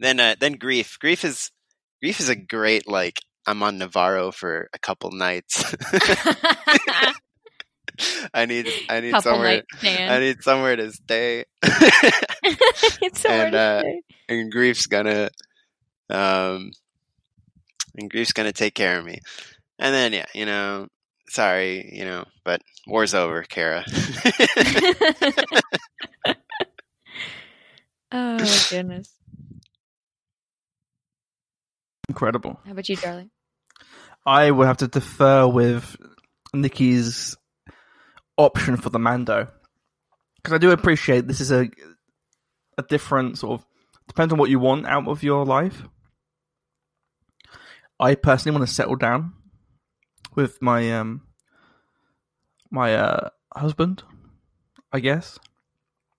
then 0.00 0.18
uh, 0.18 0.34
then 0.40 0.56
Greef. 0.56 0.98
Greef 0.98 1.24
is 1.24 1.52
Greef 2.02 2.18
is 2.20 2.28
a 2.28 2.36
great 2.36 2.88
like. 2.88 3.20
I'm 3.46 3.62
on 3.62 3.78
Nevarro 3.78 4.34
for 4.34 4.68
a 4.74 4.78
couple 4.78 5.12
nights. 5.12 5.74
I 8.34 8.46
need 8.46 8.68
I 8.88 9.00
need 9.00 9.12
Couple 9.12 9.32
somewhere. 9.32 9.62
I 9.82 10.18
need 10.20 10.42
somewhere 10.42 10.76
to 10.76 10.92
stay. 10.92 11.44
it's 11.62 13.20
so 13.20 13.28
and, 13.28 13.52
to 13.52 13.58
uh, 13.58 13.82
and 14.28 14.52
Greef's 14.52 14.86
gonna 14.86 15.30
um 16.08 16.72
and 17.96 18.10
Greef's 18.10 18.32
gonna 18.32 18.52
take 18.52 18.74
care 18.74 18.98
of 18.98 19.04
me. 19.04 19.20
And 19.78 19.94
then 19.94 20.12
yeah, 20.12 20.26
you 20.34 20.46
know, 20.46 20.88
sorry, 21.28 21.90
you 21.92 22.04
know, 22.04 22.24
but 22.44 22.62
war's 22.86 23.14
over, 23.14 23.42
Cara. 23.42 23.84
oh 28.12 28.66
goodness. 28.70 29.19
Incredible. 32.10 32.58
How 32.66 32.72
about 32.72 32.88
you, 32.88 32.96
darling? 32.96 33.30
I 34.26 34.50
would 34.50 34.66
have 34.66 34.78
to 34.78 34.88
defer 34.88 35.46
with 35.46 35.96
Nicky's 36.52 37.36
option 38.36 38.76
for 38.76 38.90
the 38.90 38.98
Mando 38.98 39.46
because 40.34 40.52
I 40.52 40.58
do 40.58 40.72
appreciate 40.72 41.28
this 41.28 41.40
is 41.40 41.52
a 41.52 41.70
a 42.76 42.82
different 42.82 43.38
sort 43.38 43.60
of 43.60 43.66
depends 44.08 44.32
on 44.32 44.40
what 44.40 44.50
you 44.50 44.58
want 44.58 44.86
out 44.86 45.06
of 45.06 45.22
your 45.22 45.44
life. 45.46 45.84
I 48.00 48.16
personally 48.16 48.58
want 48.58 48.68
to 48.68 48.74
settle 48.74 48.96
down 48.96 49.34
with 50.34 50.60
my 50.60 50.90
um 50.90 51.22
my 52.72 52.96
uh 52.96 53.28
husband, 53.54 54.02
I 54.92 54.98
guess. 54.98 55.38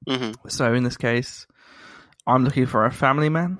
hmm 0.07 0.31
So 0.47 0.73
in 0.73 0.83
this 0.85 0.95
case, 0.95 1.47
I'm 2.25 2.45
looking 2.45 2.65
for 2.65 2.85
a 2.85 2.91
family 2.91 3.27
man. 3.27 3.57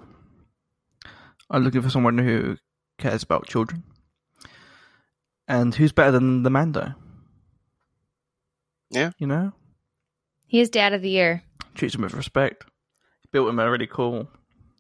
I'm 1.52 1.64
looking 1.64 1.82
for 1.82 1.90
someone 1.90 2.18
who 2.18 2.58
cares 2.98 3.24
about 3.24 3.48
children. 3.48 3.84
And 5.48 5.76
who's 5.76 5.92
better 5.92 6.12
than 6.12 6.44
the 6.44 6.50
Mando? 6.50 6.94
Yeah. 8.90 9.12
You 9.18 9.28
know? 9.28 9.52
He 10.48 10.60
is 10.62 10.70
dad 10.70 10.94
of 10.94 11.02
the 11.02 11.10
year. 11.10 11.44
Treats 11.76 11.96
him 11.96 12.02
with 12.02 12.14
respect. 12.14 12.66
Built 13.32 13.50
him 13.50 13.60
a 13.60 13.70
really 13.70 13.88
cool, 13.88 14.28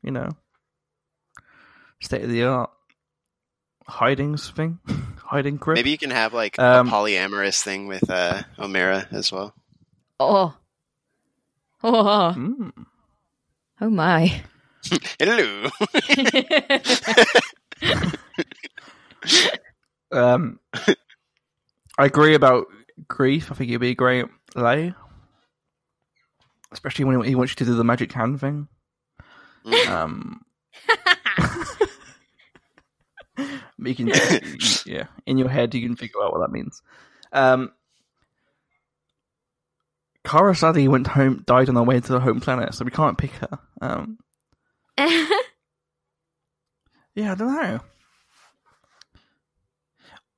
you 0.04 0.12
know, 0.12 0.30
state 2.02 2.24
of 2.24 2.30
the 2.30 2.44
art 2.44 2.70
hiding 3.88 4.36
thing. 4.38 4.80
hiding 5.24 5.58
crypt. 5.58 5.78
Maybe 5.78 5.92
you 5.92 5.98
can 5.98 6.12
have 6.12 6.34
like 6.34 6.60
Um, 6.60 6.88
a 6.88 6.92
polyamorous 6.92 7.62
thing 7.64 7.88
with 7.88 8.10
uh 8.10 8.44
Omera 8.58 9.12
as 9.14 9.32
well. 9.32 9.54
Oh. 10.20 10.54
Oh, 11.84 12.34
Mm. 12.38 12.72
oh 13.82 13.90
my. 13.90 14.42
Hello. 15.20 15.70
Um, 20.14 20.60
I 21.98 22.06
agree 22.06 22.36
about 22.36 22.66
Greef. 23.08 23.50
I 23.50 23.56
think 23.56 23.70
it'd 23.70 23.80
be 23.80 23.92
a 23.92 23.96
great 23.96 24.26
lay, 24.56 24.94
especially 26.74 27.06
when 27.06 27.24
he 27.24 27.34
wants 27.36 27.54
you 27.54 27.56
to 27.58 27.66
do 27.66 27.76
the 27.76 27.84
magic 27.86 28.12
hand 28.12 28.42
thing. 28.42 28.68
Mhm. 29.66 29.88
Um, 29.88 30.42
you 33.78 33.96
can, 33.96 34.08
yeah, 34.86 35.06
in 35.26 35.38
your 35.38 35.48
head 35.48 35.74
you 35.74 35.82
can 35.88 35.96
figure 35.96 36.22
out 36.22 36.34
what 36.34 36.40
that 36.42 36.52
means. 36.52 36.82
Um, 37.32 37.72
Cara 40.26 40.54
Sadi 40.56 40.90
went 40.90 41.08
home, 41.08 41.44
died 41.46 41.70
on 41.70 41.76
her 41.76 41.84
way 41.84 42.02
to 42.02 42.12
the 42.12 42.20
home 42.20 42.42
planet, 42.42 42.74
so 42.74 42.84
we 42.84 42.92
can't 42.92 43.18
pick 43.18 43.32
her. 43.32 43.60
Um, 43.82 44.18
yeah, 47.16 47.32
I 47.32 47.36
don't 47.36 47.56
know. 47.56 47.80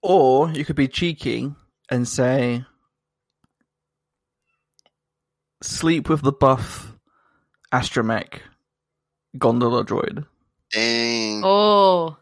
Or 0.01 0.51
you 0.51 0.66
could 0.66 0.76
be 0.76 0.88
cheeky 0.88 1.51
and 1.89 2.07
say, 2.07 2.66
sleep 5.61 6.09
with 6.09 6.22
the 6.22 6.32
buff 6.32 6.93
astromech 7.72 8.39
gondola 9.38 9.86
droid. 9.86 10.26
Dang. 10.72 11.41
oh. 11.43 12.18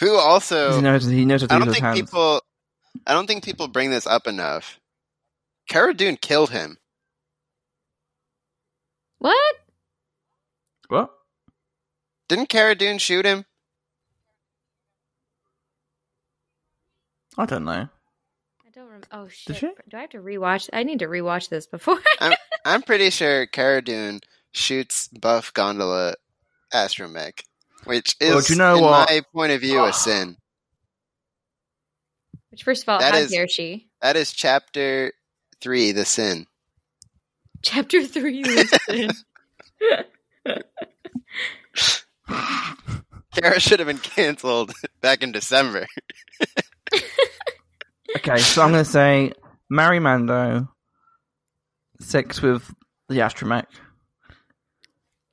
Who 0.00 0.16
also 0.16 0.76
he 0.76 0.80
knows 0.80 1.04
he 1.04 1.26
knows 1.26 1.42
how 1.42 1.56
I 1.56 1.58
don't 1.58 1.72
think 1.72 1.84
hands. 1.84 2.00
people 2.00 2.40
I 3.06 3.12
don't 3.12 3.26
think 3.26 3.44
people 3.44 3.68
bring 3.68 3.90
this 3.90 4.06
up 4.06 4.26
enough. 4.26 4.80
Cara 5.68 5.94
Dune 5.94 6.16
killed 6.16 6.50
him. 6.50 6.78
What? 9.18 9.36
What? 9.36 9.59
Didn't 12.30 12.48
Cara 12.48 12.76
Dune 12.76 12.98
shoot 12.98 13.26
him? 13.26 13.44
I 17.36 17.44
don't 17.44 17.64
know. 17.64 17.72
I 17.72 18.70
don't 18.72 18.84
remember. 18.84 19.08
Oh 19.10 19.26
shit! 19.26 19.56
she? 19.56 19.66
Do 19.88 19.96
I 19.96 20.02
have 20.02 20.10
to 20.10 20.18
rewatch? 20.18 20.70
I 20.72 20.84
need 20.84 21.00
to 21.00 21.06
rewatch 21.08 21.48
this 21.48 21.66
before. 21.66 21.98
I'm 22.20 22.34
I'm 22.64 22.82
pretty 22.82 23.10
sure 23.10 23.46
Cara 23.46 23.82
Dune 23.82 24.20
shoots 24.52 25.08
Buff 25.08 25.52
Gondola 25.54 26.14
Astromech, 26.72 27.40
which 27.82 28.14
is, 28.20 28.30
Well, 28.32 28.42
do 28.42 28.52
you 28.52 28.58
know 28.60 28.76
in 28.76 28.82
what? 28.84 29.10
my 29.10 29.22
point 29.34 29.50
of 29.50 29.60
view, 29.60 29.82
a 29.84 29.92
sin. 29.92 30.36
Which, 32.52 32.62
first 32.62 32.84
of 32.84 32.90
all, 32.90 33.00
That 33.00 33.14
how 33.14 33.18
is- 33.22 33.32
dare 33.32 33.48
she? 33.48 33.88
That 34.02 34.14
is 34.14 34.30
chapter 34.32 35.12
three, 35.60 35.90
the 35.90 36.04
sin. 36.04 36.46
Chapter 37.62 38.04
three. 38.04 38.44
Listen. 38.44 39.10
Cara 43.34 43.60
should 43.60 43.78
have 43.80 43.86
been 43.88 43.98
canceled 43.98 44.72
back 45.00 45.22
in 45.22 45.32
December. 45.32 45.86
Okay, 48.16 48.38
so 48.38 48.62
I'm 48.62 48.72
going 48.72 48.84
to 48.84 48.90
say 48.90 49.32
marry 49.68 50.00
Mando, 50.00 50.68
sex 52.00 52.42
with 52.42 52.68
the 53.08 53.20
astromech, 53.20 53.66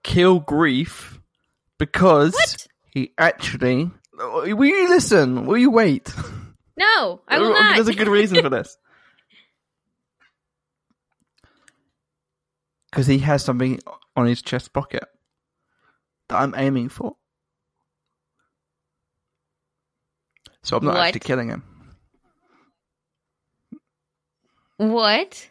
kill 0.03 0.39
Greef 0.39 1.17
because 1.79 2.33
What? 2.35 2.67
he 2.91 3.13
actually. 3.17 3.89
Will 4.13 4.45
you 4.65 4.89
listen? 4.89 5.47
Will 5.47 5.57
you 5.57 5.71
wait? 5.71 6.13
no, 6.77 7.19
I 7.27 7.39
will 7.39 7.49
not. 7.49 7.75
There's 7.77 7.87
a 7.87 7.95
good 7.95 8.07
reason 8.07 8.43
for 8.43 8.49
this. 8.49 8.77
Because 12.91 13.07
he 13.07 13.17
has 13.19 13.43
something 13.43 13.79
on 14.15 14.27
his 14.27 14.43
chest 14.43 14.71
pocket 14.71 15.03
that 16.29 16.37
I'm 16.41 16.53
aiming 16.57 16.89
for. 16.89 17.15
So 20.63 20.77
I'm 20.77 20.83
not 20.85 20.95
What? 20.95 21.07
actually 21.07 21.19
killing 21.21 21.49
him. 21.49 21.63
what? 24.77 25.49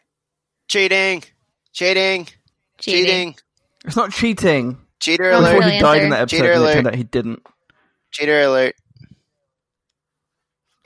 Cheating! 0.69 1.23
Cheating! 1.73 2.29
Cheating! 2.79 3.37
It's 3.85 3.97
not 3.97 4.13
cheating. 4.13 4.79
Cheater 5.01 5.31
I 5.33 5.35
thought 5.35 5.43
alert! 5.43 5.59
really? 5.61 5.73
he 5.73 5.81
died 5.81 6.03
in 6.03 6.11
that 6.11 6.21
episode 6.23 6.37
Cheater 6.37 6.53
and 6.53 6.61
it 6.61 6.65
alert. 6.65 6.73
turned 6.75 6.87
out 6.89 6.95
he 6.95 7.05
didn't. 7.05 7.47
Cheater 8.11 8.41
alert! 8.43 8.75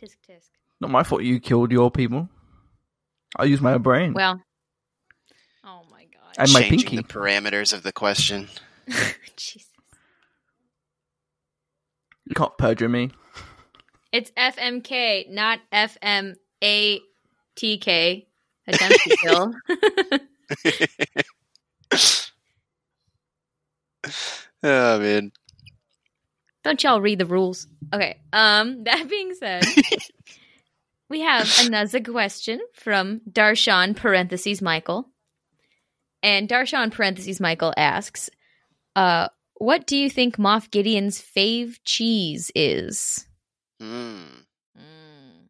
Tisk 0.02 0.16
tisk. 0.28 0.48
Not 0.80 0.90
my 0.90 1.02
fault 1.02 1.22
you 1.22 1.40
killed 1.40 1.72
your 1.72 1.90
people. 1.90 2.28
I 3.36 3.44
used 3.44 3.62
my 3.62 3.78
brain. 3.78 4.12
Well. 4.14 4.42
Oh 5.64 5.82
my 5.90 6.04
god. 6.04 6.34
And 6.38 6.52
my 6.52 6.60
Changing 6.62 6.78
pinky. 6.80 6.96
the 6.96 7.02
parameters 7.02 7.72
of 7.72 7.82
the 7.82 7.92
question. 7.92 8.48
Jesus. 9.36 9.69
You 12.30 12.34
can't 12.36 12.56
perjure 12.56 12.88
me. 12.88 13.10
It's 14.12 14.30
FMK, 14.32 15.28
not 15.30 15.58
FMATK. 15.72 16.36
Attempt 18.66 19.00
to 19.04 19.16
kill. 19.20 19.52
Oh 24.62 24.98
man. 24.98 25.32
Don't 26.62 26.82
y'all 26.82 27.00
read 27.00 27.18
the 27.18 27.26
rules? 27.26 27.66
Okay. 27.94 28.20
Um. 28.32 28.84
That 28.84 29.08
being 29.08 29.34
said, 29.34 29.64
we 31.08 31.20
have 31.20 31.50
another 31.60 32.00
question 32.00 32.60
from 32.74 33.20
Darshan 33.30 33.96
parentheses 33.96 34.60
Michael, 34.60 35.08
and 36.22 36.48
Darshan 36.48 36.92
parentheses 36.92 37.40
Michael 37.40 37.72
asks, 37.76 38.28
"Uh, 38.94 39.28
what 39.60 39.86
do 39.86 39.96
you 39.96 40.10
think 40.10 40.36
Moff 40.36 40.70
Gideon's 40.70 41.20
fave 41.20 41.78
cheese 41.84 42.50
is?" 42.54 43.26
Hmm. 43.78 44.24
Mm. 44.76 45.48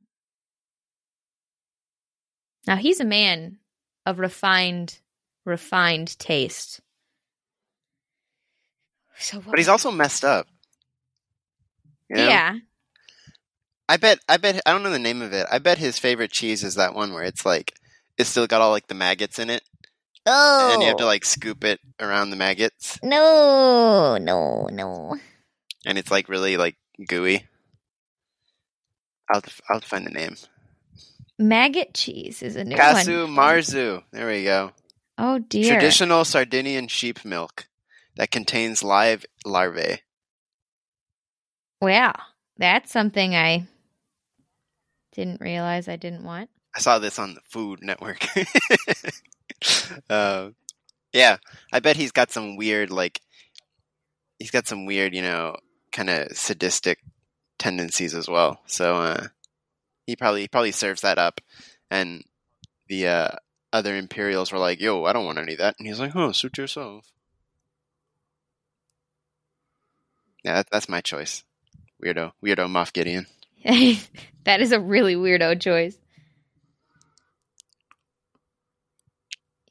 Now 2.67 2.77
he's 2.77 3.01
a 3.01 3.05
man 3.05 3.59
of 4.05 4.19
refined, 4.19 4.99
refined 5.45 6.19
taste. 6.19 6.81
So, 9.19 9.39
what 9.39 9.51
But 9.51 9.59
he's 9.59 9.69
also 9.69 9.91
messed 9.91 10.25
up. 10.25 10.47
You 12.09 12.17
know? 12.17 12.29
yeah. 12.29 12.55
I 13.89 13.97
bet 13.97 14.21
I 14.29 14.37
bet 14.37 14.61
I 14.67 14.73
don't 14.73 14.83
know 14.83 14.91
the 14.91 14.99
name 14.99 15.21
of 15.23 15.33
it. 15.33 15.47
I 15.51 15.59
bet 15.59 15.79
his 15.79 15.99
favorite 15.99 16.31
cheese 16.31 16.63
is 16.63 16.77
that 16.77 16.95
one 16.95 17.13
where 17.13 17.25
it's 17.25 17.45
like 17.45 17.75
it's 18.17 18.31
still 18.31 18.47
got 18.47 18.61
all 18.61 18.71
like 18.71 18.87
the 18.87 18.95
maggots 18.95 19.39
in 19.39 19.51
it, 19.51 19.63
Oh. 20.27 20.71
and 20.75 20.83
you 20.83 20.89
have 20.89 20.99
to 20.99 21.07
like 21.07 21.25
scoop 21.25 21.65
it 21.65 21.81
around 21.99 22.31
the 22.31 22.37
maggots, 22.37 22.99
No, 23.03 24.19
no, 24.21 24.69
no. 24.71 25.17
and 25.87 25.97
it's 25.99 26.11
like 26.11 26.29
really 26.29 26.57
like 26.57 26.77
gooey. 27.09 27.47
I'll 29.33 29.43
I'll 29.69 29.81
find 29.81 30.07
the 30.07 30.11
name. 30.11 30.37
Maggot 31.39 31.95
cheese 31.95 32.43
is 32.43 32.57
a 32.57 32.65
new 32.65 32.77
Casu 32.77 33.23
one. 33.25 33.35
marzu. 33.37 34.03
There 34.13 34.27
we 34.27 34.45
go. 34.45 34.73
Oh 35.17 35.39
dear. 35.39 35.73
Traditional 35.73 36.25
Sardinian 36.25 36.89
sheep 36.89 37.25
milk 37.25 37.67
that 38.17 38.31
contains 38.31 38.83
live 38.83 39.25
larvae. 39.47 40.01
Wow, 41.81 42.13
that's 42.59 42.93
something 42.93 43.35
I 43.35 43.67
didn't 45.13 45.41
realize 45.41 45.89
I 45.89 45.97
didn't 45.97 46.25
want. 46.25 46.51
I 46.77 46.81
saw 46.81 46.99
this 46.99 47.19
on 47.19 47.35
the 47.35 47.41
Food 47.49 47.81
Network. 47.83 48.27
uh, 50.09 50.51
yeah, 51.13 51.37
I 51.73 51.81
bet 51.81 51.97
he's 51.97 52.13
got 52.13 52.31
some 52.31 52.57
weird, 52.57 52.91
like, 52.91 53.21
he's 54.39 54.51
got 54.51 54.67
some 54.67 54.87
weird, 54.87 55.15
you 55.15 55.23
know, 55.23 55.57
kind 55.93 56.11
of 56.11 56.37
sadistic 56.37 56.99
tendencies 57.59 58.15
as 58.15 58.29
well. 58.29 58.61
So 58.67 58.97
uh, 58.97 59.27
he 60.07 60.17
probably 60.17 60.43
he 60.43 60.49
probably 60.49 60.73
serves 60.73 61.03
that 61.03 61.19
up, 61.19 61.41
and 61.91 62.25
the 62.89 63.07
uh, 63.07 63.29
other 63.73 63.97
Imperials 63.97 64.51
were 64.51 64.59
like, 64.59 64.81
"Yo, 64.81 65.05
I 65.05 65.13
don't 65.13 65.27
want 65.27 65.39
any 65.39 65.53
of 65.53 65.59
that," 65.59 65.77
and 65.79 65.87
he's 65.87 66.01
like, 66.01 66.17
"Oh, 66.17 66.33
suit 66.33 66.59
yourself." 66.59 67.07
Yeah, 70.43 70.55
that, 70.55 70.71
that's 70.71 70.89
my 70.89 71.01
choice. 71.01 71.45
Weirdo, 72.03 72.33
weirdo 72.43 72.67
Moff 72.67 72.93
Gideon. 72.93 73.27
that 74.45 74.61
is 74.61 74.73
a 74.73 74.81
really 74.81 75.15
weirdo 75.15 75.61
choice. 75.61 75.99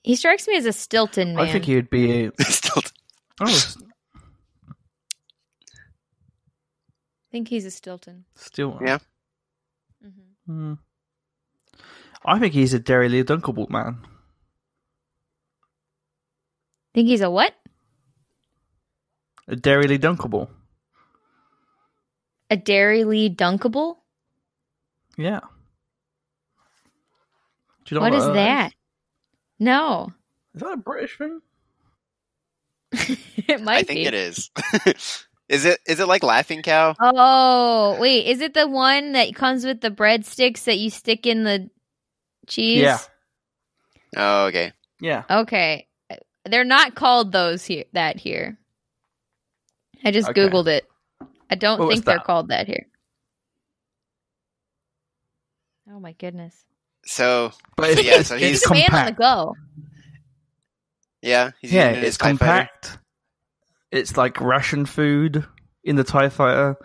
He 0.03 0.15
strikes 0.15 0.47
me 0.47 0.55
as 0.55 0.65
a 0.65 0.73
Stilton 0.73 1.35
man. 1.35 1.47
I 1.47 1.51
think 1.51 1.65
he 1.65 1.75
would 1.75 1.89
be 1.89 2.25
a. 2.25 2.31
Still, 2.43 2.81
Oh, 3.41 3.45
s- 3.47 3.77
I 4.67 4.71
think 7.31 7.47
he's 7.47 7.65
a 7.65 7.71
Stilton. 7.71 8.25
still. 8.35 8.79
Yeah. 8.83 8.99
hmm 10.01 10.09
Hmm. 10.45 10.73
I 12.25 12.39
think 12.39 12.53
he's 12.53 12.73
a 12.73 12.79
Dairylea 12.79 13.23
Dunkable 13.23 13.69
man. 13.69 13.99
Think 16.93 17.07
he's 17.07 17.21
a 17.21 17.29
what? 17.29 17.53
A 19.47 19.55
Dairylea 19.55 19.99
Dunkable. 19.99 20.49
A 22.49 22.57
Dairylea 22.57 23.35
Dunkable? 23.35 23.97
Yeah. 25.17 25.41
Do 27.85 27.95
you 27.95 28.01
know 28.01 28.01
what 28.01 28.13
is 28.15 28.23
uh, 28.23 28.33
that? 28.33 28.73
No. 29.59 30.13
Is 30.55 30.61
that 30.61 30.73
a 30.73 30.77
British 30.77 31.17
thing? 31.17 31.41
it 32.91 33.61
might 33.61 33.79
I 33.79 33.83
think 33.83 33.99
be. 33.99 34.05
it 34.05 34.13
is. 34.13 34.49
is 35.49 35.65
it? 35.65 35.79
Is 35.87 35.99
it 35.99 36.07
like 36.07 36.23
Laughing 36.23 36.61
Cow? 36.61 36.95
Oh, 36.99 37.97
wait. 37.99 38.25
Is 38.27 38.41
it 38.41 38.53
the 38.53 38.67
one 38.67 39.11
that 39.13 39.35
comes 39.35 39.65
with 39.65 39.81
the 39.81 39.91
breadsticks 39.91 40.63
that 40.63 40.77
you 40.79 40.89
stick 40.89 41.25
in 41.27 41.43
the 41.43 41.69
cheese? 42.47 42.81
Yeah. 42.81 42.99
Oh, 44.17 44.45
okay. 44.47 44.71
Yeah. 44.99 45.23
Okay. 45.29 45.87
They're 46.45 46.63
not 46.63 46.95
called 46.95 47.31
those 47.31 47.65
here 47.65 47.85
that 47.93 48.17
here. 48.17 48.57
I 50.03 50.11
just 50.11 50.29
Okay. 50.29 50.47
googled 50.49 50.67
it. 50.67 50.85
I 51.49 51.55
don't 51.55 51.79
What 51.79 51.89
think 51.89 52.05
they're 52.05 52.19
called 52.19 52.47
that 52.49 52.67
here. 52.67 52.87
Oh 55.91 55.99
my 55.99 56.13
goodness. 56.13 56.65
So 57.09 57.51
But 57.75 57.89
it's, 57.91 58.03
Yeah, 58.03 58.21
so 58.21 58.35
it's 58.35 58.43
he's- 58.43 58.61
He's 58.61 58.65
a 58.65 58.69
man 58.73 58.81
on 58.83 59.05
the 59.05 59.13
compact. 59.13 59.17
go. 59.19 59.55
yeah, 61.21 61.51
he's 61.61 61.73
Yeah, 61.73 61.89
it's 61.89 62.17
TIE 62.17 62.35
fighter. 62.35 62.37
compact. 62.37 62.97
It's 63.91 64.15
like 64.15 64.39
ration 64.39 64.85
food 64.85 65.45
in 65.83 65.95
the 65.95 66.03
TIE 66.03 66.29
fighter. 66.29 66.77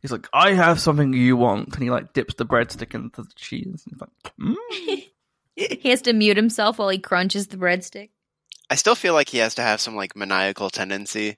He's 0.00 0.12
like, 0.12 0.28
I 0.32 0.52
have 0.52 0.78
something 0.80 1.12
you 1.12 1.36
want. 1.36 1.74
And 1.74 1.82
he 1.82 1.90
like 1.90 2.12
dips 2.12 2.34
the 2.34 2.46
breadstick 2.46 2.94
into 2.94 3.22
the 3.22 3.32
cheese. 3.34 3.84
And 3.84 3.92
He's 3.92 4.00
like, 4.00 4.32
mm. 4.40 5.04
He 5.80 5.90
has 5.90 6.02
to 6.02 6.12
mute 6.12 6.36
himself 6.36 6.78
while 6.78 6.88
he 6.88 6.98
crunches 6.98 7.46
the 7.48 7.56
breadstick. 7.56 8.10
I 8.70 8.74
still 8.76 8.94
feel 8.94 9.14
like 9.14 9.28
he 9.28 9.38
has 9.38 9.54
to 9.56 9.62
have 9.62 9.80
some 9.80 9.94
like 9.96 10.16
maniacal 10.16 10.68
tendency. 10.70 11.36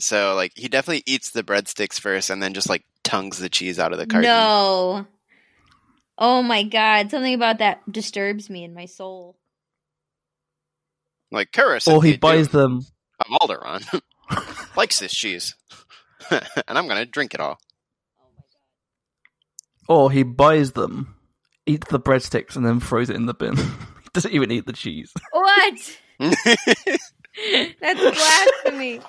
So 0.00 0.34
like 0.34 0.52
he 0.56 0.68
definitely 0.68 1.02
eats 1.06 1.30
the 1.30 1.42
breadsticks 1.42 1.98
first, 2.00 2.30
and 2.30 2.40
then 2.42 2.54
just 2.54 2.68
like 2.68 2.84
tongues 3.02 3.38
the 3.38 3.48
cheese 3.48 3.78
out 3.80 3.92
of 3.92 3.98
the 3.98 4.06
carton. 4.06 4.30
No. 4.30 5.06
Oh 6.18 6.42
my 6.42 6.64
god, 6.64 7.10
something 7.10 7.34
about 7.34 7.58
that 7.58 7.80
disturbs 7.90 8.50
me 8.50 8.64
in 8.64 8.74
my 8.74 8.86
soul. 8.86 9.36
Like 11.30 11.52
Curris 11.52 11.86
Or 11.86 12.02
he 12.02 12.16
buys 12.16 12.48
them. 12.48 12.84
of 13.20 13.26
Alderaan 13.40 14.02
likes 14.76 14.98
this 14.98 15.12
cheese, 15.12 15.54
and 16.30 16.42
I'm 16.68 16.88
gonna 16.88 17.06
drink 17.06 17.34
it 17.34 17.40
all. 17.40 17.58
Or 19.88 20.10
he 20.10 20.22
buys 20.22 20.72
them, 20.72 21.14
eats 21.66 21.88
the 21.90 22.00
breadsticks, 22.00 22.56
and 22.56 22.66
then 22.66 22.80
throws 22.80 23.10
it 23.10 23.16
in 23.16 23.26
the 23.26 23.34
bin. 23.34 23.56
he 23.56 23.64
doesn't 24.12 24.32
even 24.32 24.50
eat 24.50 24.66
the 24.66 24.72
cheese. 24.72 25.12
What? 25.30 25.98
That's 26.18 28.00
blasphemy. 28.00 29.00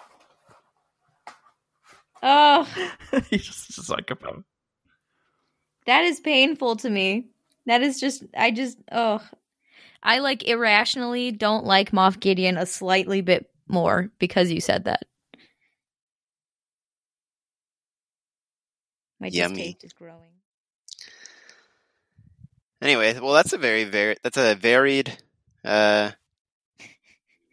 Oh, 2.21 2.67
He's 3.29 3.45
just 3.45 3.77
a 3.77 3.81
psychopath. 3.83 4.43
That 5.89 6.05
is 6.05 6.19
painful 6.19 6.77
to 6.77 6.89
me. 6.89 7.25
That 7.65 7.81
is 7.81 7.99
just, 7.99 8.23
I 8.37 8.51
just, 8.51 8.77
oh. 8.91 9.21
I 10.01 10.19
like 10.19 10.47
irrationally 10.47 11.31
don't 11.31 11.65
like 11.65 11.91
Moff 11.91 12.19
Gideon 12.19 12.57
a 12.57 12.65
slightly 12.65 13.19
bit 13.21 13.49
more 13.67 14.09
because 14.17 14.49
you 14.49 14.61
said 14.61 14.85
that. 14.85 15.03
My 19.19 19.27
Yummy. 19.27 19.55
distaste 19.57 19.83
is 19.83 19.93
growing. 19.93 20.31
anyway, 22.81 23.19
well, 23.19 23.33
that's 23.33 23.51
a 23.51 23.57
very 23.57 23.83
very 23.83 24.15
that's 24.23 24.37
a 24.37 24.55
varied 24.55 25.17
uh, 25.65 26.11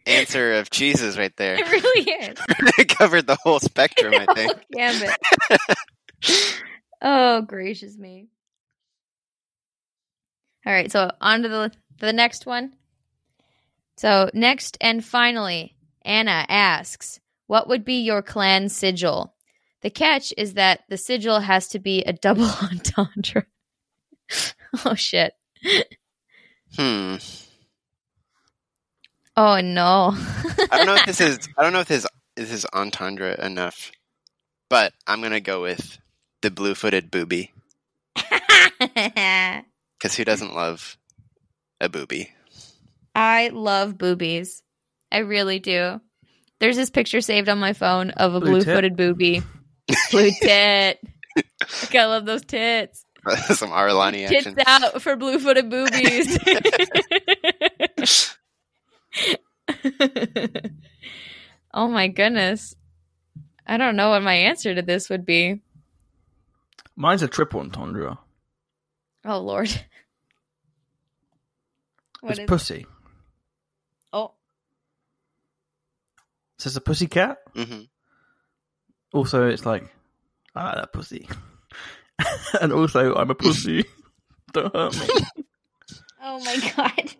answer 0.05 0.53
of 0.53 0.69
cheeses 0.69 1.17
right 1.17 1.35
there. 1.37 1.55
It 1.55 1.69
really 1.69 2.09
is. 2.29 2.37
it 2.77 2.87
covered 2.97 3.27
the 3.27 3.37
whole 3.43 3.59
spectrum, 3.59 4.13
I 4.15 4.25
think. 4.33 4.53
Oh, 4.55 4.59
gambit. 4.73 5.17
Oh, 7.01 7.41
gracious 7.41 7.97
me. 7.97 8.27
All 10.65 10.73
right, 10.73 10.91
so 10.91 11.11
on 11.21 11.43
to 11.43 11.49
the 11.49 11.71
the 11.99 12.13
next 12.13 12.45
one. 12.45 12.73
So, 13.97 14.29
next 14.33 14.77
and 14.81 15.03
finally, 15.03 15.75
Anna 16.03 16.45
asks, 16.49 17.19
"What 17.47 17.67
would 17.69 17.85
be 17.85 18.01
your 18.01 18.21
clan 18.21 18.69
sigil?" 18.69 19.33
The 19.81 19.89
catch 19.89 20.33
is 20.37 20.55
that 20.55 20.81
the 20.89 20.97
sigil 20.97 21.39
has 21.39 21.69
to 21.69 21.79
be 21.79 22.03
a 22.03 22.13
double 22.27 22.49
entendre. 22.61 23.45
oh 24.85 24.95
shit. 24.95 25.33
Hmm. 26.75 27.15
Oh 29.37 29.61
no. 29.61 30.13
I 30.71 30.77
don't 30.77 30.85
know 30.87 30.95
if 30.95 31.05
this 31.05 31.21
is 31.21 31.39
I 31.57 31.63
don't 31.63 31.73
know 31.73 31.79
if 31.79 31.87
this 31.87 32.05
this 32.35 32.51
is 32.51 32.65
entendre 32.73 33.39
enough, 33.43 33.91
but 34.69 34.93
I'm 35.05 35.21
gonna 35.21 35.39
go 35.39 35.61
with 35.61 35.97
the 36.41 36.51
blue-footed 36.51 37.09
booby 37.11 37.53
because 38.79 40.15
who 40.15 40.25
doesn't 40.25 40.53
love 40.53 40.97
a 41.79 41.89
booby? 41.89 42.31
I 43.15 43.49
love 43.49 43.97
boobies. 43.97 44.61
I 45.11 45.19
really 45.19 45.59
do. 45.59 45.99
There's 46.59 46.75
this 46.75 46.89
picture 46.89 47.21
saved 47.21 47.49
on 47.49 47.59
my 47.59 47.73
phone 47.73 48.11
of 48.11 48.33
a 48.33 48.39
blue 48.39 48.61
footed 48.61 48.95
booby. 48.95 49.41
Blue 50.11 50.31
tit. 50.41 50.99
Like, 51.35 51.95
I 51.95 52.05
love 52.07 52.25
those 52.25 52.43
tits. 52.43 53.05
Some 53.55 53.69
Arlani 53.69 54.27
Tits 54.27 54.47
out 54.65 55.01
for 55.01 55.15
blue 55.15 55.39
footed 55.39 55.69
boobies. 55.69 56.37
oh 61.73 61.87
my 61.87 62.09
goodness. 62.09 62.75
I 63.65 63.77
don't 63.77 63.95
know 63.95 64.09
what 64.09 64.23
my 64.23 64.33
answer 64.33 64.75
to 64.75 64.81
this 64.81 65.09
would 65.09 65.25
be. 65.25 65.61
Mine's 66.99 67.21
a 67.21 67.27
triple 67.27 67.59
entendre. 67.59 68.17
Oh 69.23 69.39
lord. 69.39 69.69
What 72.21 72.31
it's 72.31 72.39
is 72.39 72.45
pussy. 72.47 72.85
Oh. 74.11 74.31
So 76.57 76.67
it's 76.69 76.75
a 76.75 76.81
pussy 76.81 77.05
cat. 77.05 77.37
hmm 77.55 77.81
Also, 79.13 79.47
it's 79.47 79.63
like, 79.65 79.83
I 80.55 80.65
like 80.65 80.75
that 80.75 80.93
pussy. 80.93 81.29
and 82.61 82.73
also, 82.73 83.13
I'm 83.13 83.29
a 83.29 83.35
pussy. 83.35 83.85
Don't 84.53 84.75
hurt 84.75 84.95
me. 84.99 85.43
Oh 86.23 86.39
my 86.43 86.73
god. 86.75 87.13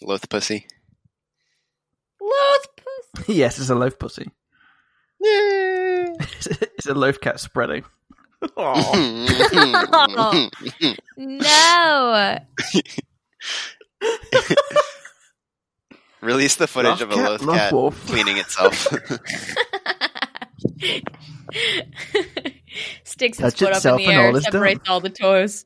Loath 0.00 0.28
pussy. 0.28 0.66
Loath 2.20 2.66
pussy. 2.76 3.32
yes, 3.34 3.58
it's 3.58 3.70
a 3.70 3.74
loaf 3.74 3.98
pussy. 3.98 4.30
it's 5.20 6.86
a 6.86 6.94
loaf 6.94 7.20
cat 7.20 7.40
spreading. 7.40 7.84
Oh. 8.56 10.48
No. 11.16 12.38
Release 16.20 16.56
the 16.56 16.66
footage 16.66 17.00
Love 17.00 17.02
of 17.02 17.10
a 17.12 17.14
cat, 17.14 17.40
loath 17.42 17.56
cat 17.58 17.72
wolf. 17.72 18.06
cleaning 18.06 18.38
itself. 18.38 18.86
Sticks 23.04 23.38
its 23.40 23.56
Touch 23.56 23.58
foot 23.58 23.72
up 23.72 23.84
in 23.84 23.96
the 23.96 24.06
air, 24.12 24.28
all 24.28 24.36
is 24.36 24.44
done. 24.44 24.52
separates 24.52 24.88
all 24.88 25.00
the 25.00 25.10
toes. 25.10 25.64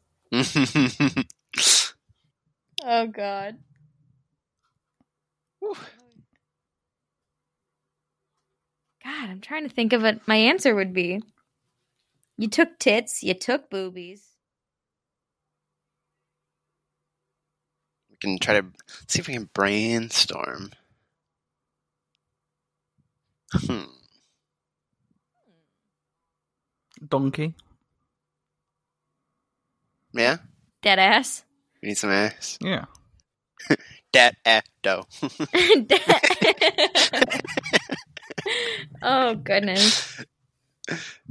Oh 2.85 3.07
god. 3.07 3.57
God, 9.05 9.31
I'm 9.31 9.41
trying 9.41 9.68
to 9.68 9.74
think 9.74 9.93
of 9.93 10.03
what 10.03 10.27
my 10.27 10.37
answer 10.37 10.74
would 10.74 10.93
be. 10.93 11.22
You 12.39 12.49
took 12.49 12.78
tits, 12.78 13.22
you 13.22 13.34
took 13.34 13.70
boobies. 13.70 14.37
we 18.11 18.16
can 18.30 18.39
try 18.39 18.61
to 18.61 18.66
see 19.09 19.20
if 19.20 19.28
we 19.28 19.34
can 19.34 19.49
brainstorm. 19.53 20.70
Hmm. 23.53 23.84
Donkey. 27.07 27.55
Yeah, 30.12 30.39
Dead 30.82 30.99
ass. 30.99 31.45
we 31.82 31.89
need 31.89 31.99
some 31.99 32.11
ass. 32.11 32.59
Yeah. 32.61 32.87
Dat 34.12 34.34
eh 34.45 34.62
dough. 34.82 35.07
oh 39.03 39.34
goodness. 39.34 40.24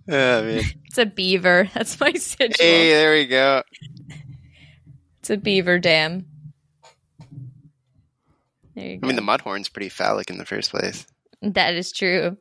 Oh 0.10 0.44
man. 0.44 0.64
It's 0.86 0.98
a 0.98 1.06
beaver. 1.06 1.70
That's 1.74 2.00
my 2.00 2.14
sigil. 2.14 2.56
Hey, 2.58 2.90
there 2.90 3.12
we 3.14 3.26
go. 3.26 3.64
It's 5.20 5.30
a 5.30 5.36
beaver 5.36 5.78
dam. 5.78 6.26
There 8.76 8.86
you 8.86 8.98
go. 8.98 9.06
I 9.06 9.12
mean, 9.12 9.16
the 9.18 9.22
mudhorn's 9.22 9.68
pretty 9.68 9.90
phallic 9.90 10.30
in 10.30 10.38
the 10.38 10.46
first 10.46 10.72
place. 10.72 11.06
that 11.42 11.74
is 11.76 11.92
true. 11.92 12.38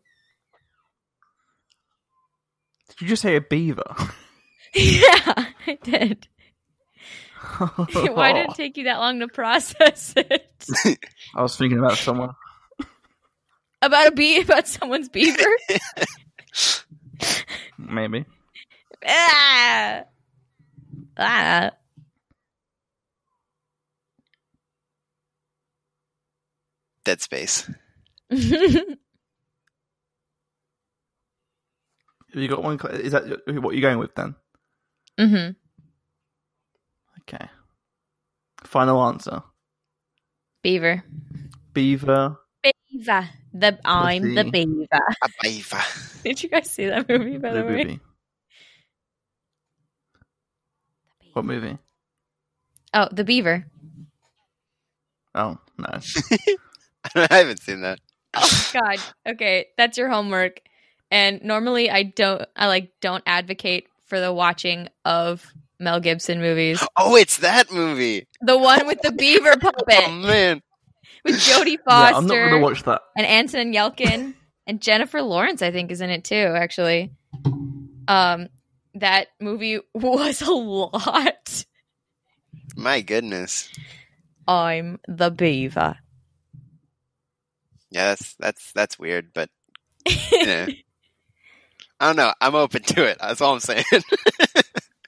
Did 2.91 3.01
you 3.01 3.09
just 3.09 3.23
say 3.23 3.35
a 3.35 3.41
beaver? 3.41 3.83
yeah, 4.75 5.47
I 5.67 5.79
did. 5.83 6.29
Why 7.59 8.33
did 8.33 8.51
it 8.51 8.55
take 8.55 8.77
you 8.77 8.85
that 8.85 8.99
long 8.99 9.19
to 9.21 9.29
process 9.29 10.15
it? 10.17 10.67
I 11.35 11.43
was 11.43 11.57
thinking 11.57 11.79
about 11.79 11.99
someone. 11.99 12.31
about 13.83 14.09
a 14.09 14.13
bee 14.13 14.41
about 14.41 14.69
someone's 14.69 15.09
beaver? 15.09 15.43
Maybe. 17.89 18.25
ah! 19.07 20.03
Ah. 21.19 21.71
Dead 27.05 27.21
space. 27.21 27.71
Have 28.31 28.41
you 32.43 32.49
got 32.49 32.63
one? 32.65 32.79
cl- 32.79 32.95
Is 32.95 33.13
that 33.13 33.25
what 33.47 33.75
you're 33.75 33.83
going 33.83 33.99
with 33.99 34.15
then? 34.15 34.35
hmm 35.19 35.51
Okay. 37.21 37.47
Final 38.65 39.03
answer. 39.05 39.43
Beaver. 40.63 41.05
Beaver. 41.73 42.37
Beaver. 42.63 43.29
The 43.55 43.79
I'm 43.85 44.35
the 44.35 44.43
the- 44.45 44.51
beaver. 44.51 44.87
A 45.23 45.29
beaver. 45.43 45.83
Did 46.25 46.43
you 46.43 46.49
guys 46.49 46.69
see 46.71 46.87
that 46.87 47.09
movie 47.09 47.39
by 47.39 47.53
The 47.53 47.61
the 47.63 47.65
way? 47.67 47.85
movie. 47.85 48.01
What 51.33 51.45
movie? 51.45 51.79
Oh, 52.93 53.09
the 53.11 53.25
beaver. 53.25 53.67
Oh 55.35 55.59
no. 55.79 55.87
I 57.15 57.27
haven't 57.31 57.61
seen 57.61 57.81
that. 57.83 57.99
Oh 58.35 58.71
god. 58.73 58.99
Okay, 59.27 59.67
that's 59.77 59.99
your 59.99 60.09
homework. 60.09 60.61
And 61.11 61.43
normally 61.43 61.91
I 61.91 62.05
don't 62.05 62.43
I 62.57 62.67
like 62.69 62.93
don't 63.01 63.23
advocate 63.27 63.89
for 64.07 64.21
the 64.21 64.33
watching 64.33 64.89
of 65.05 65.47
Mel 65.81 66.01
Gibson 66.01 66.41
movies. 66.41 66.83
Oh, 66.97 67.17
it's 67.17 67.39
that 67.39 67.73
movie. 67.73 68.27
The 68.43 68.57
one 68.59 68.87
with 68.87 69.01
the 69.03 69.13
beaver 69.13 69.57
puppet. 69.57 70.05
Oh 70.07 70.13
man. 70.13 70.63
With 71.25 71.35
Jodie 71.41 71.79
yeah, 71.87 72.11
Foster 72.11 72.17
I'm 72.17 72.27
not 72.27 72.35
gonna 72.51 72.61
watch 72.61 72.83
that. 72.85 73.03
and 73.17 73.27
Anton 73.27 73.73
Yelchin 73.73 74.35
and 74.67 74.81
Jennifer 74.81 75.23
Lawrence 75.23 75.63
I 75.63 75.71
think 75.71 75.91
is 75.91 76.01
in 76.01 76.11
it 76.11 76.25
too 76.25 76.35
actually. 76.57 77.13
Um 78.09 78.49
that 78.95 79.29
movie 79.41 79.81
was 79.95 80.43
a 80.43 80.53
lot. 80.53 81.65
My 82.77 83.01
goodness. 83.01 83.69
I'm 84.47 85.01
the 85.09 85.31
beaver. 85.31 85.97
Yeah, 87.91 88.09
that's 88.09 88.35
that's 88.39 88.73
that's 88.73 88.99
weird, 88.99 89.33
but 89.33 89.49
yeah. 90.07 90.67
I 92.01 92.07
don't 92.07 92.17
know. 92.17 92.35
I'm 92.41 92.57
open 92.57 92.83
to 92.83 93.05
it. 93.05 93.19
That's 93.21 93.41
all 93.41 93.55
I'm 93.55 93.61
saying. 93.61 93.85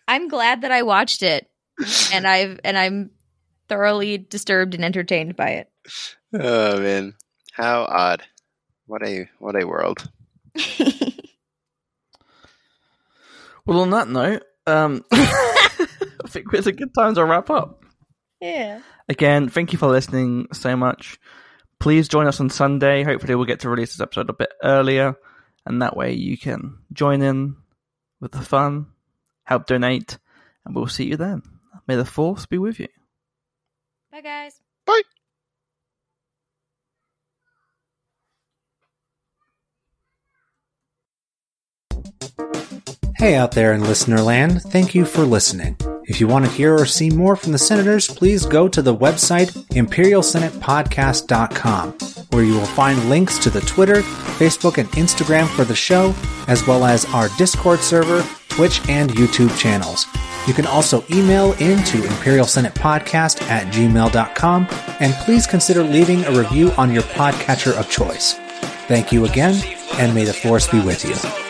I'm 0.08 0.28
glad 0.28 0.60
that 0.62 0.70
I 0.70 0.82
watched 0.82 1.22
it 1.22 1.50
and 2.12 2.26
I've 2.26 2.60
and 2.64 2.78
I'm 2.78 3.10
thoroughly 3.68 4.18
disturbed 4.18 4.74
and 4.74 4.84
entertained 4.84 5.36
by 5.36 5.50
it. 5.50 5.70
oh 6.34 6.80
man, 6.80 7.14
how 7.52 7.84
odd! 7.84 8.22
What 8.86 9.06
a 9.06 9.28
what 9.38 9.60
a 9.60 9.66
world. 9.66 10.08
Well, 13.66 13.80
on 13.80 13.90
that 13.90 14.08
note, 14.08 14.44
um, 14.68 15.04
I 15.12 15.88
think 16.28 16.46
it's 16.52 16.68
a 16.68 16.72
good 16.72 16.94
time 16.94 17.14
to 17.16 17.24
wrap 17.24 17.50
up. 17.50 17.84
yeah. 18.40 18.80
Again, 19.08 19.48
thank 19.48 19.72
you 19.72 19.78
for 19.78 19.88
listening 19.88 20.46
so 20.52 20.76
much. 20.76 21.18
Please 21.80 22.08
join 22.08 22.26
us 22.26 22.40
on 22.40 22.48
Sunday. 22.50 23.02
Hopefully, 23.02 23.34
we'll 23.34 23.44
get 23.44 23.60
to 23.60 23.68
release 23.68 23.92
this 23.92 24.00
episode 24.00 24.30
a 24.30 24.34
bit 24.34 24.52
earlier, 24.62 25.16
and 25.64 25.82
that 25.82 25.96
way 25.96 26.12
you 26.14 26.38
can 26.38 26.78
join 26.92 27.22
in 27.22 27.56
with 28.20 28.32
the 28.32 28.40
fun, 28.40 28.86
help 29.44 29.66
donate, 29.66 30.18
and 30.64 30.74
we'll 30.74 30.86
see 30.86 31.04
you 31.06 31.16
then. 31.16 31.42
May 31.86 31.96
the 31.96 32.04
force 32.04 32.46
be 32.46 32.58
with 32.58 32.80
you. 32.80 32.88
Bye 34.16 34.22
guys. 34.22 34.62
Bye. 34.86 35.02
Hey 43.16 43.34
out 43.34 43.52
there 43.52 43.74
in 43.74 43.82
listener 43.82 44.22
land, 44.22 44.62
thank 44.62 44.94
you 44.94 45.04
for 45.04 45.26
listening. 45.26 45.76
If 46.06 46.20
you 46.20 46.28
want 46.28 46.44
to 46.44 46.50
hear 46.50 46.74
or 46.74 46.84
see 46.86 47.10
more 47.10 47.34
from 47.34 47.50
the 47.50 47.58
senators, 47.58 48.06
please 48.06 48.46
go 48.46 48.68
to 48.68 48.80
the 48.80 48.94
website 48.94 49.50
imperialsenatepodcast.com, 49.70 51.92
where 52.30 52.44
you 52.44 52.54
will 52.54 52.64
find 52.64 53.10
links 53.10 53.38
to 53.38 53.50
the 53.50 53.62
Twitter, 53.62 54.02
Facebook, 54.38 54.78
and 54.78 54.88
Instagram 54.90 55.48
for 55.48 55.64
the 55.64 55.74
show, 55.74 56.14
as 56.46 56.64
well 56.66 56.84
as 56.84 57.04
our 57.06 57.28
Discord 57.38 57.80
server, 57.80 58.24
Twitch, 58.48 58.80
and 58.88 59.10
YouTube 59.10 59.58
channels. 59.58 60.06
You 60.46 60.54
can 60.54 60.66
also 60.66 61.02
email 61.10 61.54
into 61.54 61.98
imperialsenatepodcast 61.98 63.42
at 63.42 63.66
gmail.com, 63.72 64.68
and 65.00 65.12
please 65.24 65.48
consider 65.48 65.82
leaving 65.82 66.24
a 66.24 66.30
review 66.30 66.70
on 66.78 66.92
your 66.92 67.02
podcatcher 67.02 67.76
of 67.76 67.90
choice. 67.90 68.34
Thank 68.86 69.10
you 69.10 69.24
again, 69.24 69.60
and 69.94 70.14
may 70.14 70.24
the 70.24 70.32
force 70.32 70.68
be 70.68 70.78
with 70.80 71.04
you. 71.04 71.45